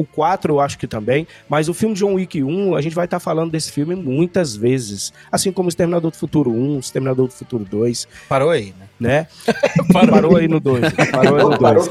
o 0.00 0.04
4 0.04 0.54
eu 0.54 0.60
acho 0.60 0.78
que 0.78 0.86
também, 0.86 1.26
mas 1.46 1.68
o 1.68 1.74
filme 1.74 1.94
John 1.94 2.14
Wick 2.14 2.42
1, 2.42 2.74
a 2.74 2.80
gente 2.80 2.94
vai 2.94 3.04
estar 3.04 3.18
tá 3.18 3.20
falando 3.20 3.50
desse 3.50 3.70
filme 3.70 3.94
muitas 3.94 4.56
vezes. 4.56 5.12
Assim 5.30 5.52
como 5.52 5.66
o 5.66 5.68
Exterminador 5.68 6.10
do 6.10 6.16
Futuro 6.16 6.50
1, 6.50 6.76
o 6.76 6.80
Exterminador 6.80 7.26
do 7.26 7.32
Futuro 7.32 7.64
2. 7.64 8.08
Parou 8.26 8.48
aí, 8.48 8.72
né? 8.80 8.88
né? 8.98 9.26
parou. 9.92 10.10
parou. 10.10 10.36
aí 10.36 10.48
no 10.48 10.58
2. 10.58 10.92
Parou 11.10 11.36
aí 11.36 11.44
no 11.44 11.58
2. 11.58 11.90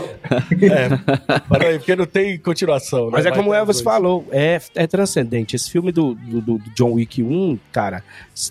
É, 0.72 1.40
parou 1.48 1.68
aí, 1.68 1.78
porque 1.78 1.96
não 1.96 2.08
tem 2.08 2.40
continuação. 2.40 3.06
Né? 3.06 3.12
Mas 3.14 3.26
é 3.28 3.32
como 3.32 3.52
o 3.52 3.54
Elvis 3.54 3.80
falou, 3.80 4.26
é, 4.32 4.60
é 4.74 4.88
transcendente. 4.88 5.56
Esse 5.56 5.70
filme 5.70 5.92
do, 5.92 6.16
do, 6.16 6.42
do, 6.42 6.60
John 6.74 6.94
Wick 6.94 7.22
1, 7.22 7.60
cara, 7.72 8.04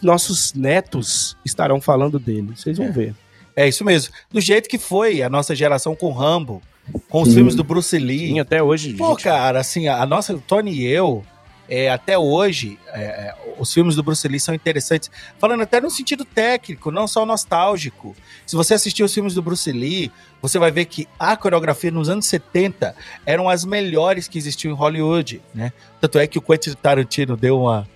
nossos 0.03 0.55
netos 0.55 1.37
estarão 1.44 1.81
falando 1.81 2.18
dele. 2.18 2.53
Vocês 2.55 2.79
vão 2.79 2.87
é. 2.87 2.90
ver. 2.92 3.14
É 3.59 3.66
isso 3.66 3.85
mesmo. 3.85 4.14
Do 4.31 4.40
jeito 4.40 4.68
que 4.68 4.79
foi 4.79 5.21
a 5.21 5.29
nossa 5.29 5.53
geração 5.53 5.97
com 5.97 6.12
Rambo 6.12 6.62
com 7.09 7.23
os 7.23 7.31
Sim. 7.31 7.35
filmes 7.35 7.57
do 7.57 7.64
Bruce 7.64 7.99
Lee. 7.99 8.29
Sim, 8.29 8.38
até 8.38 8.62
hoje. 8.62 8.94
Pô, 8.94 9.09
gente. 9.09 9.25
cara, 9.25 9.59
assim, 9.59 9.88
a 9.88 10.07
nossa, 10.07 10.33
o 10.33 10.40
Tony 10.40 10.73
e 10.73 10.87
eu, 10.87 11.25
é, 11.68 11.90
até 11.90 12.16
hoje, 12.16 12.79
é, 12.92 13.03
é, 13.03 13.35
os 13.59 13.75
filmes 13.75 13.97
do 13.97 14.03
Bruce 14.05 14.29
Lee 14.29 14.38
são 14.38 14.55
interessantes, 14.55 15.11
falando 15.40 15.64
até 15.64 15.81
no 15.81 15.90
sentido 15.90 16.25
técnico, 16.25 16.92
não 16.92 17.09
só 17.09 17.27
nostálgico. 17.27 18.14
Se 18.47 18.55
você 18.55 18.75
assistir 18.75 19.03
os 19.03 19.12
filmes 19.12 19.35
do 19.35 19.42
Bruce 19.42 19.73
Lee, 19.73 20.12
você 20.40 20.57
vai 20.57 20.71
ver 20.71 20.85
que 20.85 21.09
a 21.18 21.37
coreografia 21.37 21.90
nos 21.90 22.09
anos 22.09 22.27
70 22.27 22.94
eram 23.27 23.49
as 23.49 23.64
melhores 23.64 24.29
que 24.29 24.38
existiam 24.38 24.71
em 24.71 24.77
Hollywood, 24.77 25.42
né? 25.53 25.73
Tanto 26.01 26.21
é 26.21 26.29
que 26.29 26.38
o 26.38 26.42
Quentin 26.42 26.75
Tarantino 26.75 27.37
deu 27.37 27.62
uma 27.62 27.88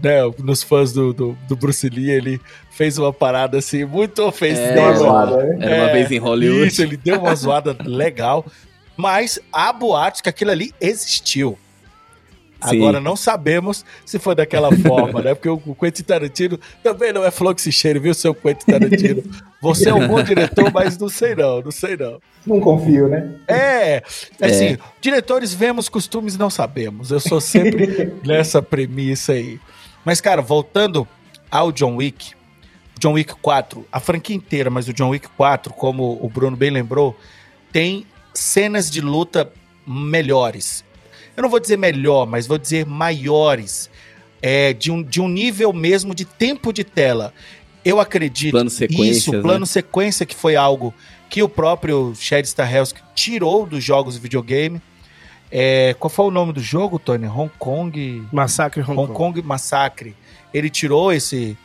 né, 0.00 0.20
nos 0.38 0.62
fãs 0.62 0.92
do, 0.92 1.12
do, 1.12 1.38
do, 1.48 1.56
Bruce 1.56 1.88
Lee, 1.88 2.10
ele 2.10 2.40
fez 2.70 2.98
uma 2.98 3.12
parada 3.12 3.58
assim, 3.58 3.84
muito 3.84 4.22
ofensiva. 4.22 4.68
É, 4.68 4.80
uma 4.80 4.96
zoada, 4.96 5.36
né? 5.36 5.58
Era 5.60 5.74
uma 5.76 5.90
é, 5.90 5.92
vez 5.92 6.10
em 6.10 6.18
Hollywood. 6.18 6.68
Isso, 6.68 6.82
ele 6.82 6.96
deu 6.96 7.18
uma 7.20 7.34
zoada 7.34 7.76
legal, 7.84 8.44
mas 8.96 9.38
há 9.52 9.72
boatos 9.72 10.20
que 10.20 10.28
aquilo 10.28 10.50
ali 10.50 10.72
existiu. 10.80 11.58
Sim. 12.68 12.76
Agora 12.76 13.00
não 13.00 13.16
sabemos 13.16 13.84
se 14.04 14.18
foi 14.18 14.34
daquela 14.34 14.70
forma, 14.78 15.20
né? 15.20 15.34
Porque 15.34 15.48
o 15.48 15.74
Quentin 15.74 16.02
Tarantino 16.04 16.58
também 16.82 17.12
não 17.12 17.24
é 17.24 17.30
flor 17.30 17.54
que 17.54 17.60
se 17.60 17.72
cheire, 17.72 17.98
viu, 17.98 18.14
seu 18.14 18.34
Quentin 18.34 18.66
Tarantino? 18.66 19.22
Você 19.60 19.88
é 19.88 19.94
um 19.94 20.06
bom 20.06 20.22
diretor, 20.22 20.72
mas 20.72 20.96
não 20.98 21.08
sei 21.08 21.34
não, 21.34 21.60
não 21.60 21.70
sei 21.70 21.96
não. 21.96 22.20
Não 22.46 22.60
confio, 22.60 23.08
né? 23.08 23.34
É, 23.48 24.02
assim, 24.40 24.72
é. 24.72 24.78
diretores 25.00 25.52
vemos, 25.54 25.88
costumes 25.88 26.36
não 26.36 26.50
sabemos. 26.50 27.10
Eu 27.10 27.20
sou 27.20 27.40
sempre 27.40 28.12
nessa 28.24 28.62
premissa 28.62 29.32
aí. 29.32 29.60
Mas, 30.04 30.20
cara, 30.20 30.42
voltando 30.42 31.06
ao 31.50 31.70
John 31.70 31.96
Wick, 31.96 32.32
John 32.98 33.12
Wick 33.12 33.34
4, 33.42 33.86
a 33.90 34.00
franquia 34.00 34.36
inteira, 34.36 34.70
mas 34.70 34.88
o 34.88 34.92
John 34.92 35.10
Wick 35.10 35.28
4, 35.36 35.72
como 35.74 36.18
o 36.22 36.28
Bruno 36.28 36.56
bem 36.56 36.70
lembrou, 36.70 37.16
tem 37.72 38.06
cenas 38.32 38.90
de 38.90 39.00
luta 39.00 39.52
melhores. 39.86 40.84
Eu 41.36 41.42
não 41.42 41.50
vou 41.50 41.58
dizer 41.58 41.76
melhor, 41.76 42.26
mas 42.26 42.46
vou 42.46 42.58
dizer 42.58 42.86
maiores. 42.86 43.90
É, 44.40 44.72
de, 44.72 44.90
um, 44.90 45.02
de 45.02 45.20
um 45.20 45.28
nível 45.28 45.72
mesmo 45.72 46.14
de 46.14 46.24
tempo 46.24 46.72
de 46.72 46.82
tela. 46.82 47.32
Eu 47.84 48.00
acredito 48.00 48.52
plano 48.52 48.70
isso, 48.90 49.30
plano 49.30 49.60
né? 49.60 49.66
sequência, 49.66 50.26
que 50.26 50.34
foi 50.34 50.56
algo 50.56 50.92
que 51.30 51.42
o 51.42 51.48
próprio 51.48 52.12
Chad 52.16 52.44
Stahelski 52.44 53.00
tirou 53.14 53.66
dos 53.66 53.82
jogos 53.82 54.14
de 54.14 54.20
videogame. 54.20 54.82
É, 55.54 55.94
qual 56.00 56.08
foi 56.08 56.24
o 56.24 56.30
nome 56.30 56.54
do 56.54 56.62
jogo, 56.62 56.98
Tony? 56.98 57.26
Hong 57.26 57.52
Kong. 57.58 58.26
Massacre 58.32 58.80
Hong, 58.80 58.92
Hong 58.92 59.12
Kong. 59.12 59.34
Kong 59.34 59.42
Massacre. 59.42 60.16
Ele 60.52 60.70
tirou 60.70 61.12
esse, 61.12 61.58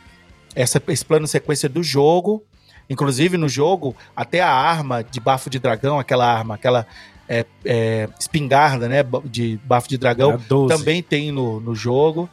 essa, 0.54 0.82
esse 0.88 1.04
plano 1.04 1.26
sequência 1.26 1.70
do 1.70 1.82
jogo. 1.82 2.44
Inclusive 2.90 3.36
no 3.36 3.48
jogo, 3.48 3.94
até 4.16 4.40
a 4.40 4.50
arma 4.50 5.02
de 5.02 5.20
bafo 5.20 5.50
de 5.50 5.58
dragão, 5.58 5.98
aquela 5.98 6.26
arma, 6.26 6.54
aquela 6.54 6.86
é, 7.28 7.44
é, 7.64 8.08
espingarda, 8.18 8.88
né, 8.88 9.04
de 9.24 9.60
bafo 9.64 9.88
de 9.88 9.98
dragão, 9.98 10.38
também 10.66 11.02
tem 11.02 11.30
no, 11.30 11.60
no 11.60 11.74
jogo. 11.74 12.30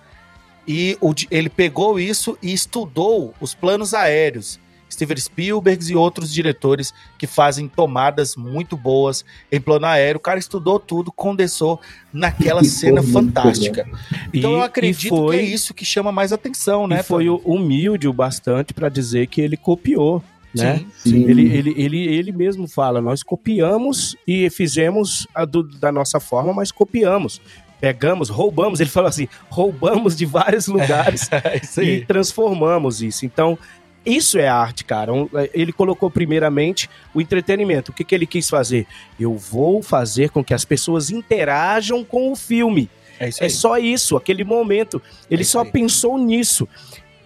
E 0.66 0.98
o, 1.02 1.14
ele 1.30 1.50
pegou 1.50 2.00
isso 2.00 2.38
e 2.42 2.54
estudou 2.54 3.34
os 3.42 3.54
planos 3.54 3.94
aéreos 3.94 4.60
Steven 4.90 5.18
Spielberg 5.18 5.92
e 5.92 5.96
outros 5.96 6.32
diretores 6.32 6.94
que 7.18 7.28
fazem 7.28 7.68
tomadas 7.68 8.36
muito 8.36 8.78
boas 8.78 9.26
em 9.52 9.60
plano 9.60 9.86
aéreo. 9.86 10.18
O 10.18 10.22
cara 10.22 10.40
estudou 10.40 10.80
tudo, 10.80 11.12
condensou 11.12 11.80
naquela 12.14 12.64
cena 12.64 13.04
fantástica. 13.04 13.88
Então 14.34 14.52
e, 14.52 14.54
eu 14.54 14.62
acredito 14.62 15.10
foi, 15.10 15.38
que 15.38 15.42
é 15.42 15.46
isso 15.46 15.74
que 15.74 15.86
chama 15.86 16.12
mais 16.12 16.32
atenção, 16.32 16.88
né? 16.88 17.00
E 17.00 17.04
foi 17.04 17.30
humilde 17.30 18.08
o 18.08 18.14
bastante 18.14 18.74
para 18.74 18.90
dizer 18.90 19.28
que 19.28 19.42
ele 19.42 19.58
copiou 19.58 20.24
né? 20.56 20.78
Sim, 20.78 21.12
sim. 21.12 21.30
Ele, 21.30 21.54
ele, 21.54 21.74
ele, 21.76 22.16
ele 22.16 22.32
mesmo 22.32 22.68
fala, 22.68 23.02
nós 23.02 23.22
copiamos 23.22 24.16
e 24.26 24.50
fizemos 24.50 25.28
do, 25.50 25.64
da 25.64 25.92
nossa 25.92 26.20
forma, 26.20 26.54
mas 26.54 26.72
copiamos. 26.72 27.42
Pegamos, 27.82 28.30
roubamos, 28.30 28.80
ele 28.80 28.90
falou 28.90 29.10
assim, 29.10 29.28
roubamos 29.50 30.16
de 30.16 30.26
vários 30.26 30.66
lugares 30.68 31.30
é, 31.32 31.84
e 31.84 32.06
transformamos 32.06 33.02
isso. 33.02 33.26
Então, 33.26 33.60
Isso 34.06 34.38
é 34.38 34.48
arte, 34.48 34.86
cara. 34.86 35.12
É, 35.36 35.50
ele 35.54 35.74
colocou 35.74 36.12
primeiramente 36.12 36.90
o 37.14 37.20
entretenimento. 37.20 37.92
O 37.92 37.94
que, 37.94 38.04
que 38.04 38.14
ele 38.14 38.28
quis 38.28 38.50
fazer? 38.50 38.86
Eu 39.20 39.36
vou 39.36 39.82
fazer 39.82 40.30
com 40.30 40.44
que 40.44 40.54
as 40.54 40.64
pessoas 40.64 41.10
interajam 41.10 42.04
com 42.04 42.32
o 42.32 42.36
filme. 42.36 42.90
É, 43.20 43.30
é 43.30 43.50
só 43.50 43.78
isso, 43.78 44.16
aquele 44.16 44.44
momento. 44.44 45.02
Ele 45.30 45.42
é 45.42 45.46
só 45.46 45.66
pensou 45.66 46.18
nisso. 46.18 46.68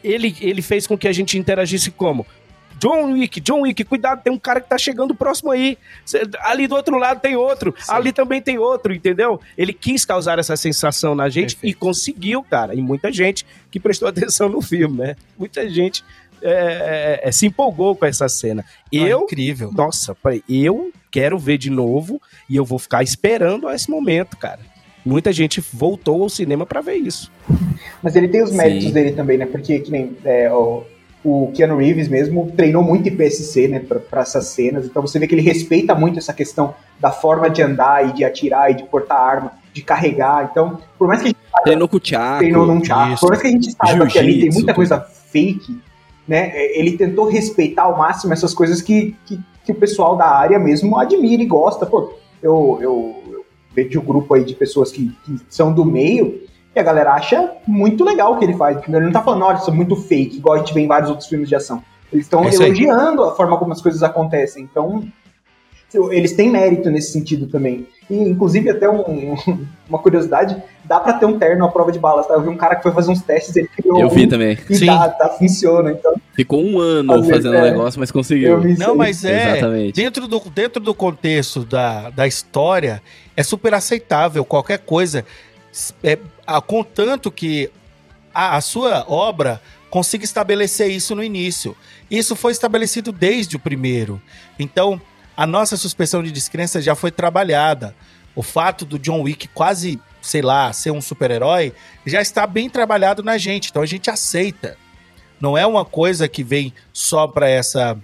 Ele, 0.04 0.36
ele 0.40 0.62
fez 0.62 0.88
com 0.88 0.98
que 0.98 1.08
a 1.08 1.12
gente 1.12 1.38
interagisse 1.38 1.92
como? 1.92 2.26
John 2.80 3.12
Wick, 3.12 3.42
John 3.42 3.62
Wick, 3.62 3.84
cuidado, 3.84 4.24
tem 4.24 4.32
um 4.32 4.40
cara 4.40 4.62
que 4.62 4.70
tá 4.70 4.78
chegando 4.78 5.14
próximo 5.14 5.52
aí. 5.52 5.78
Ali 6.40 6.66
do 6.66 6.76
outro 6.76 6.98
lado 6.98 7.20
tem 7.20 7.36
outro, 7.36 7.76
Sim. 7.78 7.92
ali 7.92 8.14
também 8.14 8.42
tem 8.42 8.58
outro, 8.58 8.94
entendeu? 8.94 9.42
Ele 9.58 9.74
quis 9.74 10.06
causar 10.06 10.40
essa 10.40 10.56
sensação 10.56 11.14
na 11.14 11.28
gente 11.28 11.56
Perfeito. 11.56 11.76
e 11.76 11.78
conseguiu, 11.78 12.42
cara. 12.42 12.74
E 12.74 12.82
muita 12.82 13.12
gente 13.12 13.46
que 13.70 13.80
prestou 13.82 14.08
atenção 14.10 14.48
no 14.48 14.62
filme, 14.62 14.98
né? 14.98 15.16
Muita 15.38 15.70
gente 15.70 16.06
é, 16.42 17.20
é, 17.24 17.30
é 17.30 17.32
se 17.32 17.48
empolgou 17.48 17.96
com 17.96 18.06
essa 18.06 18.28
cena. 18.28 18.64
Ah, 18.68 18.88
eu, 18.92 19.22
incrível. 19.22 19.72
Nossa, 19.72 20.16
eu 20.48 20.92
quero 21.12 21.38
ver 21.38 21.58
de 21.58 21.70
novo 21.70 22.22
e 22.50 22.56
eu 22.56 22.66
vou 22.66 22.80
ficar 22.80 23.04
esperando 23.04 23.70
esse 23.70 23.90
momento, 23.90 24.38
cara. 24.38 24.60
Muita 25.06 25.32
gente 25.32 25.64
voltou 25.74 26.24
ao 26.24 26.30
cinema 26.30 26.66
para 26.66 26.82
ver 26.82 26.96
isso. 26.96 27.32
Mas 28.04 28.16
ele 28.16 28.28
tem 28.28 28.44
os 28.44 28.52
méritos 28.52 28.86
Sim. 28.86 28.94
dele 28.94 29.12
também, 29.14 29.38
né? 29.38 29.46
Porque 29.46 29.80
que 29.80 29.92
nem 29.92 30.16
é, 30.26 30.52
o, 30.52 30.84
o 31.24 31.52
Keanu 31.54 31.78
Reeves 31.78 32.08
mesmo 32.08 32.52
treinou 32.56 32.84
muito 32.84 33.08
em 33.10 33.16
PSC, 33.16 33.68
né, 33.68 33.80
para 33.80 34.22
essas 34.22 34.48
cenas. 34.48 34.86
Então 34.86 35.02
você 35.02 35.20
vê 35.20 35.28
que 35.28 35.36
ele 35.36 35.42
respeita 35.42 35.96
muito 35.96 36.20
essa 36.20 36.34
questão 36.34 36.74
da 37.00 37.12
forma 37.12 37.50
de 37.50 37.62
andar 37.62 38.08
e 38.10 38.14
de 38.14 38.24
atirar 38.24 38.72
e 38.72 38.76
de 38.76 38.84
portar 38.84 39.18
arma, 39.18 39.54
de 39.74 39.82
carregar. 39.82 40.50
Então, 40.52 40.80
por 40.98 41.08
mais 41.08 41.22
que 41.22 41.28
a 41.28 41.30
gente 41.30 41.40
saiba, 41.52 41.64
treinou 41.64 41.88
com 41.88 41.98
o 41.98 42.00
Thiago, 42.00 42.40
treinou 42.40 42.66
num 42.66 42.82
Thiago, 42.82 43.20
por 43.20 43.30
mais 43.30 43.42
que 43.42 43.48
a 43.48 43.52
gente 43.52 43.72
saiba 43.72 44.08
que 44.08 44.20
ali 44.20 44.42
tem 44.42 44.52
muita 44.52 44.74
coisa 44.74 45.00
fake, 45.00 45.80
né, 46.30 46.52
ele 46.56 46.96
tentou 46.96 47.28
respeitar 47.28 47.84
ao 47.84 47.98
máximo 47.98 48.32
essas 48.32 48.54
coisas 48.54 48.84
que, 48.84 49.16
que, 49.26 49.40
que 49.66 49.72
o 49.72 49.76
pessoal 49.76 50.16
da 50.16 50.28
área 50.28 50.60
mesmo 50.60 50.96
admira 50.96 51.42
e 51.42 51.46
gosta. 51.48 51.88
Pô, 51.88 52.14
eu, 52.40 52.78
eu, 52.80 53.16
eu 53.32 53.46
vejo 53.74 54.00
um 54.00 54.06
grupo 54.06 54.36
aí 54.36 54.46
de 54.46 54.54
pessoas 54.54 54.92
que, 54.92 55.12
que 55.26 55.40
são 55.50 55.74
do 55.74 55.84
meio 55.84 56.40
e 56.76 56.80
a 56.80 56.84
galera 56.84 57.14
acha 57.14 57.52
muito 57.66 58.04
legal 58.04 58.36
o 58.36 58.38
que 58.38 58.46
ele 58.46 58.54
faz. 58.54 58.78
Ele 58.88 59.00
não 59.00 59.12
tá 59.12 59.24
falando, 59.24 59.44
olha, 59.44 59.58
isso 59.58 59.72
é 59.72 59.74
muito 59.74 59.96
fake, 59.96 60.38
igual 60.38 60.56
a 60.56 60.60
gente 60.60 60.72
vê 60.72 60.82
em 60.82 60.88
vários 60.88 61.10
outros 61.10 61.28
filmes 61.28 61.50
de 61.50 61.56
ação. 61.56 61.82
Eles 62.14 62.28
estão 62.28 62.44
é 62.44 62.54
elogiando 62.54 63.24
a 63.24 63.36
forma 63.36 63.58
como 63.58 63.74
as 63.74 63.82
coisas 63.82 64.04
acontecem. 64.04 64.64
Então, 64.64 65.04
eles 66.12 66.34
têm 66.34 66.50
mérito 66.50 66.90
nesse 66.90 67.12
sentido 67.12 67.48
também. 67.48 67.88
E, 68.10 68.16
inclusive, 68.16 68.70
até 68.70 68.90
um, 68.90 69.36
uma 69.88 70.00
curiosidade, 70.00 70.62
dá 70.86 71.00
pra 71.00 71.14
ter 71.14 71.26
um 71.26 71.38
terno 71.38 71.66
à 71.66 71.70
prova 71.70 71.92
de 71.92 72.00
balas, 72.00 72.28
tá? 72.28 72.34
Eu 72.34 72.42
vi 72.42 72.50
um 72.50 72.58
cara 72.58 72.76
que 72.76 72.84
foi 72.84 72.92
fazer 72.92 73.12
uns 73.12 73.22
testes, 73.22 73.56
ele 73.56 73.68
criou 73.68 74.00
Eu 74.00 74.10
vi 74.10 74.26
um, 74.26 74.30
também. 74.30 74.58
E 74.70 74.76
Sim. 74.76 74.86
Tá, 74.86 75.10
tá, 75.10 75.30
funciona, 75.30 75.92
então... 75.92 76.16
Ficou 76.34 76.64
um 76.64 76.80
ano 76.80 77.24
fazendo 77.24 77.52
o 77.52 77.56
é, 77.56 77.62
um 77.62 77.72
negócio, 77.72 78.00
mas 78.00 78.12
conseguiu. 78.12 78.62
Não, 78.78 78.96
mas 78.96 79.26
é, 79.26 79.58
Exatamente. 79.58 79.94
Dentro, 79.94 80.28
do, 80.28 80.40
dentro 80.54 80.82
do 80.82 80.94
contexto 80.94 81.66
da, 81.66 82.10
da 82.10 82.28
história, 82.28 83.02
é 83.36 83.44
super 83.44 83.74
aceitável 83.74 84.46
qualquer 84.46 84.80
coisa 84.80 85.26
é, 86.04 86.18
contanto 86.66 87.32
que 87.32 87.70
a, 88.34 88.58
a 88.58 88.62
sua 88.62 89.06
obra 89.08 89.62
consiga 89.90 90.24
estabelecer 90.24 90.90
isso 90.90 91.16
no 91.16 91.24
início. 91.24 91.76
Isso 92.10 92.36
foi 92.36 92.52
estabelecido 92.52 93.12
desde 93.12 93.56
o 93.56 93.60
primeiro. 93.60 94.22
Então, 94.58 95.02
a 95.40 95.48
nossa 95.48 95.78
suspensão 95.78 96.22
de 96.22 96.34
descrença 96.34 96.82
já 96.82 96.96
foi 96.96 97.12
trabalhada. 97.12 97.96
O 98.36 98.44
fato 98.44 98.84
do 98.84 99.00
John 99.00 99.22
Wick 99.22 99.48
quase, 99.48 99.98
sei 100.22 100.42
lá, 100.42 100.74
ser 100.74 100.92
um 100.92 101.00
super-herói 101.00 101.72
já 102.06 102.22
está 102.22 102.46
bem 102.46 102.70
trabalhado 102.70 103.24
na 103.24 103.38
gente. 103.38 103.70
Então 103.70 103.82
a 103.82 103.86
gente 103.86 104.10
aceita. 104.10 104.76
Não 105.40 105.58
é 105.58 105.66
uma 105.66 105.86
coisa 105.86 106.28
que 106.28 106.44
vem 106.44 106.74
só 106.92 107.26
para 107.26 107.48
essa 107.48 107.98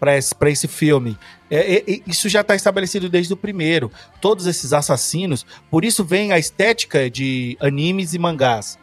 para 0.00 0.16
esse, 0.16 0.34
esse 0.46 0.66
filme. 0.66 1.16
É, 1.48 1.76
é, 1.76 2.00
isso 2.08 2.28
já 2.28 2.40
está 2.40 2.56
estabelecido 2.56 3.08
desde 3.08 3.32
o 3.32 3.36
primeiro. 3.36 3.92
Todos 4.20 4.48
esses 4.48 4.72
assassinos, 4.72 5.46
por 5.70 5.84
isso 5.84 6.04
vem 6.04 6.32
a 6.32 6.40
estética 6.40 7.08
de 7.08 7.56
animes 7.60 8.14
e 8.14 8.18
mangás. 8.18 8.76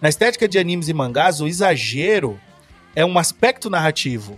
Na 0.00 0.08
estética 0.08 0.48
de 0.48 0.58
animes 0.58 0.88
e 0.88 0.92
mangás, 0.92 1.40
o 1.40 1.46
exagero 1.46 2.40
é 2.96 3.06
um 3.06 3.16
aspecto 3.20 3.70
narrativo. 3.70 4.36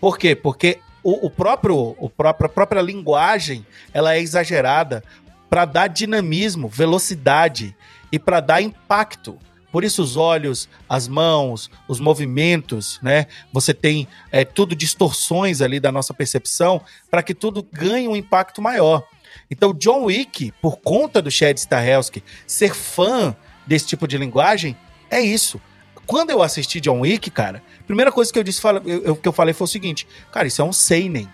Por 0.00 0.16
quê? 0.16 0.34
Porque 0.34 0.78
o, 1.06 1.26
o 1.26 1.30
próprio, 1.30 1.94
o 2.00 2.10
próprio, 2.10 2.46
a 2.46 2.48
própria 2.48 2.82
linguagem 2.82 3.64
ela 3.94 4.16
é 4.16 4.20
exagerada 4.20 5.04
para 5.48 5.64
dar 5.64 5.86
dinamismo, 5.86 6.66
velocidade 6.66 7.76
e 8.10 8.18
para 8.18 8.40
dar 8.40 8.60
impacto. 8.60 9.38
Por 9.70 9.84
isso 9.84 10.02
os 10.02 10.16
olhos, 10.16 10.68
as 10.88 11.06
mãos, 11.06 11.70
os 11.86 12.00
movimentos, 12.00 12.98
né? 13.00 13.26
Você 13.52 13.72
tem 13.72 14.08
é, 14.32 14.44
tudo 14.44 14.74
distorções 14.74 15.60
ali 15.60 15.78
da 15.78 15.92
nossa 15.92 16.12
percepção 16.12 16.80
para 17.08 17.22
que 17.22 17.34
tudo 17.34 17.64
ganhe 17.72 18.08
um 18.08 18.16
impacto 18.16 18.60
maior. 18.60 19.06
Então 19.48 19.72
John 19.72 20.06
Wick, 20.06 20.52
por 20.60 20.78
conta 20.78 21.22
do 21.22 21.30
Chad 21.30 21.56
Stahelski 21.56 22.24
ser 22.48 22.74
fã 22.74 23.36
desse 23.64 23.86
tipo 23.86 24.08
de 24.08 24.18
linguagem, 24.18 24.76
é 25.08 25.20
isso. 25.20 25.60
Quando 26.04 26.30
eu 26.30 26.42
assisti 26.42 26.80
John 26.80 27.00
Wick, 27.00 27.30
cara, 27.30 27.62
primeira 27.86 28.10
coisa 28.10 28.32
que 28.32 28.38
eu 28.38 28.44
disse, 28.44 28.60
eu, 29.04 29.16
que 29.16 29.28
eu 29.28 29.32
falei 29.32 29.54
foi 29.54 29.64
o 29.64 29.68
seguinte, 29.68 30.06
cara, 30.32 30.46
isso 30.46 30.60
é 30.60 30.64
um 30.64 30.72
seinen. 30.72 31.28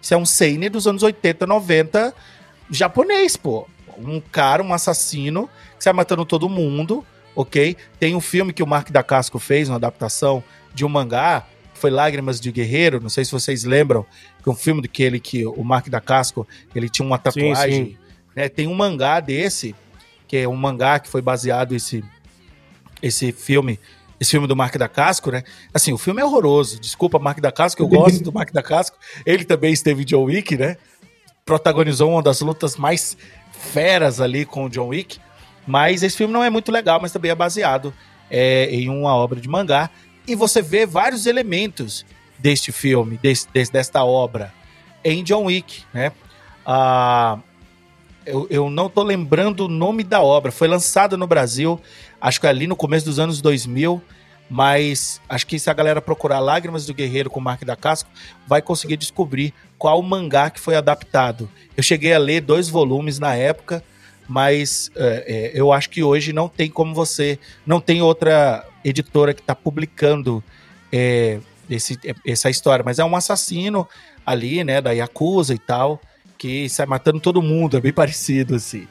Isso 0.00 0.14
é 0.14 0.16
um 0.16 0.26
seinen 0.26 0.70
dos 0.70 0.86
anos 0.86 1.02
80, 1.02 1.46
90 1.46 2.14
japonês, 2.70 3.36
pô. 3.36 3.68
Um 3.98 4.20
cara, 4.20 4.62
um 4.62 4.72
assassino 4.72 5.48
que 5.76 5.84
sai 5.84 5.92
matando 5.92 6.24
todo 6.24 6.48
mundo 6.48 7.04
ok? 7.34 7.76
Tem 7.98 8.14
um 8.14 8.20
filme 8.20 8.52
que 8.52 8.62
o 8.62 8.66
Mark 8.66 8.90
da 8.90 9.02
Casco 9.02 9.38
fez, 9.38 9.68
uma 9.68 9.76
adaptação 9.76 10.42
de 10.74 10.84
um 10.84 10.88
mangá, 10.88 11.46
foi 11.74 11.90
Lágrimas 11.90 12.40
de 12.40 12.52
Guerreiro, 12.52 13.00
não 13.00 13.08
sei 13.08 13.24
se 13.24 13.32
vocês 13.32 13.64
lembram, 13.64 14.06
que 14.42 14.48
é 14.48 14.52
um 14.52 14.56
filme 14.56 14.82
daquele 14.82 15.18
que 15.18 15.44
o 15.44 15.64
Mark 15.64 15.88
da 15.88 16.00
Casco, 16.00 16.46
ele 16.74 16.88
tinha 16.88 17.06
uma 17.06 17.18
tatuagem, 17.18 17.84
sim, 17.84 17.90
sim. 17.92 17.98
Né? 18.36 18.48
Tem 18.48 18.66
um 18.66 18.74
mangá 18.74 19.20
desse, 19.20 19.74
que 20.28 20.36
é 20.36 20.48
um 20.48 20.56
mangá 20.56 20.98
que 20.98 21.08
foi 21.08 21.22
baseado 21.22 21.74
esse 21.74 22.04
esse 23.02 23.32
filme, 23.32 23.80
esse 24.22 24.30
filme 24.30 24.46
do 24.46 24.54
Mark 24.54 24.76
da 24.76 24.88
Casco, 24.88 25.32
né? 25.32 25.42
Assim, 25.74 25.92
o 25.92 25.98
filme 25.98 26.22
é 26.22 26.24
horroroso. 26.24 26.78
Desculpa, 26.78 27.18
Mark 27.18 27.40
da 27.40 27.50
Casco, 27.50 27.82
eu 27.82 27.88
gosto 27.88 28.22
do 28.22 28.32
Mark 28.32 28.52
da 28.52 28.62
Casco. 28.62 28.96
Ele 29.26 29.44
também 29.44 29.72
esteve 29.72 30.02
em 30.02 30.04
John 30.04 30.22
Wick, 30.22 30.56
né? 30.56 30.76
Protagonizou 31.44 32.08
uma 32.08 32.22
das 32.22 32.40
lutas 32.40 32.76
mais 32.76 33.16
feras 33.50 34.20
ali 34.20 34.44
com 34.44 34.66
o 34.66 34.70
John 34.70 34.88
Wick. 34.88 35.18
Mas 35.66 36.04
esse 36.04 36.16
filme 36.16 36.32
não 36.32 36.42
é 36.42 36.48
muito 36.48 36.70
legal, 36.70 37.00
mas 37.02 37.10
também 37.10 37.32
é 37.32 37.34
baseado 37.34 37.92
é, 38.30 38.66
em 38.70 38.88
uma 38.88 39.12
obra 39.12 39.40
de 39.40 39.48
mangá. 39.48 39.90
E 40.24 40.36
você 40.36 40.62
vê 40.62 40.86
vários 40.86 41.26
elementos 41.26 42.06
deste 42.38 42.70
filme, 42.70 43.18
desse, 43.20 43.48
desta 43.72 44.04
obra, 44.04 44.54
em 45.04 45.24
John 45.24 45.46
Wick, 45.46 45.82
né? 45.92 46.12
Ah, 46.64 47.40
eu, 48.24 48.46
eu 48.48 48.70
não 48.70 48.88
tô 48.88 49.02
lembrando 49.02 49.64
o 49.64 49.68
nome 49.68 50.04
da 50.04 50.22
obra. 50.22 50.52
Foi 50.52 50.68
lançada 50.68 51.16
no 51.16 51.26
Brasil, 51.26 51.80
acho 52.22 52.40
que 52.40 52.46
ali 52.46 52.68
no 52.68 52.76
começo 52.76 53.04
dos 53.04 53.18
anos 53.18 53.42
2000, 53.42 54.00
mas 54.48 55.20
acho 55.28 55.46
que 55.46 55.58
se 55.58 55.68
a 55.68 55.74
galera 55.74 56.00
procurar 56.00 56.38
Lágrimas 56.38 56.86
do 56.86 56.94
Guerreiro 56.94 57.28
com 57.28 57.40
Mark 57.40 57.64
da 57.64 57.74
Casco, 57.74 58.08
vai 58.46 58.62
conseguir 58.62 58.96
descobrir 58.96 59.52
qual 59.76 59.98
o 59.98 60.02
mangá 60.02 60.48
que 60.48 60.60
foi 60.60 60.76
adaptado. 60.76 61.50
Eu 61.76 61.82
cheguei 61.82 62.14
a 62.14 62.18
ler 62.18 62.40
dois 62.40 62.68
volumes 62.68 63.18
na 63.18 63.34
época, 63.34 63.82
mas 64.28 64.90
é, 64.94 65.24
é, 65.26 65.60
eu 65.60 65.72
acho 65.72 65.90
que 65.90 66.02
hoje 66.02 66.32
não 66.32 66.48
tem 66.48 66.70
como 66.70 66.94
você. 66.94 67.38
Não 67.66 67.80
tem 67.80 68.02
outra 68.02 68.64
editora 68.84 69.34
que 69.34 69.40
está 69.40 69.54
publicando 69.54 70.44
é, 70.92 71.40
esse, 71.68 71.98
essa 72.26 72.48
história, 72.48 72.84
mas 72.84 72.98
é 72.98 73.04
um 73.04 73.16
assassino 73.16 73.88
ali, 74.24 74.62
né, 74.62 74.80
da 74.80 74.92
Yakuza 74.92 75.54
e 75.54 75.58
tal, 75.58 76.00
que 76.38 76.68
sai 76.68 76.86
matando 76.86 77.18
todo 77.18 77.42
mundo, 77.42 77.76
é 77.76 77.80
bem 77.80 77.92
parecido 77.94 78.54
assim. 78.54 78.86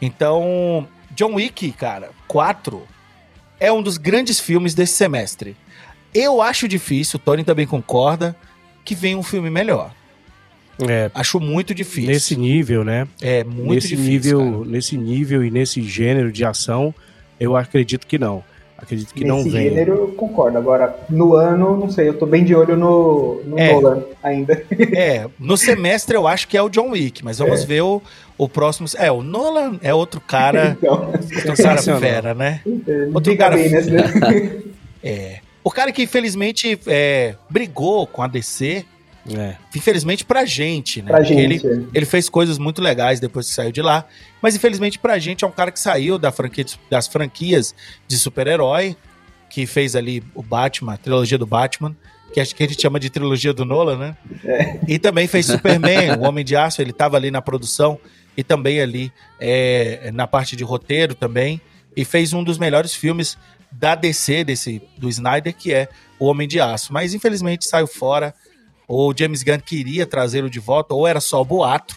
Então, 0.00 0.88
John 1.20 1.34
Wick, 1.34 1.70
cara, 1.72 2.12
4 2.26 2.82
é 3.60 3.70
um 3.70 3.82
dos 3.82 3.98
grandes 3.98 4.40
filmes 4.40 4.72
desse 4.72 4.94
semestre. 4.94 5.54
Eu 6.14 6.40
acho 6.40 6.66
difícil, 6.66 7.18
o 7.18 7.22
Tony 7.22 7.44
também 7.44 7.66
concorda, 7.66 8.34
que 8.82 8.94
venha 8.94 9.18
um 9.18 9.22
filme 9.22 9.50
melhor. 9.50 9.94
É, 10.88 11.10
Acho 11.12 11.38
muito 11.38 11.74
difícil. 11.74 12.10
Nesse 12.10 12.36
nível, 12.36 12.82
né? 12.82 13.06
É, 13.20 13.44
muito 13.44 13.74
nesse 13.74 13.88
difícil. 13.88 14.38
Nível, 14.38 14.60
cara. 14.60 14.70
nesse 14.70 14.96
nível 14.96 15.44
e 15.44 15.50
nesse 15.50 15.82
gênero 15.82 16.32
de 16.32 16.42
ação, 16.42 16.94
eu 17.38 17.54
acredito 17.54 18.06
que 18.06 18.18
não. 18.18 18.42
Acredito 18.82 19.12
que 19.12 19.24
Nesse 19.24 19.28
não 19.28 19.42
vem. 19.42 19.68
Gênero 19.68 19.92
eu 19.92 20.08
concordo. 20.08 20.56
Agora, 20.58 20.96
no 21.08 21.34
ano, 21.34 21.76
não 21.76 21.90
sei, 21.90 22.08
eu 22.08 22.14
tô 22.14 22.26
bem 22.26 22.44
de 22.44 22.54
olho 22.54 22.76
no, 22.76 23.42
no 23.44 23.58
é, 23.58 23.72
Nolan 23.72 24.02
ainda. 24.22 24.64
É, 24.94 25.26
no 25.38 25.56
semestre 25.56 26.16
eu 26.16 26.26
acho 26.26 26.48
que 26.48 26.56
é 26.56 26.62
o 26.62 26.68
John 26.68 26.90
Wick, 26.90 27.24
mas 27.24 27.38
vamos 27.38 27.62
é. 27.62 27.66
ver 27.66 27.82
o, 27.82 28.02
o 28.38 28.48
próximo. 28.48 28.88
É, 28.96 29.10
o 29.10 29.22
Nolan 29.22 29.78
é 29.82 29.92
outro 29.92 30.20
cara. 30.20 30.76
então, 30.80 31.12
outro 31.12 31.62
cara 31.62 31.82
fera, 32.00 32.34
né? 32.34 32.60
Outro 33.12 33.36
cara. 33.36 33.56
Bem, 33.56 33.70
né? 33.70 34.62
é. 35.02 35.38
O 35.62 35.70
cara 35.70 35.92
que 35.92 36.02
infelizmente 36.02 36.80
é, 36.86 37.34
brigou 37.50 38.06
com 38.06 38.22
a 38.22 38.26
DC 38.26 38.84
é. 39.28 39.56
Infelizmente 39.74 40.24
pra 40.24 40.44
gente, 40.44 41.02
né? 41.02 41.10
Pra 41.10 41.22
gente, 41.22 41.40
ele, 41.40 41.56
é. 41.56 41.84
ele 41.92 42.06
fez 42.06 42.28
coisas 42.28 42.58
muito 42.58 42.80
legais 42.80 43.20
depois 43.20 43.48
que 43.48 43.54
saiu 43.54 43.72
de 43.72 43.82
lá. 43.82 44.06
Mas 44.40 44.56
infelizmente 44.56 44.98
pra 44.98 45.18
gente 45.18 45.44
é 45.44 45.46
um 45.46 45.52
cara 45.52 45.70
que 45.70 45.78
saiu 45.78 46.18
da 46.18 46.32
franquia, 46.32 46.64
das 46.88 47.06
franquias 47.06 47.74
de 48.08 48.16
super-herói 48.16 48.96
que 49.50 49.66
fez 49.66 49.96
ali 49.96 50.22
o 50.34 50.42
Batman, 50.42 50.94
a 50.94 50.96
trilogia 50.96 51.36
do 51.36 51.44
Batman, 51.44 51.94
que 52.32 52.40
acho 52.40 52.54
que 52.54 52.62
a 52.62 52.66
gente 52.66 52.80
chama 52.80 53.00
de 53.00 53.10
trilogia 53.10 53.52
do 53.52 53.64
Nolan, 53.64 53.98
né? 53.98 54.16
É. 54.44 54.78
E 54.86 54.98
também 54.98 55.26
fez 55.26 55.46
Superman, 55.46 56.16
o 56.16 56.22
Homem 56.22 56.44
de 56.44 56.54
Aço, 56.54 56.80
ele 56.80 56.92
estava 56.92 57.16
ali 57.16 57.30
na 57.30 57.42
produção 57.42 57.98
e 58.36 58.44
também 58.44 58.80
ali 58.80 59.12
é, 59.40 60.10
na 60.14 60.26
parte 60.26 60.54
de 60.54 60.62
roteiro 60.62 61.14
também. 61.14 61.60
E 61.96 62.04
fez 62.04 62.32
um 62.32 62.44
dos 62.44 62.56
melhores 62.56 62.94
filmes 62.94 63.36
da 63.72 63.96
DC, 63.96 64.44
desse, 64.44 64.80
do 64.96 65.08
Snyder, 65.08 65.54
que 65.54 65.72
é 65.72 65.88
O 66.18 66.26
Homem 66.26 66.46
de 66.46 66.60
Aço. 66.60 66.92
Mas 66.92 67.12
infelizmente 67.12 67.66
saiu 67.66 67.88
fora. 67.88 68.32
Ou 68.92 69.14
James 69.16 69.44
Gunn 69.44 69.60
queria 69.64 70.04
trazê-lo 70.04 70.50
de 70.50 70.58
volta, 70.58 70.92
ou 70.94 71.06
era 71.06 71.20
só 71.20 71.44
boato, 71.44 71.94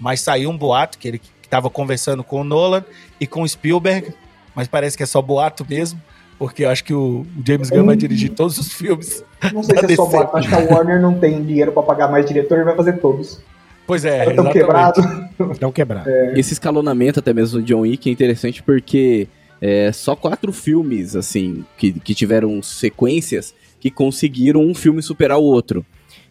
mas 0.00 0.22
saiu 0.22 0.48
um 0.48 0.56
boato 0.56 0.96
que 0.96 1.06
ele 1.06 1.20
estava 1.42 1.68
conversando 1.68 2.24
com 2.24 2.40
o 2.40 2.44
Nolan 2.44 2.82
e 3.20 3.26
com 3.26 3.42
o 3.42 3.48
Spielberg, 3.48 4.14
mas 4.54 4.66
parece 4.66 4.96
que 4.96 5.02
é 5.02 5.06
só 5.06 5.20
boato 5.20 5.66
mesmo, 5.68 6.00
porque 6.38 6.64
eu 6.64 6.70
acho 6.70 6.82
que 6.82 6.94
o 6.94 7.26
James 7.46 7.68
Gunn 7.68 7.84
vai 7.84 7.94
dirigir 7.94 8.30
todos 8.30 8.56
os 8.56 8.72
filmes. 8.72 9.22
Não 9.52 9.62
sei 9.62 9.76
se 9.80 9.86
DC. 9.86 9.92
é 9.92 9.96
só 9.96 10.06
boato, 10.06 10.34
acho 10.38 10.48
que 10.48 10.54
a 10.54 10.58
Warner 10.60 10.98
não 10.98 11.18
tem 11.18 11.44
dinheiro 11.44 11.72
para 11.72 11.82
pagar 11.82 12.10
mais 12.10 12.24
diretor 12.24 12.58
e 12.60 12.64
vai 12.64 12.74
fazer 12.74 12.94
todos. 12.94 13.38
Pois 13.86 14.06
é, 14.06 14.30
estão 14.30 14.50
quebrados. 14.50 15.04
Estão 15.50 15.70
quebrados. 15.70 16.10
É. 16.10 16.40
Esse 16.40 16.54
escalonamento 16.54 17.18
até 17.18 17.34
mesmo 17.34 17.60
do 17.60 17.66
John 17.66 17.80
Wick 17.80 18.08
é 18.08 18.12
interessante 18.12 18.62
porque 18.62 19.28
é, 19.60 19.92
só 19.92 20.16
quatro 20.16 20.54
filmes, 20.54 21.14
assim, 21.14 21.66
que, 21.76 21.92
que 21.92 22.14
tiveram 22.14 22.62
sequências 22.62 23.54
que 23.78 23.90
conseguiram 23.90 24.62
um 24.62 24.74
filme 24.74 25.02
superar 25.02 25.36
o 25.36 25.42
outro. 25.42 25.84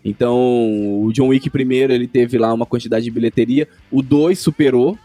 Então, 0.03 0.35
o 1.03 1.11
John 1.11 1.27
Wick 1.27 1.49
primeiro, 1.49 1.91
ele 1.91 2.07
teve 2.07 2.37
lá 2.37 2.53
uma 2.53 2.65
quantidade 2.65 3.05
de 3.05 3.11
bilheteria, 3.11 3.67
o 3.91 4.01
2 4.01 4.39
superou, 4.39 4.97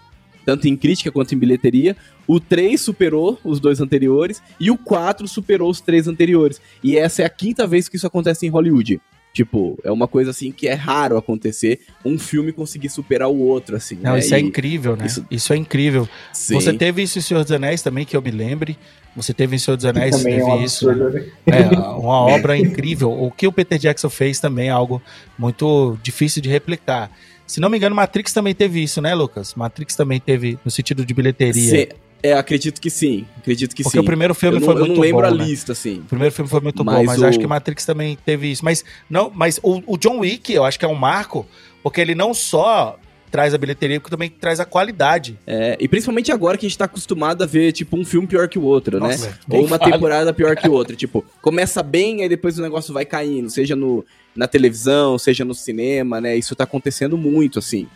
tanto 0.45 0.69
em 0.69 0.77
crítica 0.77 1.11
quanto 1.11 1.35
em 1.35 1.39
bilheteria, 1.39 1.97
o 2.27 2.39
3 2.39 2.81
superou 2.81 3.39
os 3.45 3.59
dois 3.59 3.81
anteriores, 3.81 4.43
e 4.61 4.71
o 4.71 4.79
4 4.79 5.27
superou 5.27 5.71
os 5.71 5.81
três 5.81 6.07
anteriores. 6.07 6.61
E 6.83 6.97
essa 6.97 7.23
é 7.23 7.25
a 7.25 7.31
quinta 7.31 7.67
vez 7.67 7.89
que 7.89 7.97
isso 7.97 8.07
acontece 8.07 8.47
em 8.47 8.51
Hollywood. 8.51 9.01
Tipo, 9.35 9.77
é 9.83 9.91
uma 9.91 10.07
coisa 10.07 10.31
assim 10.31 10.53
que 10.53 10.69
é 10.69 10.75
raro 10.75 11.17
acontecer 11.17 11.81
um 12.05 12.17
filme 12.17 12.53
conseguir 12.53 12.89
superar 12.89 13.29
o 13.29 13.37
outro, 13.37 13.75
assim. 13.75 13.99
Não, 14.01 14.13
né? 14.13 14.21
isso 14.21 14.33
é 14.33 14.39
e 14.39 14.43
é 14.43 14.47
incrível, 14.47 14.97
né? 14.97 15.07
Isso, 15.07 15.27
isso 15.29 15.53
é 15.53 15.57
incrível. 15.57 16.09
Sim. 16.33 16.55
Você 16.55 16.73
teve 16.73 17.03
isso 17.03 17.19
em 17.19 17.21
Senhor 17.21 17.43
dos 17.43 17.51
Anéis 17.51 17.83
também, 17.83 18.05
que 18.05 18.17
eu 18.17 18.23
me 18.23 18.31
lembre. 18.31 18.79
Você 19.17 19.35
teve 19.35 19.57
em 19.57 19.59
Senhor 19.59 19.77
dos 19.77 19.85
Anéis, 19.85 20.23
teve 20.23 20.39
é 20.39 20.45
um 20.45 20.63
isso. 20.63 20.87
Né? 20.87 21.27
É, 21.47 21.69
uma 21.77 22.21
obra 22.21 22.57
incrível. 22.57 23.11
O 23.11 23.29
que 23.29 23.45
o 23.49 23.51
Peter 23.51 23.77
Jackson 23.77 24.09
fez 24.09 24.39
também 24.39 24.69
é 24.69 24.71
algo 24.71 25.03
muito 25.37 25.99
difícil 26.01 26.41
de 26.41 26.49
replicar. 26.49 27.11
Se 27.45 27.59
não 27.59 27.69
me 27.69 27.77
engano, 27.77 27.97
Matrix 27.97 28.33
também 28.33 28.55
teve 28.55 28.85
isso, 28.85 29.03
né, 29.03 29.17
Lucas? 29.17 29.55
Matrix 29.57 29.97
também 29.97 30.21
teve 30.21 30.61
no 30.65 30.71
sentido 30.71 31.05
de 31.05 31.13
bilheteria. 31.13 31.89
É, 32.25 32.33
acredito 32.33 32.81
que 32.81 32.89
sim. 32.89 33.27
Acredito 33.37 33.77
que 33.77 33.83
Porque 33.83 33.99
sim. 33.99 34.03
o 34.03 34.05
primeiro 34.05 34.35
filme 34.35 34.57
eu 34.57 34.63
foi 34.63 34.75
não, 34.75 34.81
muito 34.81 34.95
bom. 34.95 34.95
Eu 34.95 34.97
não 34.97 35.03
lembro 35.03 35.21
bom, 35.21 35.29
a 35.29 35.31
né? 35.37 35.45
lista, 35.45 35.73
assim. 35.73 35.99
O 35.99 36.05
primeiro 36.05 36.35
filme 36.35 36.51
foi 36.51 36.61
muito 36.61 36.83
mas 36.83 36.97
bom, 36.97 37.05
mas 37.05 37.21
o... 37.21 37.27
acho 37.27 37.39
que 37.39 37.47
Matrix 37.47 37.85
também 37.85 38.17
teve 38.25 38.51
isso. 38.51 38.65
Mas 38.65 38.83
não, 39.11 39.31
mas 39.35 39.61
o, 39.63 39.83
o 39.87 39.99
John 39.99 40.21
Wick, 40.21 40.51
eu 40.51 40.65
acho 40.65 40.79
que 40.79 40.87
é 40.87 40.89
um 40.89 40.95
marco, 40.95 41.47
porque 41.83 42.01
ele 42.01 42.15
não 42.15 42.33
só 42.33 42.99
traz 43.31 43.53
a 43.53 43.59
bilheteria, 43.59 44.01
como 44.01 44.09
também 44.09 44.31
traz 44.31 44.59
a 44.59 44.65
qualidade. 44.65 45.39
É, 45.47 45.77
e 45.79 45.87
principalmente 45.87 46.33
agora 46.33 46.57
que 46.57 46.65
a 46.65 46.69
gente 46.69 46.79
tá 46.79 46.87
acostumado 46.87 47.43
a 47.43 47.47
ver, 47.47 47.73
tipo, 47.73 47.95
um 47.95 48.07
filme 48.07 48.27
pior 48.27 48.49
que 48.49 48.59
o 48.59 48.63
outro, 48.63 48.99
né? 48.99 49.09
Nossa, 49.09 49.29
né? 49.29 49.37
Ou 49.51 49.67
uma 49.67 49.79
fale. 49.79 49.93
temporada 49.93 50.33
pior 50.33 50.57
que 50.57 50.67
o 50.67 50.73
outro. 50.73 50.97
tipo, 50.97 51.23
começa 51.43 51.83
bem, 51.83 52.23
aí 52.23 52.29
depois 52.29 52.59
o 52.59 52.63
negócio 52.63 52.95
vai 52.95 53.05
caindo, 53.05 53.51
seja 53.51 53.77
no, 53.77 54.03
na 54.35 54.49
televisão, 54.49 55.19
seja 55.19 55.45
no 55.45 55.55
cinema, 55.55 56.23
né? 56.23 56.35
Isso 56.35 56.57
tá 56.57 56.65
acontecendo 56.65 57.19
muito, 57.19 57.59
assim. 57.59 57.87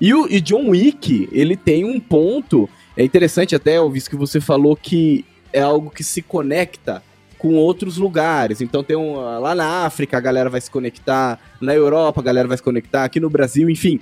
E 0.00 0.14
o 0.14 0.28
e 0.30 0.40
John 0.40 0.68
Wick, 0.68 1.28
ele 1.32 1.56
tem 1.56 1.84
um 1.84 1.98
ponto 1.98 2.68
é 2.96 3.04
interessante 3.04 3.54
até, 3.54 3.74
Elvis, 3.74 4.08
que 4.08 4.16
você 4.16 4.40
falou 4.40 4.74
que 4.76 5.24
é 5.52 5.60
algo 5.60 5.90
que 5.90 6.02
se 6.02 6.22
conecta 6.22 7.02
com 7.38 7.54
outros 7.54 7.96
lugares. 7.96 8.60
Então 8.60 8.82
tem 8.82 8.96
um, 8.96 9.16
lá 9.38 9.54
na 9.54 9.84
África 9.84 10.16
a 10.16 10.20
galera 10.20 10.48
vai 10.48 10.60
se 10.60 10.70
conectar, 10.70 11.38
na 11.60 11.74
Europa 11.74 12.20
a 12.20 12.24
galera 12.24 12.48
vai 12.48 12.56
se 12.56 12.62
conectar, 12.62 13.04
aqui 13.04 13.20
no 13.20 13.28
Brasil, 13.28 13.68
enfim. 13.68 14.00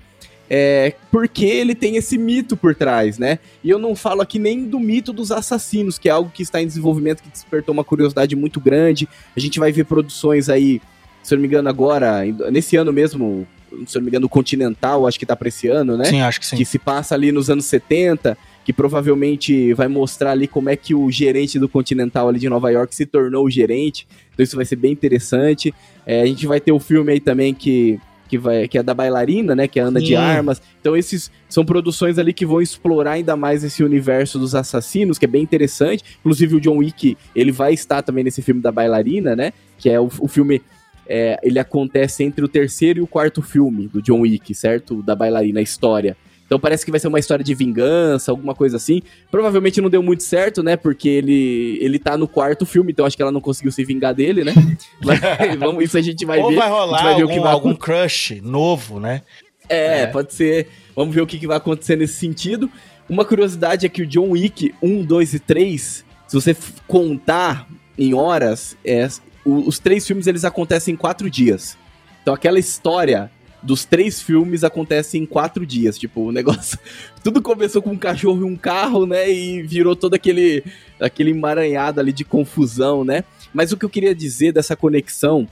É, 0.48 0.94
porque 1.10 1.44
ele 1.44 1.74
tem 1.74 1.96
esse 1.96 2.18
mito 2.18 2.56
por 2.56 2.74
trás, 2.74 3.18
né? 3.18 3.38
E 3.62 3.70
eu 3.70 3.78
não 3.78 3.96
falo 3.96 4.20
aqui 4.20 4.38
nem 4.38 4.64
do 4.66 4.78
mito 4.78 5.12
dos 5.12 5.32
assassinos, 5.32 5.98
que 5.98 6.08
é 6.08 6.12
algo 6.12 6.30
que 6.30 6.42
está 6.42 6.60
em 6.60 6.66
desenvolvimento, 6.66 7.22
que 7.22 7.30
despertou 7.30 7.72
uma 7.72 7.82
curiosidade 7.82 8.36
muito 8.36 8.60
grande. 8.60 9.08
A 9.34 9.40
gente 9.40 9.58
vai 9.58 9.72
ver 9.72 9.84
produções 9.84 10.48
aí, 10.48 10.82
se 11.22 11.32
eu 11.32 11.38
não 11.38 11.42
me 11.42 11.48
engano, 11.48 11.68
agora, 11.68 12.24
nesse 12.52 12.76
ano 12.76 12.92
mesmo, 12.92 13.46
se 13.86 13.96
eu 13.96 14.00
não 14.00 14.04
me 14.04 14.10
engano, 14.10 14.26
o 14.26 14.28
Continental, 14.28 15.06
acho 15.06 15.18
que 15.18 15.24
tá 15.24 15.34
pra 15.34 15.48
esse 15.48 15.66
ano, 15.66 15.96
né? 15.96 16.04
Sim, 16.04 16.20
acho 16.20 16.38
que 16.38 16.46
sim. 16.46 16.56
Que 16.56 16.64
se 16.64 16.78
passa 16.78 17.14
ali 17.14 17.32
nos 17.32 17.48
anos 17.48 17.64
70 17.64 18.36
que 18.64 18.72
provavelmente 18.72 19.74
vai 19.74 19.88
mostrar 19.88 20.30
ali 20.30 20.48
como 20.48 20.70
é 20.70 20.76
que 20.76 20.94
o 20.94 21.10
gerente 21.10 21.58
do 21.58 21.68
Continental 21.68 22.28
ali 22.28 22.38
de 22.38 22.48
Nova 22.48 22.70
York 22.70 22.94
se 22.94 23.04
tornou 23.04 23.44
o 23.44 23.50
gerente. 23.50 24.06
Então 24.32 24.42
isso 24.42 24.56
vai 24.56 24.64
ser 24.64 24.76
bem 24.76 24.90
interessante. 24.90 25.72
É, 26.06 26.22
a 26.22 26.26
gente 26.26 26.46
vai 26.46 26.60
ter 26.60 26.72
o 26.72 26.80
filme 26.80 27.12
aí 27.12 27.20
também 27.20 27.52
que, 27.52 28.00
que, 28.26 28.38
vai, 28.38 28.66
que 28.66 28.78
é 28.78 28.82
da 28.82 28.94
bailarina, 28.94 29.54
né? 29.54 29.68
Que 29.68 29.78
é 29.78 29.82
a 29.82 29.86
Ana 29.86 30.00
Sim. 30.00 30.06
de 30.06 30.16
Armas. 30.16 30.62
Então 30.80 30.96
esses 30.96 31.30
são 31.48 31.64
produções 31.64 32.18
ali 32.18 32.32
que 32.32 32.46
vão 32.46 32.62
explorar 32.62 33.12
ainda 33.12 33.36
mais 33.36 33.62
esse 33.62 33.84
universo 33.84 34.38
dos 34.38 34.54
assassinos, 34.54 35.18
que 35.18 35.26
é 35.26 35.28
bem 35.28 35.42
interessante. 35.42 36.02
Inclusive 36.20 36.56
o 36.56 36.60
John 36.60 36.78
Wick, 36.78 37.18
ele 37.36 37.52
vai 37.52 37.74
estar 37.74 38.00
também 38.00 38.24
nesse 38.24 38.40
filme 38.40 38.62
da 38.62 38.72
bailarina, 38.72 39.36
né? 39.36 39.52
Que 39.78 39.90
é 39.90 40.00
o, 40.00 40.08
o 40.20 40.26
filme... 40.26 40.62
É, 41.06 41.38
ele 41.42 41.58
acontece 41.58 42.24
entre 42.24 42.42
o 42.42 42.48
terceiro 42.48 43.00
e 43.00 43.02
o 43.02 43.06
quarto 43.06 43.42
filme 43.42 43.88
do 43.88 44.00
John 44.00 44.20
Wick, 44.20 44.54
certo? 44.54 45.02
Da 45.02 45.14
bailarina, 45.14 45.60
a 45.60 45.62
história. 45.62 46.16
Então 46.46 46.58
parece 46.60 46.84
que 46.84 46.90
vai 46.90 47.00
ser 47.00 47.08
uma 47.08 47.18
história 47.18 47.44
de 47.44 47.54
vingança, 47.54 48.30
alguma 48.30 48.54
coisa 48.54 48.76
assim. 48.76 49.02
Provavelmente 49.30 49.80
não 49.80 49.88
deu 49.88 50.02
muito 50.02 50.22
certo, 50.22 50.62
né? 50.62 50.76
Porque 50.76 51.08
ele, 51.08 51.78
ele 51.80 51.98
tá 51.98 52.16
no 52.16 52.28
quarto 52.28 52.66
filme, 52.66 52.92
então 52.92 53.06
acho 53.06 53.16
que 53.16 53.22
ela 53.22 53.32
não 53.32 53.40
conseguiu 53.40 53.72
se 53.72 53.84
vingar 53.84 54.14
dele, 54.14 54.44
né? 54.44 54.52
Mas 55.02 55.20
vamos, 55.58 55.84
isso 55.84 55.96
a 55.96 56.02
gente 56.02 56.24
vai 56.24 56.40
Ou 56.40 56.50
ver. 56.50 56.56
vai 56.56 56.68
rolar 56.68 57.02
vai 57.02 57.20
algum, 57.20 57.40
vai... 57.40 57.52
algum 57.52 57.74
crush 57.74 58.40
novo, 58.42 59.00
né? 59.00 59.22
É, 59.68 60.02
é, 60.02 60.06
pode 60.06 60.34
ser. 60.34 60.68
Vamos 60.94 61.14
ver 61.14 61.22
o 61.22 61.26
que, 61.26 61.38
que 61.38 61.46
vai 61.46 61.56
acontecer 61.56 61.96
nesse 61.96 62.14
sentido. 62.14 62.70
Uma 63.08 63.24
curiosidade 63.24 63.86
é 63.86 63.88
que 63.88 64.02
o 64.02 64.06
John 64.06 64.30
Wick 64.30 64.74
1, 64.82 65.04
2 65.04 65.34
e 65.34 65.38
3, 65.38 66.04
se 66.26 66.34
você 66.34 66.56
contar 66.86 67.66
em 67.98 68.14
horas, 68.14 68.76
é, 68.84 69.08
os 69.44 69.78
três 69.78 70.06
filmes 70.06 70.26
eles 70.26 70.44
acontecem 70.44 70.94
em 70.94 70.96
quatro 70.96 71.30
dias. 71.30 71.76
Então 72.22 72.34
aquela 72.34 72.58
história 72.58 73.30
dos 73.64 73.84
três 73.84 74.20
filmes 74.20 74.62
acontece 74.62 75.18
em 75.18 75.26
quatro 75.26 75.66
dias. 75.66 75.98
Tipo, 75.98 76.28
o 76.28 76.32
negócio. 76.32 76.78
Tudo 77.24 77.42
começou 77.42 77.82
com 77.82 77.90
um 77.90 77.98
cachorro 77.98 78.42
e 78.42 78.44
um 78.44 78.56
carro, 78.56 79.06
né? 79.06 79.30
E 79.30 79.62
virou 79.62 79.96
todo 79.96 80.14
aquele, 80.14 80.62
aquele 81.00 81.30
emaranhado 81.30 81.98
ali 81.98 82.12
de 82.12 82.24
confusão, 82.24 83.04
né? 83.04 83.24
Mas 83.52 83.72
o 83.72 83.76
que 83.76 83.84
eu 83.84 83.90
queria 83.90 84.14
dizer 84.14 84.52
dessa 84.52 84.76
conexão 84.76 85.48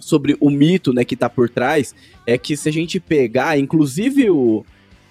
sobre 0.00 0.36
o 0.40 0.50
mito, 0.50 0.92
né, 0.92 1.04
que 1.04 1.16
tá 1.16 1.30
por 1.30 1.48
trás, 1.48 1.94
é 2.26 2.36
que 2.36 2.56
se 2.56 2.68
a 2.68 2.72
gente 2.72 2.98
pegar, 2.98 3.58
inclusive 3.58 4.30
o. 4.30 4.64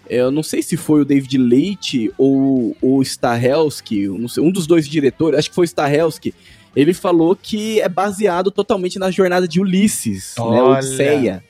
Eu 0.09 0.29
não 0.29 0.43
sei 0.43 0.61
se 0.61 0.75
foi 0.75 1.01
o 1.01 1.05
David 1.05 1.37
Leite 1.37 2.11
ou 2.17 2.75
o 2.81 3.01
Stahelski, 3.01 4.09
um 4.09 4.51
dos 4.51 4.67
dois 4.67 4.85
diretores, 4.85 5.39
acho 5.39 5.49
que 5.49 5.55
foi 5.55 5.63
o 5.63 5.67
Stahelski, 5.67 6.33
ele 6.75 6.93
falou 6.93 7.33
que 7.33 7.79
é 7.79 7.87
baseado 7.87 8.51
totalmente 8.51 8.99
na 8.99 9.09
jornada 9.09 9.47
de 9.47 9.61
Ulisses, 9.61 10.33
né, 10.37 10.43
Olha. 10.43 10.55
né, 10.55 10.61
Odisseia. 10.63 11.43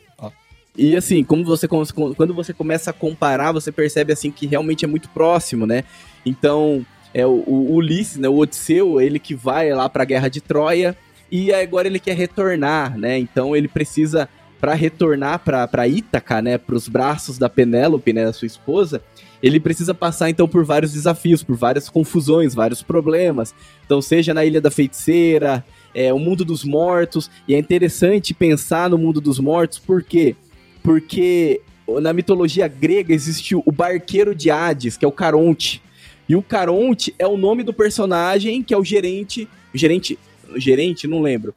E 0.77 0.95
assim, 0.95 1.23
como 1.23 1.43
você 1.43 1.67
quando 1.67 2.33
você 2.33 2.53
começa 2.53 2.91
a 2.91 2.93
comparar, 2.93 3.51
você 3.51 3.71
percebe 3.71 4.13
assim 4.13 4.31
que 4.31 4.47
realmente 4.47 4.85
é 4.85 4.87
muito 4.87 5.09
próximo, 5.09 5.65
né? 5.65 5.83
Então, 6.25 6.85
é 7.13 7.25
o, 7.25 7.43
o 7.45 7.75
Ulisses, 7.75 8.17
né, 8.17 8.29
o 8.29 8.37
Odisseu, 8.37 9.01
ele 9.01 9.19
que 9.19 9.35
vai 9.35 9.73
lá 9.73 9.89
para 9.89 10.03
a 10.03 10.05
guerra 10.05 10.29
de 10.29 10.39
Troia 10.39 10.95
e 11.29 11.53
agora 11.53 11.87
ele 11.87 11.99
quer 11.99 12.15
retornar, 12.15 12.97
né? 12.97 13.17
Então 13.17 13.55
ele 13.55 13.67
precisa 13.67 14.29
para 14.61 14.73
retornar 14.75 15.39
para 15.39 15.87
Ítaca, 15.87 16.39
né, 16.39 16.55
para 16.55 16.75
os 16.75 16.87
braços 16.87 17.39
da 17.39 17.49
Penélope, 17.49 18.13
né, 18.13 18.25
da 18.25 18.31
sua 18.31 18.45
esposa, 18.45 19.01
ele 19.41 19.59
precisa 19.59 19.91
passar 19.91 20.29
então 20.29 20.47
por 20.47 20.63
vários 20.63 20.93
desafios, 20.93 21.41
por 21.41 21.55
várias 21.55 21.89
confusões, 21.89 22.53
vários 22.53 22.83
problemas. 22.83 23.55
Então, 23.83 24.01
seja 24.03 24.35
na 24.35 24.45
Ilha 24.45 24.61
da 24.61 24.69
Feiticeira, 24.69 25.65
é, 25.95 26.13
o 26.13 26.19
mundo 26.19 26.45
dos 26.45 26.63
mortos, 26.63 27.29
e 27.47 27.55
é 27.55 27.57
interessante 27.57 28.35
pensar 28.35 28.87
no 28.89 28.99
mundo 28.99 29.19
dos 29.19 29.39
mortos, 29.39 29.79
porque? 29.79 30.35
Porque 30.83 31.61
na 32.01 32.13
mitologia 32.13 32.67
grega 32.67 33.13
existiu 33.13 33.61
o 33.65 33.71
barqueiro 33.71 34.33
de 34.33 34.49
Hades, 34.49 34.97
que 34.97 35.05
é 35.05 35.07
o 35.07 35.11
Caronte. 35.11 35.81
E 36.27 36.35
o 36.35 36.41
Caronte 36.41 37.13
é 37.19 37.27
o 37.27 37.35
nome 37.35 37.63
do 37.63 37.73
personagem 37.73 38.63
que 38.63 38.73
é 38.73 38.77
o 38.77 38.83
gerente. 38.83 39.47
Gerente. 39.73 40.17
Gerente, 40.55 41.07
não 41.07 41.21
lembro. 41.21 41.53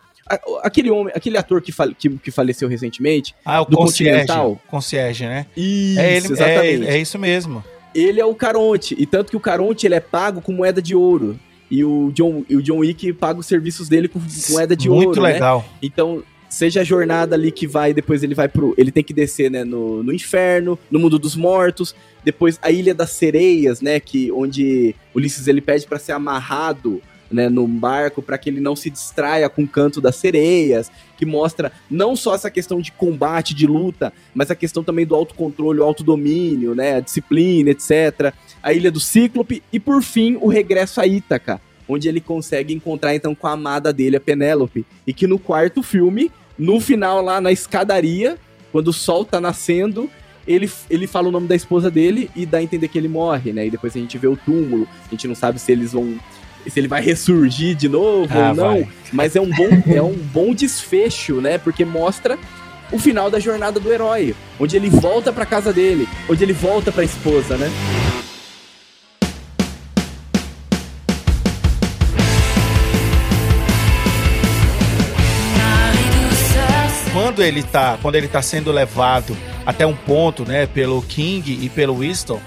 Aquele 0.63 0.91
homem, 0.91 1.13
aquele 1.15 1.37
ator 1.37 1.61
que, 1.61 1.71
fale, 1.71 1.95
que, 1.95 2.09
que 2.09 2.31
faleceu 2.31 2.69
recentemente. 2.69 3.35
Ah, 3.45 3.61
o 3.61 3.67
do 3.67 3.77
Continental. 3.77 4.59
Concierge, 4.69 5.27
né? 5.27 5.47
Isso, 5.57 6.01
é 6.01 6.17
ele, 6.17 6.27
exatamente. 6.27 6.87
É, 6.87 6.97
é, 6.97 6.99
isso 6.99 7.19
mesmo. 7.19 7.63
Ele 7.95 8.21
é 8.21 8.25
o 8.25 8.35
Caronte. 8.35 8.97
E 8.99 9.05
tanto 9.05 9.31
que 9.31 9.37
o 9.37 9.41
Caronte 9.41 9.87
ele 9.87 9.95
é 9.95 10.01
pago 10.01 10.41
com 10.41 10.53
moeda 10.53 10.81
de 10.81 10.95
ouro. 10.95 11.39
E 11.71 11.85
o 11.85 12.11
John, 12.13 12.45
e 12.49 12.57
o 12.57 12.63
John 12.63 12.79
Wick 12.79 13.13
paga 13.15 13.41
os 13.41 13.47
serviços 13.47 13.89
dele 13.89 14.09
com 14.09 14.21
moeda 14.51 14.75
de 14.75 14.89
Muito 14.89 15.09
ouro. 15.09 15.21
Muito 15.21 15.21
legal. 15.21 15.59
Né? 15.59 15.79
Então, 15.83 16.23
seja 16.55 16.81
a 16.81 16.85
jornada 16.85 17.35
ali 17.35 17.51
que 17.51 17.67
vai, 17.67 17.93
depois 17.93 18.23
ele 18.23 18.35
vai 18.35 18.49
pro. 18.49 18.75
Ele 18.79 18.91
tem 18.91 19.03
que 19.03 19.13
descer, 19.13 19.51
né, 19.51 19.65
no, 19.65 20.03
no 20.03 20.13
inferno, 20.13 20.79
no 20.91 20.99
mundo 20.99 21.19
dos 21.19 21.37
mortos. 21.37 21.95
Depois 22.25 22.59
a 22.63 22.71
Ilha 22.71 22.95
das 22.95 23.11
Sereias, 23.11 23.81
né? 23.81 24.01
Que 24.01 24.33
onde 24.33 24.95
Ulisses 25.15 25.47
ele 25.47 25.61
pede 25.61 25.87
para 25.87 25.99
ser 25.99 26.13
amarrado 26.13 27.03
né, 27.31 27.49
no 27.49 27.67
barco 27.67 28.23
para 28.23 28.39
que 28.39 28.49
ele 28.49 28.61
não 28.61 28.77
se 28.77 28.89
distraia 28.89 29.49
com 29.49 29.63
o 29.63 29.69
canto 29.69 30.01
das 30.01 30.17
sereias, 30.17 30.91
que 31.17 31.27
mostra 31.27 31.73
não 31.91 32.15
só 32.15 32.35
essa 32.35 32.51
questão 32.51 32.81
de 32.81 32.93
combate, 32.93 33.55
de 33.55 33.67
luta, 33.67 34.13
mas 34.33 34.51
a 34.51 34.55
questão 34.55 34.85
também 34.85 35.05
do 35.05 35.15
autocontrole, 35.15 35.81
o 35.81 35.83
autodomínio, 35.83 36.75
né, 36.75 36.97
a 36.97 37.01
disciplina, 37.01 37.71
etc. 37.71 38.33
A 38.63 38.73
Ilha 38.73 38.91
do 38.91 39.01
Cíclope 39.01 39.63
e 39.73 39.81
por 39.81 40.03
fim 40.03 40.39
o 40.41 40.47
regresso 40.47 41.01
a 41.01 41.07
Ítaca, 41.07 41.61
onde 41.89 42.09
ele 42.09 42.21
consegue 42.21 42.73
encontrar 42.73 43.15
então 43.15 43.35
com 43.35 43.47
a 43.47 43.53
amada 43.53 43.93
dele, 43.93 44.17
a 44.17 44.21
Penélope, 44.21 44.87
e 45.07 45.13
que 45.13 45.27
no 45.27 45.39
quarto 45.39 45.83
filme, 45.83 46.31
no 46.59 46.81
final 46.81 47.23
lá 47.23 47.41
na 47.41 47.53
escadaria, 47.53 48.37
quando 48.73 48.89
o 48.89 48.93
sol 48.93 49.25
tá 49.25 49.41
nascendo, 49.41 50.11
ele, 50.47 50.71
ele 50.91 51.07
fala 51.07 51.29
o 51.29 51.33
nome 51.33 51.47
da 51.47 51.55
esposa 51.55 51.91
dele 51.91 52.31
e 52.35 52.45
dá 52.45 52.59
a 52.59 52.63
entender 52.63 52.89
que 52.89 52.99
ele 52.99 53.09
morre, 53.09 53.53
né? 53.53 53.67
E 53.67 53.71
depois 53.71 53.97
a 53.97 53.99
gente 53.99 54.19
vê 54.19 54.27
o 54.27 54.37
túmulo, 54.37 54.87
a 55.07 55.11
gente 55.11 55.27
não 55.27 55.35
sabe 55.35 55.59
se 55.59 55.73
eles 55.73 55.93
vão 55.93 56.19
se 56.67 56.81
ele 56.81 56.89
vai 56.89 57.03
ressurgir 57.03 57.75
de 57.77 57.91
novo 57.91 58.33
ah, 58.33 58.49
ou 58.49 58.55
não, 58.55 58.73
vai. 58.73 58.89
mas 59.13 59.37
é 59.37 59.41
um 59.41 59.51
bom 59.51 59.69
é 59.87 60.03
um 60.03 60.15
bom 60.15 60.55
desfecho, 60.55 61.41
né? 61.41 61.59
Porque 61.59 61.85
mostra 61.85 62.39
o 62.91 62.99
final 62.99 63.31
da 63.31 63.39
jornada 63.39 63.81
do 63.81 63.93
herói, 63.93 64.35
onde 64.59 64.77
ele 64.77 64.89
volta 64.89 65.33
para 65.33 65.45
casa 65.45 65.73
dele, 65.73 66.09
onde 66.29 66.43
ele 66.43 66.53
volta 66.53 66.91
para 66.93 67.03
a 67.03 67.05
esposa, 67.05 67.57
né? 67.57 67.71
Quando 77.25 77.43
ele 77.43 77.63
tá, 77.63 77.99
quando 78.03 78.17
ele 78.17 78.29
tá 78.29 78.43
sendo 78.43 78.71
levado 78.71 79.35
até 79.65 79.87
um 79.87 79.97
ponto, 79.97 80.45
né, 80.45 80.67
pelo 80.67 81.01
King 81.01 81.59
e 81.65 81.71
pelo 81.71 81.97
Winston, 81.97 82.39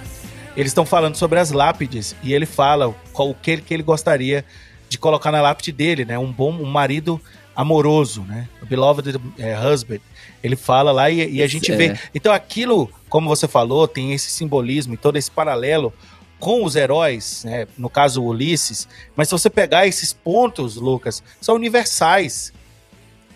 eles 0.55 0.69
estão 0.69 0.85
falando 0.85 1.15
sobre 1.15 1.39
as 1.39 1.49
lápides 1.49 2.15
e 2.21 2.31
ele 2.31 2.45
fala 2.45 2.93
qual 3.11 3.31
o 3.31 3.33
que, 3.33 3.57
que 3.57 3.73
ele 3.73 3.81
gostaria 3.81 4.45
de 4.87 4.99
colocar 4.99 5.31
na 5.31 5.41
lápide 5.41 5.71
dele, 5.71 6.05
né? 6.05 6.19
Um 6.19 6.31
bom 6.31 6.51
um 6.51 6.69
marido 6.69 7.19
amoroso, 7.55 8.21
né? 8.21 8.47
Beloved 8.69 9.19
é, 9.39 9.57
husband. 9.59 9.99
Ele 10.43 10.55
fala 10.55 10.91
lá 10.91 11.09
e, 11.09 11.27
e 11.27 11.41
a 11.41 11.47
gente 11.47 11.71
é. 11.71 11.75
vê. 11.75 11.99
Então 12.13 12.31
aquilo, 12.31 12.87
como 13.09 13.27
você 13.27 13.47
falou, 13.47 13.87
tem 13.87 14.13
esse 14.13 14.29
simbolismo 14.29 14.93
e 14.93 14.97
todo 14.97 15.17
esse 15.17 15.31
paralelo 15.31 15.91
com 16.39 16.63
os 16.63 16.75
heróis, 16.75 17.43
né? 17.45 17.67
No 17.75 17.89
caso 17.89 18.23
Ulisses. 18.23 18.87
Mas 19.15 19.27
se 19.27 19.31
você 19.31 19.49
pegar 19.49 19.87
esses 19.87 20.13
pontos, 20.13 20.75
Lucas, 20.75 21.23
são 21.41 21.55
universais. 21.55 22.53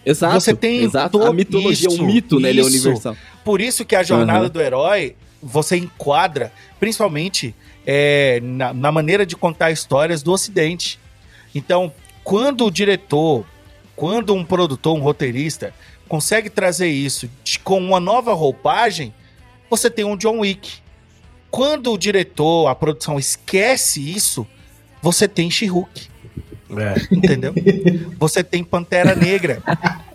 Exato. 0.06 0.39
Você 0.39 0.54
tem 0.54 0.84
exato. 0.84 1.22
a 1.22 1.34
mitologia 1.34 1.88
isso, 1.88 1.99
é 1.99 2.04
um 2.04 2.06
mito, 2.06 2.39
né? 2.39 2.49
Ele 2.49 2.62
é 2.62 2.64
universal. 2.64 3.16
Por 3.43 3.62
isso 3.62 3.86
que 3.86 3.95
a 3.95 4.04
jornada 4.04 4.45
uhum. 4.45 4.49
do 4.49 4.62
herói 4.62 5.16
você 5.41 5.78
enquadra, 5.78 6.52
principalmente 6.80 7.56
é, 7.86 8.39
na, 8.43 8.74
na 8.74 8.91
maneira 8.91 9.26
de 9.26 9.36
contar 9.36 9.72
histórias 9.72 10.22
do 10.22 10.32
Ocidente. 10.32 10.99
Então, 11.54 11.91
quando 12.24 12.66
o 12.66 12.72
diretor, 12.72 13.45
quando 13.95 14.34
um 14.34 14.45
produtor, 14.45 14.95
um 14.95 15.02
roteirista 15.02 15.74
consegue 16.08 16.49
trazer 16.49 16.89
isso 16.89 17.30
de, 17.43 17.58
com 17.60 17.80
uma 17.80 17.99
nova 17.99 18.34
roupagem, 18.34 19.14
você 19.70 19.89
tem 19.89 20.06
um 20.06 20.18
John 20.18 20.39
Wick. 20.39 20.80
Quando 21.49 21.91
o 21.91 21.97
diretor, 21.97 22.68
a 22.68 22.76
produção 22.76 23.18
esquece 23.18 24.02
isso, 24.02 24.45
você 25.02 25.28
tem 25.28 25.49
She-Hulk. 25.49 26.11
É. 26.78 27.16
Entendeu? 27.16 27.54
Você 28.18 28.44
tem 28.44 28.64
Pantera 28.64 29.16
Negra 29.16 29.62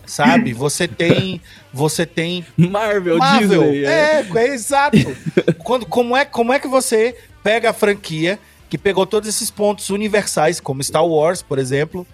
sabe? 0.07 0.53
Você 0.53 0.87
tem, 0.87 1.41
você 1.71 2.05
tem 2.05 2.45
Marvel, 2.57 3.17
Marvel. 3.17 3.63
Disney. 3.63 3.85
É, 3.85 4.21
é, 4.21 4.27
é 4.35 4.47
exato. 4.47 4.97
Quando, 5.59 5.85
como 5.85 6.15
é, 6.15 6.25
como 6.25 6.53
é 6.53 6.59
que 6.59 6.67
você 6.67 7.15
pega 7.43 7.69
a 7.69 7.73
franquia 7.73 8.39
que 8.69 8.77
pegou 8.77 9.05
todos 9.05 9.29
esses 9.29 9.51
pontos 9.51 9.89
universais, 9.89 10.59
como 10.59 10.83
Star 10.83 11.05
Wars, 11.05 11.41
por 11.41 11.59
exemplo, 11.59 12.05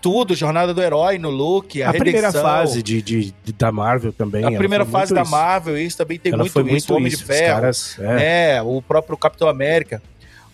tudo, 0.00 0.34
Jornada 0.34 0.72
do 0.72 0.82
Herói 0.82 1.18
no 1.18 1.30
look, 1.30 1.80
a, 1.82 1.90
a 1.90 1.92
primeira 1.92 2.32
fase 2.32 2.82
de, 2.82 3.02
de, 3.02 3.34
de, 3.44 3.52
da 3.52 3.70
Marvel 3.70 4.12
também. 4.12 4.44
A 4.44 4.52
primeira 4.52 4.84
fase 4.84 5.14
da 5.14 5.24
Marvel, 5.24 5.78
isso 5.78 5.98
também 5.98 6.18
tem 6.18 6.32
ela 6.32 6.42
muito, 6.42 6.52
foi 6.52 6.62
muito 6.62 6.76
isso, 6.76 6.94
Homem 6.94 7.08
isso, 7.08 7.18
de 7.18 7.24
Ferro, 7.24 7.54
caras, 7.54 7.96
é. 8.00 8.56
é, 8.56 8.62
o 8.62 8.80
próprio 8.80 9.16
Capitão 9.16 9.48
América. 9.48 10.02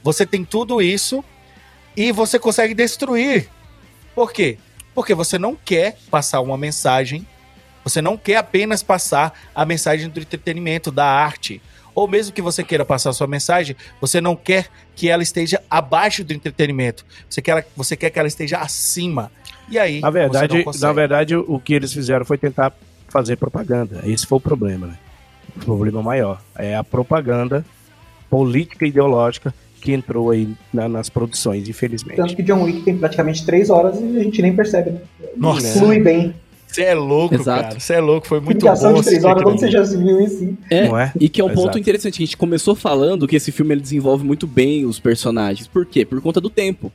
Você 0.03 0.27
tem 0.27 0.45
tudo 0.45 0.83
isso 0.83 1.25
e 1.97 2.13
você 2.13 2.39
consegue 2.39 2.75
destruir. 2.75 3.49
Por 4.15 4.33
quê? 4.33 4.59
Porque 4.95 5.15
você 5.15 5.39
não 5.39 5.57
quer 5.57 5.97
passar 6.11 6.41
uma 6.41 6.57
mensagem, 6.57 7.27
você 7.83 8.03
não 8.03 8.17
quer 8.17 8.37
apenas 8.37 8.83
passar 8.83 9.39
a 9.55 9.65
mensagem 9.65 10.09
do 10.09 10.21
entretenimento, 10.21 10.91
da 10.91 11.07
arte. 11.07 11.61
Ou 11.95 12.07
mesmo 12.07 12.35
que 12.35 12.43
você 12.43 12.63
queira 12.63 12.85
passar 12.85 13.11
a 13.11 13.13
sua 13.13 13.27
mensagem, 13.27 13.75
você 14.01 14.21
não 14.21 14.37
quer 14.37 14.69
que 14.95 15.09
ela 15.09 15.23
esteja 15.23 15.63
abaixo 15.71 16.23
do 16.23 16.33
entretenimento. 16.33 17.07
Você 17.29 17.41
quer, 17.41 17.67
você 17.75 17.97
quer 17.97 18.11
que 18.11 18.19
ela 18.19 18.29
esteja 18.29 18.59
acima. 18.59 19.33
E 19.69 19.79
aí, 19.79 20.01
na 20.01 20.11
verdade, 20.11 20.65
na 20.79 20.93
verdade, 20.93 21.37
o 21.37 21.59
que 21.59 21.73
eles 21.73 21.93
fizeram 21.93 22.25
foi 22.25 22.37
tentar 22.37 22.73
fazer 23.09 23.37
propaganda. 23.37 24.03
Esse 24.05 24.27
foi 24.27 24.37
o 24.39 24.41
problema, 24.41 24.89
né? 24.89 24.99
O 25.57 25.61
problema 25.61 26.03
maior 26.03 26.41
é 26.55 26.77
a 26.77 26.85
propaganda 26.85 27.65
política 28.29 28.85
e 28.85 28.89
ideológica 28.89 29.55
que 29.81 29.93
entrou 29.93 30.31
aí 30.31 30.49
na, 30.73 30.89
nas 30.89 31.09
produções, 31.09 31.69
infelizmente. 31.69 32.17
Tanto 32.17 32.35
que 32.35 32.43
John 32.43 32.63
Wick 32.63 32.83
tem 32.83 32.97
praticamente 32.97 33.45
três 33.45 33.71
horas 33.71 34.01
e 34.01 34.19
a 34.19 34.23
gente 34.23 34.43
nem 34.43 34.55
percebe. 34.55 34.91
Né? 34.91 35.01
Nossa. 35.37 35.79
Flui 35.79 36.01
bem. 36.01 36.35
Você 36.67 36.83
é 36.83 36.95
louco, 36.95 37.35
Exato. 37.35 37.63
cara. 37.63 37.81
Você 37.81 37.95
é 37.95 38.01
louco, 38.01 38.27
foi 38.27 38.41
muito 38.41 38.67
bom. 38.67 38.73
de 38.75 39.03
três 39.05 39.25
horas, 39.25 39.43
você 39.45 39.71
já 39.71 39.83
viu 39.83 40.21
isso? 40.21 40.57
É, 40.71 40.87
é, 40.87 41.13
e 41.19 41.29
que 41.29 41.41
é 41.41 41.45
um 41.45 41.49
Exato. 41.49 41.63
ponto 41.63 41.79
interessante. 41.79 42.23
A 42.23 42.27
gente 42.27 42.37
começou 42.37 42.75
falando 42.75 43.27
que 43.27 43.37
esse 43.37 43.53
filme 43.53 43.73
ele 43.73 43.81
desenvolve 43.81 44.25
muito 44.25 44.47
bem 44.47 44.85
os 44.85 44.99
personagens. 44.99 45.67
Por 45.67 45.87
quê? 45.87 46.05
Por 46.05 46.21
conta 46.21 46.41
do 46.41 46.51
tempo. 46.51 46.93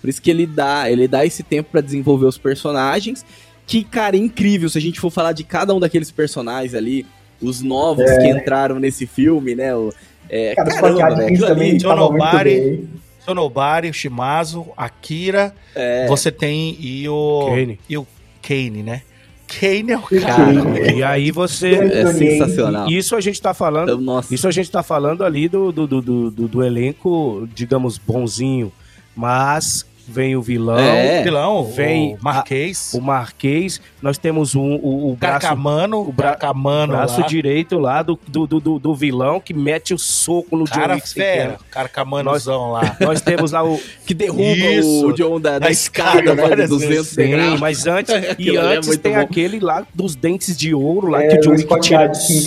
Por 0.00 0.10
isso 0.10 0.22
que 0.22 0.30
ele 0.30 0.46
dá, 0.46 0.90
ele 0.90 1.08
dá 1.08 1.24
esse 1.24 1.42
tempo 1.42 1.70
para 1.72 1.80
desenvolver 1.80 2.26
os 2.26 2.38
personagens. 2.38 3.24
Que, 3.66 3.82
cara, 3.82 4.14
é 4.16 4.20
incrível. 4.20 4.68
Se 4.68 4.78
a 4.78 4.80
gente 4.80 5.00
for 5.00 5.10
falar 5.10 5.32
de 5.32 5.42
cada 5.42 5.74
um 5.74 5.80
daqueles 5.80 6.10
personagens 6.10 6.74
ali, 6.74 7.04
os 7.40 7.62
novos 7.62 8.08
é. 8.08 8.18
que 8.18 8.28
entraram 8.28 8.78
nesse 8.78 9.06
filme, 9.06 9.54
né? 9.54 9.74
O, 9.74 9.92
é, 10.28 10.54
Cara, 10.54 10.70
caramba, 10.70 11.14
velho. 11.16 11.38
também 11.38 11.78
Sonobari, 11.78 12.88
Sonobari, 13.20 13.90
o 13.90 13.94
Shimazu, 13.94 14.66
Akira, 14.76 15.54
é. 15.74 16.06
você 16.06 16.30
tem 16.30 16.76
e 16.80 17.08
o... 17.08 17.46
Kane. 17.48 17.80
E 17.88 17.98
o 17.98 18.06
Kane, 18.42 18.82
né? 18.82 19.02
Kane 19.46 19.92
é 19.92 19.96
o 19.96 20.02
cara. 20.02 20.92
E 20.92 21.02
aí 21.02 21.30
você. 21.30 21.74
É 21.74 22.12
sensacional. 22.12 22.88
Isso 22.88 23.14
a 23.14 23.20
gente 23.20 23.40
tá 23.40 23.54
falando. 23.54 23.96
Nossa. 23.98 24.34
Isso 24.34 24.48
a 24.48 24.50
gente 24.50 24.70
tá 24.70 24.82
falando 24.82 25.24
ali 25.24 25.48
do, 25.48 25.70
do, 25.70 25.86
do, 25.86 26.02
do, 26.02 26.48
do 26.48 26.64
elenco, 26.64 27.48
digamos, 27.54 27.96
bonzinho. 27.96 28.72
Mas 29.14 29.86
vem 30.06 30.36
o 30.36 30.42
vilão. 30.42 30.78
É. 30.78 31.22
vilão, 31.22 31.64
vem 31.64 32.14
o 32.14 32.18
Marquês. 32.22 32.92
A, 32.94 32.98
o 32.98 33.00
Marquês. 33.00 33.80
Nós 34.00 34.16
temos 34.16 34.54
um, 34.54 34.74
o, 34.76 35.12
o 35.12 35.16
braço. 35.16 35.40
Carcamano, 35.40 36.00
o 36.00 36.12
bra 36.12 36.30
Carcamano 36.30 36.92
braço 36.92 37.20
lá. 37.20 37.26
direito 37.26 37.78
lá 37.78 38.02
do, 38.02 38.18
do, 38.26 38.46
do, 38.46 38.78
do, 38.78 38.94
vilão 38.94 39.40
que 39.40 39.52
mete 39.52 39.92
o 39.92 39.98
soco 39.98 40.56
no 40.56 40.64
Cara 40.64 40.94
John 40.94 40.94
Wick. 40.94 41.14
Fera, 41.14 41.58
Carcamanozão 41.70 42.70
lá. 42.70 42.96
Nós 43.00 43.20
temos 43.20 43.52
lá 43.52 43.64
o. 43.64 43.80
que 44.06 44.14
derruba 44.14 44.42
Isso, 44.42 45.08
o 45.08 45.12
John 45.12 45.40
da, 45.40 45.58
da 45.58 45.70
escada, 45.70 46.34
né? 46.34 46.56
De 46.56 46.68
200 46.68 47.06
Sim, 47.06 47.16
degraus. 47.16 47.60
mas 47.60 47.86
antes. 47.86 48.14
e 48.38 48.56
é 48.56 48.60
antes 48.60 48.92
é 48.92 48.96
tem 48.96 49.14
bom. 49.14 49.20
aquele 49.20 49.58
lá 49.58 49.84
dos 49.92 50.14
dentes 50.14 50.56
de 50.56 50.72
ouro 50.72 51.08
lá 51.08 51.22
é, 51.22 51.28
que 51.28 51.36
o 51.36 51.40
John 51.40 51.50
Wick 51.50 51.80
tira. 51.80 52.14
Sim, 52.14 52.44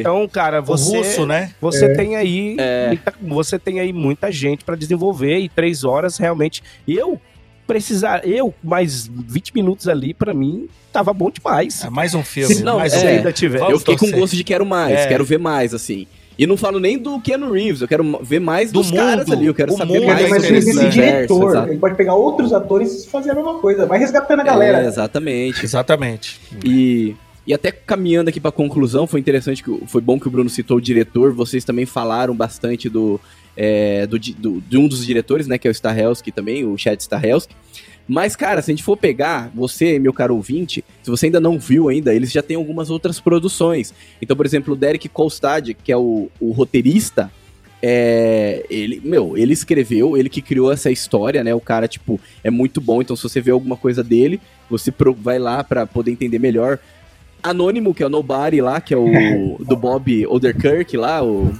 Então, 0.00 0.28
cara, 0.28 0.60
você. 0.60 0.98
O 0.98 1.00
russo, 1.00 1.26
né? 1.26 1.52
Você 1.60 1.86
é. 1.86 1.94
tem 1.94 2.16
aí. 2.16 2.56
É. 2.58 2.88
Muita, 2.88 3.14
você 3.22 3.58
tem 3.58 3.80
aí 3.80 3.92
muita 3.92 4.30
gente 4.30 4.64
pra 4.64 4.76
desenvolver 4.76 5.13
desenvolver 5.14 5.38
e 5.38 5.48
três 5.48 5.84
horas 5.84 6.18
realmente. 6.18 6.62
Eu 6.86 7.20
precisar, 7.66 8.26
eu 8.26 8.52
mais 8.62 9.08
20 9.08 9.54
minutos 9.54 9.88
ali, 9.88 10.12
para 10.12 10.34
mim, 10.34 10.68
tava 10.92 11.12
bom 11.12 11.30
demais. 11.30 11.84
É 11.84 11.90
mais 11.90 12.14
um 12.14 12.22
filme. 12.22 12.56
Não, 12.56 12.78
mais 12.78 12.92
é, 12.92 13.16
ainda 13.16 13.32
tiver. 13.32 13.60
Eu 13.60 13.78
fiquei 13.78 13.96
com 13.96 14.10
gosto 14.10 14.36
de 14.36 14.44
quero 14.44 14.66
mais, 14.66 15.00
é. 15.00 15.06
quero 15.06 15.24
ver 15.24 15.38
mais, 15.38 15.72
assim. 15.72 16.06
E 16.36 16.48
não 16.48 16.56
falo 16.56 16.80
nem 16.80 16.98
do 16.98 17.20
Keanu 17.20 17.52
Reeves, 17.52 17.80
eu 17.80 17.86
quero 17.86 18.18
ver 18.20 18.40
mais 18.40 18.72
do 18.72 18.80
dos 18.80 18.90
mundo, 18.90 18.98
caras 18.98 19.30
ali, 19.30 19.46
eu 19.46 19.54
quero 19.54 19.72
saber 19.76 20.00
mundo, 20.00 20.06
mais 20.06 20.28
mas 20.28 20.50
esse 20.50 20.88
diretor, 20.88 21.50
exato. 21.50 21.68
ele 21.68 21.78
pode 21.78 21.94
pegar 21.94 22.16
outros 22.16 22.52
atores 22.52 23.04
e 23.04 23.08
fazer 23.08 23.30
a 23.30 23.34
mesma 23.36 23.54
coisa, 23.60 23.86
vai 23.86 24.00
resgatando 24.00 24.40
a 24.40 24.42
galera. 24.42 24.82
É, 24.82 24.86
exatamente. 24.86 25.64
Exatamente. 25.64 26.40
E 26.64 27.14
e 27.46 27.52
até 27.52 27.70
caminhando 27.70 28.28
aqui 28.28 28.40
para 28.40 28.50
conclusão, 28.50 29.06
foi 29.06 29.20
interessante 29.20 29.62
que 29.62 29.86
foi 29.86 30.00
bom 30.00 30.18
que 30.18 30.26
o 30.26 30.30
Bruno 30.30 30.48
citou 30.48 30.78
o 30.78 30.80
diretor. 30.80 31.32
Vocês 31.32 31.64
também 31.64 31.84
falaram 31.84 32.34
bastante 32.34 32.88
do 32.88 33.20
é, 33.56 34.06
do, 34.06 34.18
do, 34.18 34.60
de 34.60 34.76
um 34.76 34.88
dos 34.88 35.04
diretores, 35.04 35.46
né, 35.46 35.58
que 35.58 35.68
é 35.68 35.70
o 35.70 35.74
Stahelski 35.74 36.32
também, 36.32 36.64
o 36.64 36.76
Chad 36.76 37.00
Stahelski. 37.00 37.54
Mas, 38.06 38.36
cara, 38.36 38.60
se 38.60 38.70
a 38.70 38.74
gente 38.74 38.82
for 38.82 38.96
pegar, 38.96 39.50
você, 39.54 39.98
meu 39.98 40.12
caro 40.12 40.34
ouvinte, 40.34 40.84
se 41.02 41.10
você 41.10 41.26
ainda 41.26 41.40
não 41.40 41.58
viu 41.58 41.88
ainda, 41.88 42.14
eles 42.14 42.30
já 42.30 42.42
têm 42.42 42.56
algumas 42.56 42.90
outras 42.90 43.18
produções. 43.18 43.94
Então, 44.20 44.36
por 44.36 44.44
exemplo, 44.44 44.74
o 44.74 44.76
Derek 44.76 45.08
Kolstad, 45.08 45.72
que 45.72 45.90
é 45.90 45.96
o, 45.96 46.28
o 46.38 46.50
roteirista, 46.52 47.32
é, 47.82 48.64
ele, 48.68 49.00
meu, 49.02 49.38
ele 49.38 49.54
escreveu, 49.54 50.16
ele 50.16 50.28
que 50.28 50.42
criou 50.42 50.70
essa 50.70 50.90
história, 50.90 51.42
né? 51.42 51.54
O 51.54 51.60
cara, 51.60 51.88
tipo, 51.88 52.20
é 52.42 52.50
muito 52.50 52.78
bom. 52.80 53.00
Então, 53.00 53.16
se 53.16 53.22
você 53.22 53.40
vê 53.40 53.50
alguma 53.50 53.76
coisa 53.76 54.02
dele, 54.02 54.38
você 54.68 54.92
vai 55.16 55.38
lá 55.38 55.64
para 55.64 55.86
poder 55.86 56.10
entender 56.10 56.38
melhor. 56.38 56.78
Anônimo, 57.44 57.94
que 57.94 58.02
é 58.02 58.06
o 58.06 58.08
Nobody 58.08 58.60
lá, 58.60 58.80
que 58.80 58.92
é 58.94 58.96
o 58.96 59.56
do 59.60 59.76
Bob 59.76 60.26
Oderkirk 60.26 60.96
lá, 60.96 61.22
o 61.22 61.52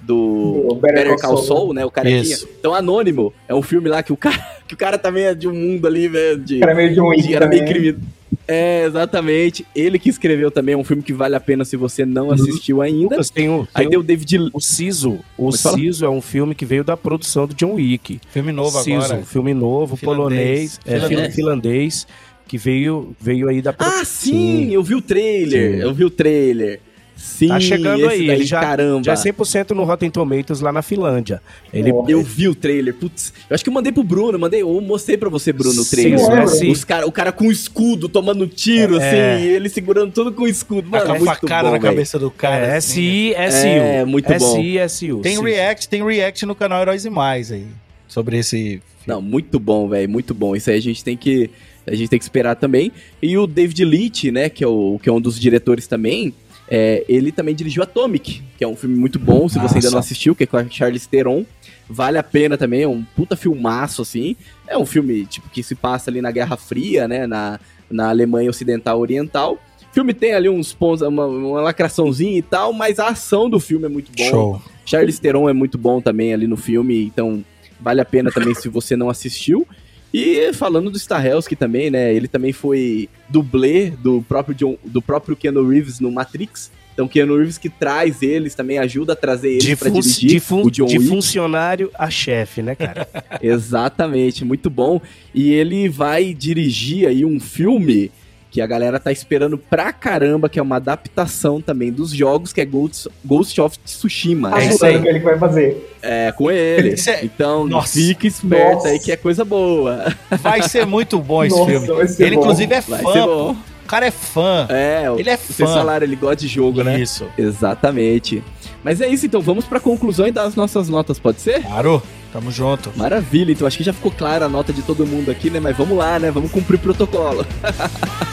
do 0.00 0.66
Do 0.68 0.74
Better 0.76 1.04
Better 1.10 1.16
Call 1.20 1.34
Call 1.34 1.42
Saul, 1.44 1.72
né? 1.74 1.84
O 1.84 1.90
cara 1.90 2.10
Isso. 2.10 2.48
Então, 2.58 2.74
Anônimo 2.74 3.32
é 3.46 3.54
um 3.54 3.62
filme 3.62 3.88
lá 3.88 4.02
que 4.02 4.12
o 4.12 4.16
cara, 4.16 4.36
que 4.66 4.74
o 4.74 4.76
cara 4.76 4.98
também 4.98 5.24
é 5.24 5.34
de 5.34 5.46
um 5.46 5.54
mundo 5.54 5.86
ali, 5.86 6.08
velho, 6.08 6.38
de... 6.38 6.62
Era 6.62 6.74
meio 6.74 6.92
de 6.94 7.00
um 7.00 7.10
de- 7.12 7.34
era 7.34 7.46
meio 7.46 7.64
criminoso. 7.64 8.00
É, 8.48 8.84
exatamente. 8.86 9.64
Ele 9.76 9.98
que 9.98 10.08
escreveu 10.08 10.50
também, 10.50 10.74
é 10.74 10.76
um 10.76 10.82
filme 10.82 11.02
que 11.02 11.12
vale 11.12 11.36
a 11.36 11.40
pena 11.40 11.64
se 11.64 11.76
você 11.76 12.04
não 12.04 12.26
Uhum. 12.28 12.32
assistiu 12.32 12.82
ainda. 12.82 13.10
Lucas, 13.14 13.30
tem 13.30 13.48
o, 13.48 13.68
Aí 13.74 13.88
tem 13.88 13.96
o 13.98 14.02
David... 14.02 14.50
o 14.52 14.60
Siso. 14.60 15.20
O 15.38 15.44
Pode 15.50 15.58
falar? 15.58 15.76
Siso 15.76 16.04
é 16.04 16.08
um 16.08 16.20
filme 16.20 16.54
que 16.54 16.64
veio 16.64 16.82
da 16.82 16.96
produção 16.96 17.46
do 17.46 17.54
John 17.54 17.74
Wick. 17.74 18.20
Filme 18.30 18.50
novo 18.50 18.76
Siso, 18.82 19.04
agora. 19.04 19.22
filme 19.24 19.54
novo, 19.54 19.96
Finlandês. 19.96 20.78
polonês, 20.78 20.80
é, 20.84 20.90
Finlandês. 20.94 21.08
filme 21.20 21.30
finlandês, 21.34 22.06
que 22.52 22.58
veio, 22.58 23.16
veio 23.18 23.48
aí 23.48 23.62
da 23.62 23.74
Ah, 23.78 24.04
sim, 24.04 24.68
eu 24.74 24.82
vi 24.82 24.94
o 24.94 25.00
trailer, 25.00 25.72
Sim. 25.76 25.80
eu 25.80 25.94
vi 25.94 26.04
o 26.04 26.10
trailer. 26.10 26.80
Sim, 27.16 27.48
Tá 27.48 27.58
chegando 27.58 28.00
esse 28.04 28.08
aí, 28.12 28.26
daí, 28.26 28.36
ele 28.36 28.44
já, 28.44 28.60
caramba. 28.60 29.02
já 29.02 29.12
é 29.12 29.16
100% 29.16 29.70
no 29.70 29.84
Rotten 29.84 30.10
Tomatoes 30.10 30.60
lá 30.60 30.70
na 30.70 30.82
Finlândia. 30.82 31.40
Ele, 31.72 31.90
Eu 32.08 32.22
vi 32.22 32.48
o 32.48 32.54
trailer, 32.54 32.92
putz. 32.92 33.32
Eu 33.48 33.54
acho 33.54 33.64
que 33.64 33.70
eu 33.70 33.72
mandei 33.72 33.90
pro 33.90 34.02
Bruno, 34.02 34.38
mandei, 34.38 34.60
eu 34.60 34.80
mostrei 34.82 35.16
pra 35.16 35.30
você, 35.30 35.50
Bruno, 35.50 35.80
o 35.80 35.84
trailer. 35.86 36.18
Sim, 36.18 36.30
é, 36.30 36.46
sim. 36.48 36.70
Os 36.70 36.84
cara, 36.84 37.06
o 37.06 37.12
cara 37.12 37.32
com 37.32 37.50
escudo, 37.50 38.06
tomando 38.06 38.46
tiro, 38.46 38.98
É. 39.00 39.34
assim, 39.36 39.44
ele 39.46 39.70
segurando 39.70 40.12
tudo 40.12 40.30
com 40.32 40.46
escudo. 40.46 40.90
Mano, 40.90 41.06
com 41.06 41.12
a 41.12 41.14
muito 41.14 41.24
facada 41.24 41.62
bom, 41.68 41.72
na 41.74 41.78
velho. 41.78 41.84
cabeça 41.94 42.18
do 42.18 42.30
cara. 42.30 42.66
é 42.66 42.76
assim, 42.76 43.30
né? 43.30 43.50
SI, 43.50 43.56
SU. 43.56 43.66
É, 43.66 44.04
muito 44.04 44.26
bom. 44.28 44.56
SI, 44.56 44.78
SU. 44.90 45.20
Tem 45.22 45.32
Siso. 45.32 45.42
react, 45.44 45.88
tem 45.88 46.04
react 46.04 46.44
no 46.44 46.54
canal 46.54 46.82
Heróis 46.82 47.06
e 47.06 47.10
Mais 47.10 47.50
aí. 47.50 47.64
Sobre 48.08 48.36
esse. 48.38 48.82
Não, 49.06 49.22
muito 49.22 49.58
bom, 49.58 49.88
velho, 49.88 50.06
muito 50.08 50.34
bom. 50.34 50.54
Isso 50.54 50.68
aí 50.70 50.76
a 50.76 50.82
gente 50.82 51.02
tem 51.02 51.16
que 51.16 51.48
a 51.86 51.94
gente 51.94 52.08
tem 52.08 52.18
que 52.18 52.24
esperar 52.24 52.56
também. 52.56 52.92
E 53.20 53.36
o 53.36 53.46
David 53.46 53.84
Leitch, 53.84 54.24
né, 54.24 54.48
que 54.48 54.62
é, 54.62 54.66
o, 54.66 54.98
que 55.02 55.08
é 55.08 55.12
um 55.12 55.20
dos 55.20 55.38
diretores 55.38 55.86
também, 55.86 56.34
é, 56.68 57.04
ele 57.08 57.32
também 57.32 57.54
dirigiu 57.54 57.82
Atomic, 57.82 58.42
que 58.56 58.64
é 58.64 58.68
um 58.68 58.76
filme 58.76 58.96
muito 58.96 59.18
bom, 59.18 59.48
se 59.48 59.58
você 59.58 59.74
ainda 59.74 59.88
não 59.90 59.96
Nossa. 59.96 60.06
assistiu, 60.06 60.34
que 60.34 60.44
é 60.44 60.46
com 60.46 60.56
a 60.56 60.68
Charlize 60.68 61.08
Theron. 61.08 61.44
Vale 61.88 62.16
a 62.16 62.22
pena 62.22 62.56
também, 62.56 62.82
é 62.82 62.88
um 62.88 63.04
puta 63.14 63.36
filmaço, 63.36 64.00
assim. 64.02 64.36
É 64.66 64.78
um 64.78 64.86
filme, 64.86 65.26
tipo, 65.26 65.50
que 65.50 65.62
se 65.62 65.74
passa 65.74 66.10
ali 66.10 66.22
na 66.22 66.30
Guerra 66.30 66.56
Fria, 66.56 67.06
né, 67.06 67.26
na, 67.26 67.60
na 67.90 68.08
Alemanha 68.08 68.48
Ocidental 68.48 68.98
Oriental. 68.98 69.58
O 69.90 69.94
filme 69.94 70.14
tem 70.14 70.32
ali 70.32 70.48
uns 70.48 70.72
pontos, 70.72 71.02
uma, 71.02 71.26
uma 71.26 71.60
lacraçãozinha 71.60 72.38
e 72.38 72.42
tal, 72.42 72.72
mas 72.72 72.98
a 72.98 73.08
ação 73.08 73.50
do 73.50 73.60
filme 73.60 73.84
é 73.84 73.88
muito 73.90 74.10
bom. 74.16 74.30
Show. 74.30 74.62
Charles 74.86 75.18
Theron 75.18 75.48
é 75.48 75.52
muito 75.52 75.76
bom 75.76 76.00
também 76.00 76.32
ali 76.32 76.46
no 76.46 76.56
filme, 76.56 77.04
então 77.04 77.44
vale 77.78 78.00
a 78.00 78.04
pena 78.04 78.30
também 78.30 78.54
se 78.54 78.68
você 78.68 78.96
não 78.96 79.10
assistiu. 79.10 79.66
E 80.12 80.52
falando 80.52 80.90
do 80.90 80.98
Stahelski 80.98 81.56
também, 81.56 81.90
né? 81.90 82.12
Ele 82.14 82.28
também 82.28 82.52
foi 82.52 83.08
dublê 83.28 83.90
do 83.90 84.22
próprio, 84.22 84.54
John, 84.54 84.76
do 84.84 85.00
próprio 85.00 85.34
Keanu 85.36 85.66
Reeves 85.68 86.00
no 86.00 86.10
Matrix. 86.10 86.70
Então, 86.92 87.08
Keanu 87.08 87.38
Reeves 87.38 87.56
que 87.56 87.70
traz 87.70 88.20
eles, 88.20 88.54
também 88.54 88.78
ajuda 88.78 89.14
a 89.14 89.16
trazer 89.16 89.52
eles 89.52 89.64
De, 89.64 89.74
pra 89.74 89.88
dirigir 89.88 90.28
de 90.28 90.40
fun- 90.40 90.62
o 90.62 90.70
John 90.70 90.84
de 90.84 90.98
Wick. 90.98 91.08
funcionário 91.08 91.90
a 91.94 92.10
chefe, 92.10 92.60
né, 92.60 92.74
cara? 92.74 93.08
Exatamente, 93.40 94.44
muito 94.44 94.68
bom. 94.68 95.00
E 95.34 95.50
ele 95.52 95.88
vai 95.88 96.34
dirigir 96.34 97.08
aí 97.08 97.24
um 97.24 97.40
filme 97.40 98.10
que 98.52 98.60
a 98.60 98.66
galera 98.66 99.00
tá 99.00 99.10
esperando 99.10 99.56
pra 99.56 99.92
caramba, 99.94 100.46
que 100.48 100.58
é 100.58 100.62
uma 100.62 100.76
adaptação 100.76 101.58
também 101.60 101.90
dos 101.90 102.10
jogos, 102.10 102.52
que 102.52 102.60
é 102.60 102.64
Ghost, 102.66 103.08
Ghost 103.24 103.58
of 103.60 103.78
Tsushima. 103.78 104.50
Tá 104.50 104.60
É 104.62 104.66
isso 104.66 104.78
jurando 104.78 104.94
aí. 104.96 105.02
que 105.02 105.08
ele 105.08 105.18
vai 105.20 105.38
fazer. 105.38 105.96
É, 106.02 106.30
com 106.32 106.50
ele. 106.50 106.90
Isso 106.94 107.08
é- 107.08 107.24
Então, 107.24 107.66
Nossa. 107.66 107.94
fica 107.94 108.26
esperto 108.26 108.74
Nossa. 108.74 108.88
aí 108.88 108.98
que 109.00 109.10
é 109.10 109.16
coisa 109.16 109.42
boa. 109.44 110.04
Vai 110.42 110.62
ser 110.68 110.84
muito 110.86 111.18
bom 111.18 111.42
esse 111.42 111.56
Nossa, 111.56 111.70
filme. 111.70 111.88
Ele, 112.18 112.36
bom. 112.36 112.42
inclusive, 112.42 112.74
é 112.74 112.80
Vai 112.82 113.02
fã. 113.02 113.12
ser 113.14 113.20
pô. 113.22 113.26
bom. 113.26 113.56
O 113.84 113.88
cara 113.92 114.06
é 114.06 114.10
fã. 114.10 114.66
É, 114.68 115.04
Ele 115.18 115.30
é 115.30 115.36
vocês 115.36 115.68
fã. 115.68 115.74
falaram, 115.76 116.04
ele 116.06 116.16
gosta 116.16 116.36
de 116.36 116.48
jogo, 116.48 116.82
né? 116.84 117.00
Isso. 117.00 117.26
Exatamente. 117.38 118.42
Mas 118.84 119.00
é 119.00 119.08
isso, 119.08 119.24
então, 119.26 119.40
vamos 119.40 119.64
pra 119.64 119.80
conclusão 119.80 120.26
e 120.26 120.30
dar 120.30 120.42
as 120.42 120.54
nossas 120.56 120.88
notas, 120.90 121.18
pode 121.18 121.40
ser? 121.40 121.62
Claro. 121.62 122.02
Tamo 122.32 122.50
junto. 122.50 122.90
Maravilha, 122.96 123.52
então 123.52 123.66
acho 123.66 123.76
que 123.76 123.84
já 123.84 123.92
ficou 123.92 124.10
clara 124.10 124.46
a 124.46 124.48
nota 124.48 124.72
de 124.72 124.80
todo 124.82 125.06
mundo 125.06 125.30
aqui, 125.30 125.50
né? 125.50 125.60
Mas 125.60 125.76
vamos 125.76 125.96
lá, 125.96 126.18
né? 126.18 126.30
Vamos 126.30 126.50
cumprir 126.50 126.76
o 126.76 126.78
protocolo. 126.78 127.46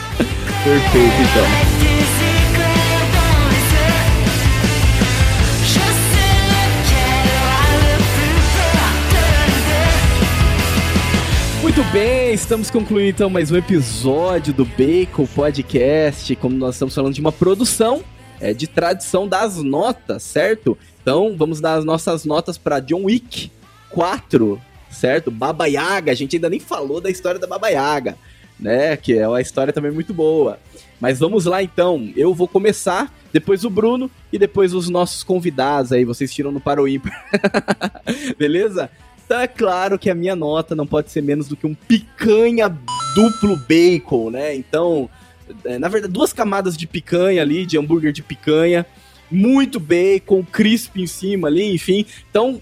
Perfeito, 0.62 1.14
então. 1.22 1.70
Muito 11.62 11.82
bem, 11.92 12.34
estamos 12.34 12.70
concluindo 12.70 13.08
então 13.08 13.30
mais 13.30 13.50
um 13.50 13.56
episódio 13.56 14.52
do 14.52 14.66
Bacon 14.66 15.24
Podcast. 15.26 16.36
Como 16.36 16.54
nós 16.56 16.74
estamos 16.74 16.94
falando 16.94 17.14
de 17.14 17.22
uma 17.22 17.32
produção 17.32 18.04
é, 18.38 18.52
de 18.52 18.66
tradição 18.66 19.26
das 19.26 19.56
notas, 19.56 20.22
certo? 20.22 20.76
Então 21.00 21.34
vamos 21.38 21.58
dar 21.58 21.76
as 21.76 21.86
nossas 21.86 22.26
notas 22.26 22.58
para 22.58 22.80
John 22.80 23.04
Wick 23.04 23.50
4, 23.88 24.60
certo? 24.90 25.30
Baba 25.30 25.64
Yaga, 25.64 26.12
a 26.12 26.14
gente 26.14 26.36
ainda 26.36 26.50
nem 26.50 26.60
falou 26.60 27.00
da 27.00 27.08
história 27.08 27.40
da 27.40 27.46
Baba 27.46 27.68
Yaga, 27.68 28.18
né? 28.60 28.96
Que 28.96 29.18
é 29.18 29.26
uma 29.26 29.40
história 29.40 29.72
também 29.72 29.90
muito 29.90 30.12
boa. 30.12 30.58
Mas 31.00 31.18
vamos 31.18 31.46
lá 31.46 31.62
então, 31.62 32.12
eu 32.14 32.34
vou 32.34 32.46
começar, 32.46 33.12
depois 33.32 33.64
o 33.64 33.70
Bruno 33.70 34.10
e 34.30 34.38
depois 34.38 34.74
os 34.74 34.88
nossos 34.90 35.22
convidados 35.22 35.92
aí, 35.92 36.04
vocês 36.04 36.32
tiram 36.32 36.52
no 36.52 36.60
para. 36.60 36.82
Beleza? 38.38 38.90
É 39.30 39.46
claro 39.46 39.98
que 39.98 40.10
a 40.10 40.14
minha 40.14 40.34
nota 40.34 40.74
não 40.74 40.86
pode 40.86 41.10
ser 41.10 41.22
menos 41.22 41.46
do 41.46 41.56
que 41.56 41.66
um 41.66 41.74
picanha 41.74 42.68
duplo 43.14 43.56
bacon, 43.56 44.30
né? 44.30 44.54
Então, 44.56 45.08
é, 45.64 45.78
na 45.78 45.88
verdade, 45.88 46.12
duas 46.12 46.32
camadas 46.32 46.76
de 46.76 46.86
picanha 46.86 47.40
ali, 47.40 47.64
de 47.64 47.78
hambúrguer 47.78 48.12
de 48.12 48.22
picanha, 48.22 48.84
muito 49.30 49.78
bacon, 49.78 50.44
crisp 50.44 50.96
em 51.00 51.06
cima 51.06 51.48
ali, 51.48 51.72
enfim. 51.72 52.04
Então, 52.28 52.60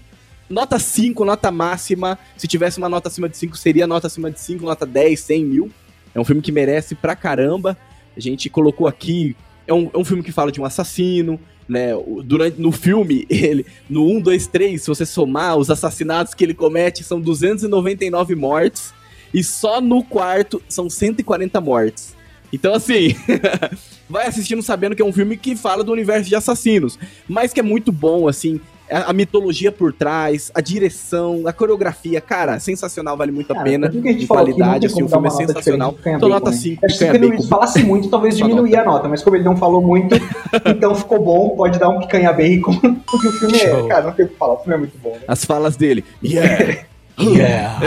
nota 0.49 0.77
5, 0.77 1.25
nota 1.25 1.51
máxima. 1.51 2.19
Se 2.37 2.47
tivesse 2.47 2.77
uma 2.77 2.87
nota 2.87 3.07
acima 3.07 3.27
de 3.27 3.35
5, 3.37 3.57
seria 3.57 3.87
nota 3.87 4.07
acima 4.07 4.29
de 4.29 4.39
5, 4.39 4.63
nota 4.63 4.85
10, 4.85 5.19
100 5.19 5.45
mil. 5.45 5.71
É 6.13 6.19
um 6.19 6.25
filme 6.25 6.41
que 6.41 6.51
merece 6.51 6.95
pra 6.95 7.15
caramba. 7.15 7.77
A 8.15 8.19
gente 8.19 8.49
colocou 8.49 8.87
aqui. 8.87 9.35
É 9.67 9.73
um, 9.73 9.89
é 9.93 9.97
um 9.97 10.05
filme 10.05 10.23
que 10.23 10.31
fala 10.31 10.51
de 10.51 10.59
um 10.59 10.65
assassino, 10.65 11.39
né? 11.67 11.89
Durante, 12.23 12.59
no 12.59 12.71
filme, 12.71 13.25
ele. 13.29 13.65
No 13.89 14.05
1, 14.17 14.21
2, 14.21 14.47
3, 14.47 14.81
se 14.81 14.87
você 14.87 15.05
somar, 15.05 15.57
os 15.57 15.69
assassinatos 15.69 16.33
que 16.33 16.43
ele 16.43 16.53
comete 16.53 17.03
são 17.03 17.21
299 17.21 18.35
mortes. 18.35 18.93
E 19.33 19.43
só 19.43 19.79
no 19.79 20.03
quarto 20.03 20.61
são 20.67 20.89
140 20.89 21.61
mortes. 21.61 22.15
Então, 22.51 22.73
assim, 22.73 23.15
vai 24.09 24.25
assistindo 24.27 24.61
sabendo 24.63 24.95
que 24.95 25.01
é 25.01 25.05
um 25.05 25.13
filme 25.13 25.37
que 25.37 25.55
fala 25.55 25.83
do 25.83 25.91
universo 25.91 26.27
de 26.27 26.35
assassinos, 26.35 26.97
mas 27.27 27.53
que 27.53 27.59
é 27.59 27.63
muito 27.63 27.91
bom, 27.91 28.27
assim, 28.27 28.59
a, 28.89 29.09
a 29.09 29.13
mitologia 29.13 29.71
por 29.71 29.93
trás, 29.93 30.51
a 30.53 30.61
direção, 30.61 31.43
a 31.45 31.53
coreografia, 31.53 32.19
cara, 32.19 32.59
sensacional, 32.59 33.15
vale 33.15 33.31
muito 33.31 33.51
a 33.51 33.55
Cara, 33.55 33.69
pena. 33.69 33.89
tudo 33.89 34.01
que 34.01 34.07
a 34.07 34.11
gente 34.11 34.21
de 34.21 34.27
qualidade, 34.27 34.85
assim, 34.87 35.03
o 35.03 35.07
filme 35.07 35.27
é 35.27 35.31
sensacional. 35.31 35.95
Então, 36.05 36.29
nota 36.29 36.49
né? 36.51 36.55
5, 36.57 36.85
Acho 36.85 36.97
que 36.97 37.05
se 37.05 37.17
bacon. 37.17 37.43
falasse 37.43 37.83
muito, 37.83 38.09
talvez 38.09 38.35
Sua 38.37 38.47
diminuir 38.47 38.75
a 38.75 38.85
nota, 38.85 39.07
mas 39.07 39.23
como 39.23 39.35
ele 39.35 39.43
não 39.43 39.55
falou 39.55 39.81
muito, 39.81 40.15
então 40.65 40.95
ficou 40.95 41.23
bom, 41.23 41.49
pode 41.55 41.77
dar 41.79 41.89
um 41.89 41.99
picanha 41.99 42.33
bacon, 42.33 42.73
porque 43.05 43.27
o 43.27 43.31
filme 43.31 43.57
é, 43.57 43.87
cara, 43.87 44.05
não 44.05 44.11
tem 44.13 44.25
o 44.25 44.29
que 44.29 44.35
falar, 44.35 44.53
o 44.53 44.57
filme 44.57 44.73
é 44.75 44.77
muito 44.77 44.97
bom, 44.97 45.11
né? 45.11 45.21
As 45.27 45.45
falas 45.45 45.75
dele. 45.75 46.03
Yeah! 46.23 46.87
Yeah. 47.19 47.77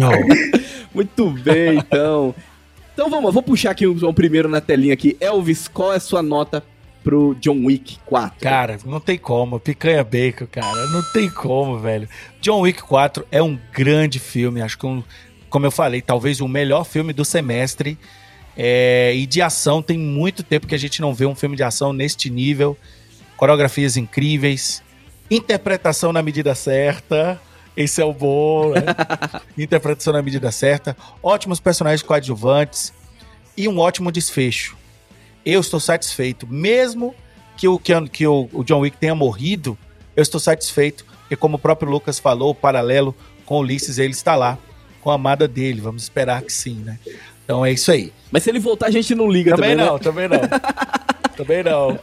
Não. 0.00 0.10
Muito 0.92 1.30
bem, 1.30 1.78
então. 1.78 2.34
Então 2.94 3.08
vamos, 3.08 3.26
eu 3.26 3.32
vou 3.32 3.42
puxar 3.42 3.70
aqui 3.70 3.86
o, 3.86 3.92
o 4.08 4.12
primeiro 4.12 4.48
na 4.48 4.60
telinha 4.60 4.92
aqui. 4.92 5.16
Elvis, 5.20 5.68
qual 5.68 5.92
é 5.92 5.96
a 5.96 6.00
sua 6.00 6.22
nota 6.22 6.62
pro 7.02 7.34
John 7.40 7.64
Wick 7.64 7.98
4? 8.06 8.40
Cara, 8.40 8.78
não 8.84 9.00
tem 9.00 9.18
como. 9.18 9.58
Picanha 9.60 10.04
Bacon, 10.04 10.46
cara. 10.46 10.86
Não 10.88 11.02
tem 11.12 11.28
como, 11.28 11.78
velho. 11.78 12.08
John 12.40 12.60
Wick 12.60 12.82
4 12.82 13.26
é 13.30 13.42
um 13.42 13.58
grande 13.72 14.18
filme. 14.18 14.62
Acho 14.62 14.78
que, 14.78 14.86
um, 14.86 15.02
como 15.50 15.66
eu 15.66 15.70
falei, 15.70 16.00
talvez 16.00 16.40
o 16.40 16.48
melhor 16.48 16.84
filme 16.84 17.12
do 17.12 17.24
semestre. 17.24 17.98
É, 18.56 19.12
e 19.14 19.26
de 19.26 19.40
ação, 19.40 19.82
tem 19.82 19.98
muito 19.98 20.42
tempo 20.42 20.66
que 20.66 20.74
a 20.74 20.78
gente 20.78 21.00
não 21.00 21.14
vê 21.14 21.26
um 21.26 21.34
filme 21.34 21.56
de 21.56 21.62
ação 21.62 21.92
neste 21.92 22.30
nível. 22.30 22.76
Coreografias 23.36 23.96
incríveis. 23.96 24.82
Interpretação 25.30 26.12
na 26.12 26.22
medida 26.22 26.54
certa. 26.54 27.40
Esse 27.76 28.02
é 28.02 28.04
o 28.04 28.12
bom, 28.12 28.72
né? 28.72 28.82
Interpretação 29.56 30.12
na 30.12 30.22
medida 30.22 30.52
certa. 30.52 30.96
Ótimos 31.22 31.58
personagens 31.58 32.02
coadjuvantes. 32.02 32.92
E 33.56 33.68
um 33.68 33.78
ótimo 33.78 34.12
desfecho. 34.12 34.76
Eu 35.44 35.60
estou 35.60 35.80
satisfeito. 35.80 36.46
Mesmo 36.46 37.14
que 37.56 37.68
o, 37.68 37.78
que, 37.78 38.08
que 38.08 38.26
o, 38.26 38.48
o 38.52 38.64
John 38.64 38.80
Wick 38.80 38.96
tenha 38.96 39.14
morrido, 39.14 39.76
eu 40.16 40.22
estou 40.22 40.40
satisfeito. 40.40 41.04
Porque, 41.20 41.36
como 41.36 41.56
o 41.56 41.58
próprio 41.58 41.90
Lucas 41.90 42.18
falou, 42.18 42.50
o 42.50 42.54
paralelo 42.54 43.14
com 43.44 43.56
o 43.56 43.60
Ulisses, 43.60 43.98
ele 43.98 44.12
está 44.12 44.34
lá. 44.34 44.58
Com 45.00 45.10
a 45.10 45.14
amada 45.14 45.48
dele. 45.48 45.80
Vamos 45.80 46.04
esperar 46.04 46.42
que 46.42 46.52
sim, 46.52 46.76
né? 46.76 46.98
Então 47.44 47.66
é 47.66 47.72
isso 47.72 47.90
aí. 47.90 48.12
Mas 48.30 48.44
se 48.44 48.50
ele 48.50 48.60
voltar, 48.60 48.86
a 48.86 48.90
gente 48.90 49.14
não 49.14 49.28
liga 49.28 49.56
Também, 49.56 49.76
também, 49.76 49.86
não, 49.86 49.94
né? 49.94 49.98
também 49.98 50.28
não. 50.28 50.40
também 51.36 51.62
não. 51.64 51.98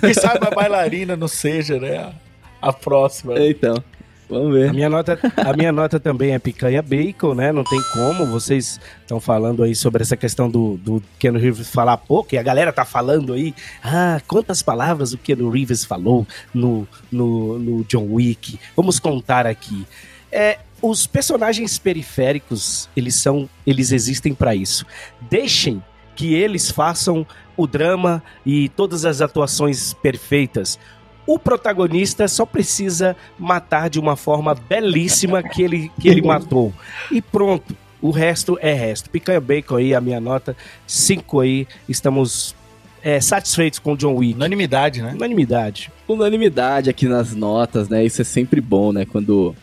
Quem 0.00 0.14
sabe 0.14 0.46
a 0.46 0.50
bailarina 0.50 1.16
não 1.16 1.26
seja, 1.26 1.78
né? 1.78 1.98
A, 1.98 2.68
a 2.68 2.72
próxima. 2.72 3.38
Então. 3.38 3.82
Vamos 4.28 4.54
ver. 4.54 4.70
A 4.70 4.72
minha, 4.72 4.88
nota, 4.88 5.18
a 5.36 5.52
minha 5.52 5.70
nota 5.70 6.00
também 6.00 6.32
é 6.32 6.38
picanha 6.38 6.80
bacon, 6.80 7.34
né? 7.34 7.52
Não 7.52 7.62
tem 7.62 7.80
como. 7.92 8.26
Vocês 8.26 8.80
estão 9.00 9.20
falando 9.20 9.62
aí 9.62 9.74
sobre 9.74 10.02
essa 10.02 10.16
questão 10.16 10.48
do, 10.48 10.76
do 10.78 11.02
Keanu 11.18 11.38
Reeves 11.38 11.68
falar 11.68 11.96
pouco, 11.98 12.34
e 12.34 12.38
a 12.38 12.42
galera 12.42 12.72
tá 12.72 12.84
falando 12.84 13.32
aí, 13.32 13.54
ah, 13.82 14.20
quantas 14.26 14.62
palavras 14.62 15.12
o 15.12 15.18
Keanu 15.18 15.50
Reeves 15.50 15.84
falou 15.84 16.26
no, 16.52 16.88
no, 17.12 17.58
no 17.58 17.84
John 17.84 18.06
Wick. 18.12 18.58
Vamos 18.74 18.98
contar 18.98 19.46
aqui. 19.46 19.86
É, 20.32 20.58
os 20.82 21.06
personagens 21.06 21.78
periféricos, 21.78 22.88
eles 22.96 23.14
são, 23.14 23.48
eles 23.66 23.92
existem 23.92 24.34
para 24.34 24.54
isso. 24.54 24.84
Deixem 25.30 25.82
que 26.16 26.34
eles 26.34 26.70
façam 26.70 27.26
o 27.56 27.66
drama 27.66 28.22
e 28.44 28.68
todas 28.70 29.04
as 29.04 29.20
atuações 29.20 29.94
perfeitas. 29.94 30.78
O 31.26 31.38
protagonista 31.38 32.28
só 32.28 32.44
precisa 32.44 33.16
matar 33.38 33.88
de 33.88 33.98
uma 33.98 34.16
forma 34.16 34.54
belíssima 34.54 35.42
que 35.42 35.62
ele, 35.62 35.90
que 35.98 36.08
ele 36.08 36.22
matou. 36.22 36.72
E 37.10 37.22
pronto. 37.22 37.76
O 38.00 38.10
resto 38.10 38.58
é 38.60 38.74
resto. 38.74 39.08
Picanha 39.08 39.40
Bacon 39.40 39.76
aí, 39.76 39.94
a 39.94 40.00
minha 40.00 40.20
nota. 40.20 40.54
Cinco 40.86 41.40
aí. 41.40 41.66
Estamos 41.88 42.54
é, 43.02 43.18
satisfeitos 43.20 43.78
com 43.78 43.94
o 43.94 43.96
John 43.96 44.16
Wick. 44.16 44.34
Unanimidade, 44.34 45.00
né? 45.00 45.12
Unanimidade. 45.14 45.90
Unanimidade 46.06 46.90
aqui 46.90 47.08
nas 47.08 47.34
notas, 47.34 47.88
né? 47.88 48.04
Isso 48.04 48.20
é 48.20 48.24
sempre 48.24 48.60
bom, 48.60 48.92
né? 48.92 49.06
Quando 49.06 49.54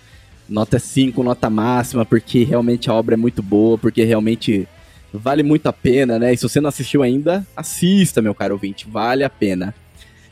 nota 0.49 0.77
5, 0.77 1.23
nota 1.23 1.49
máxima, 1.49 2.05
porque 2.05 2.43
realmente 2.43 2.89
a 2.89 2.93
obra 2.93 3.15
é 3.15 3.17
muito 3.17 3.41
boa, 3.41 3.77
porque 3.77 4.03
realmente 4.03 4.67
vale 5.13 5.43
muito 5.43 5.67
a 5.67 5.73
pena, 5.73 6.19
né? 6.19 6.33
E 6.33 6.37
se 6.37 6.43
você 6.43 6.59
não 6.59 6.69
assistiu 6.69 7.01
ainda, 7.01 7.45
assista, 7.55 8.21
meu 8.21 8.35
caro 8.35 8.53
ouvinte, 8.53 8.87
vale 8.89 9.23
a 9.23 9.29
pena. 9.29 9.73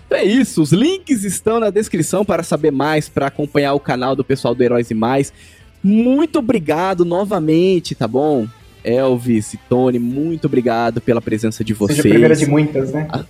Então 0.10 0.18
é 0.18 0.24
isso, 0.24 0.64
os 0.64 0.74
links 0.74 1.24
estão 1.24 1.60
na 1.60 1.70
descrição 1.70 2.26
para 2.26 2.41
saber 2.41 2.72
mais, 2.72 3.07
para 3.07 3.28
acompanhar 3.28 3.76
o 3.76 3.80
canal 3.80 4.16
do 4.16 4.24
pessoal 4.24 4.55
do 4.55 4.64
Heróis 4.64 4.89
e 4.89 4.95
Mais. 4.95 5.32
Muito 5.84 6.39
obrigado 6.39 7.05
novamente, 7.05 7.93
tá 7.93 8.07
bom? 8.07 8.47
Elvis 8.84 9.53
e 9.53 9.57
Tony, 9.70 9.99
muito 9.99 10.45
obrigado 10.45 10.99
pela 10.99 11.22
presença 11.22 11.64
de 11.64 11.76
vocês. 11.76 12.01
Seja 12.01 12.07
a 12.07 12.12
primeira 12.12 12.36
de 12.36 12.47
muitas, 12.47 12.91
né? 12.91 13.07
Ah, 13.12 13.24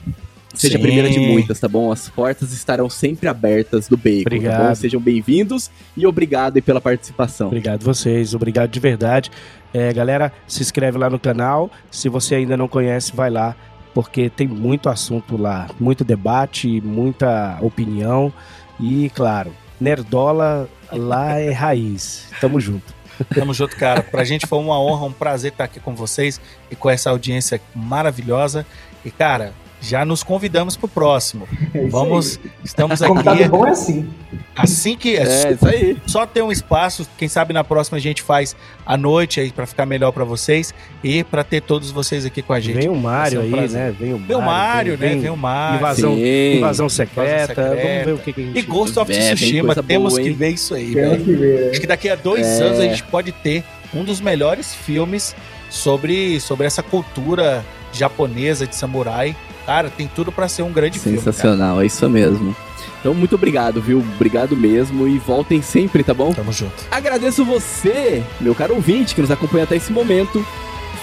seja 0.53 0.77
a 0.77 0.81
primeira 0.81 1.09
de 1.09 1.19
muitas, 1.19 1.59
tá 1.59 1.67
bom? 1.67 1.91
As 1.91 2.07
portas 2.07 2.53
estarão 2.53 2.89
sempre 2.89 3.27
abertas 3.27 3.89
do 3.89 3.97
Bacon, 3.97 4.21
obrigado. 4.21 4.61
tá 4.61 4.69
bom? 4.69 4.75
Sejam 4.75 5.01
bem-vindos 5.01 5.69
e 5.97 6.07
obrigado 6.07 6.55
aí 6.55 6.61
pela 6.61 6.79
participação. 6.79 7.47
Obrigado 7.47 7.83
vocês, 7.83 8.33
obrigado 8.33 8.69
de 8.69 8.79
verdade. 8.79 9.29
É, 9.73 9.91
galera, 9.91 10.31
se 10.47 10.61
inscreve 10.61 10.97
lá 10.97 11.09
no 11.09 11.19
canal. 11.19 11.69
Se 11.91 12.07
você 12.07 12.35
ainda 12.35 12.55
não 12.55 12.69
conhece, 12.69 13.13
vai 13.13 13.29
lá 13.29 13.53
porque 14.01 14.29
tem 14.29 14.47
muito 14.47 14.87
assunto 14.87 15.35
lá, 15.35 15.67
muito 15.77 16.05
debate, 16.05 16.79
muita 16.79 17.57
opinião 17.59 18.31
e, 18.79 19.09
claro, 19.09 19.53
Nerdola 19.77 20.69
lá 20.89 21.37
é 21.37 21.51
raiz. 21.51 22.29
Tamo 22.39 22.61
junto. 22.61 22.95
Tamo 23.35 23.53
junto, 23.53 23.75
cara. 23.75 24.01
Pra 24.01 24.23
gente 24.23 24.47
foi 24.47 24.57
uma 24.57 24.79
honra, 24.79 25.05
um 25.05 25.11
prazer 25.11 25.51
estar 25.51 25.65
aqui 25.65 25.81
com 25.81 25.93
vocês 25.93 26.39
e 26.71 26.77
com 26.77 26.89
essa 26.89 27.09
audiência 27.09 27.59
maravilhosa. 27.75 28.65
E, 29.03 29.11
cara, 29.11 29.51
já 29.81 30.03
nos 30.05 30.23
convidamos 30.23 30.75
pro 30.75 30.87
próximo. 30.87 31.47
É 31.73 31.85
Vamos, 31.87 32.39
aí. 32.43 32.51
estamos 32.63 32.99
aqui. 33.01 33.11
Convidado 33.13 33.47
bom 33.49 33.65
é 33.67 33.69
assim. 33.71 34.09
Assim 34.55 34.97
que 34.97 35.15
É, 35.15 35.51
isso 35.53 35.67
aí. 35.67 35.97
só 36.07 36.25
ter 36.25 36.41
um 36.41 36.51
espaço, 36.51 37.07
quem 37.17 37.27
sabe 37.27 37.53
na 37.53 37.63
próxima 37.63 37.97
a 37.97 38.01
gente 38.01 38.21
faz 38.23 38.55
à 38.85 38.97
noite 38.97 39.39
aí 39.39 39.51
para 39.51 39.65
ficar 39.67 39.85
melhor 39.85 40.11
para 40.11 40.23
vocês 40.25 40.73
e 41.03 41.23
para 41.23 41.43
ter 41.43 41.61
todos 41.61 41.91
vocês 41.91 42.25
aqui 42.25 42.41
com 42.41 42.51
a 42.51 42.59
gente. 42.59 42.75
Vem 42.75 42.89
o 42.89 42.95
Mário 42.95 43.39
um 43.39 43.43
aí, 43.43 43.51
prazer. 43.51 43.79
né? 43.79 43.95
Vem 43.97 44.13
o 44.13 44.17
Mário. 44.19 44.25
Vem 44.27 44.35
o 44.35 44.41
Mário, 44.41 44.91
né? 44.93 44.97
vem 44.97 45.19
Vem 45.21 45.29
o 45.29 45.37
Mário. 45.37 45.77
Invasão, 45.77 46.15
Sim. 46.15 46.57
invasão 46.57 46.89
secreta. 46.89 47.53
Vamos 47.69 48.05
ver 48.05 48.13
o 48.13 48.17
que, 48.17 48.33
que 48.33 48.41
a 48.41 48.45
gente. 48.45 48.57
E 48.59 48.61
Ghost 48.63 48.99
of 48.99 49.11
É, 49.11 49.15
vem 49.15 49.35
Tsushima, 49.35 49.75
temos 49.75 50.13
boa, 50.13 50.23
que 50.25 50.31
ver 50.31 50.49
isso 50.49 50.73
aí, 50.73 50.93
velho. 50.93 51.23
que 51.23 51.31
ver. 51.33 51.69
Acho 51.71 51.79
que 51.81 51.87
daqui 51.87 52.09
a 52.09 52.15
dois 52.15 52.45
É. 52.47 52.63
anos 52.63 52.79
a 52.79 52.83
gente 52.83 53.03
pode 53.03 53.31
ter 53.31 53.63
um 53.93 54.03
dos 54.03 54.19
melhores 54.19 54.73
filmes 54.73 55.35
sobre, 55.69 56.39
sobre 56.39 56.65
essa 56.67 56.81
cultura 56.83 57.63
japonesa 57.93 58.65
de 58.67 58.75
samurai. 58.75 59.35
Cara, 59.69 59.87
tem 59.87 60.07
tudo 60.07 60.31
pra 60.31 60.47
ser 60.47 60.63
um 60.63 60.71
grande 60.71 60.97
filme. 60.97 61.19
Sensacional, 61.19 61.79
é 61.79 61.85
isso 61.85 62.09
mesmo. 62.09 62.55
Então, 62.99 63.13
muito 63.13 63.35
obrigado, 63.35 63.79
viu? 63.79 63.99
Obrigado 63.99 64.57
mesmo 64.57 65.07
e 65.07 65.19
voltem 65.19 65.61
sempre, 65.61 66.03
tá 66.03 66.11
bom? 66.11 66.33
Tamo 66.33 66.51
junto. 66.51 66.73
Agradeço 66.89 67.45
você, 67.45 68.23
meu 68.41 68.55
caro 68.55 68.73
ouvinte, 68.73 69.13
que 69.13 69.21
nos 69.21 69.29
acompanha 69.29 69.65
até 69.65 69.75
esse 69.75 69.91
momento. 69.91 70.43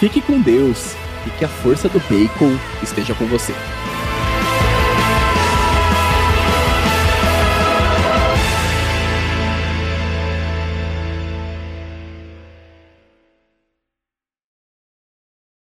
Fique 0.01 0.19
com 0.19 0.41
Deus 0.41 0.97
e 1.25 1.29
que 1.29 1.45
a 1.45 1.47
força 1.47 1.87
do 1.87 1.97
bacon 2.09 2.57
esteja 2.83 3.13
com 3.13 3.25
você. 3.27 3.53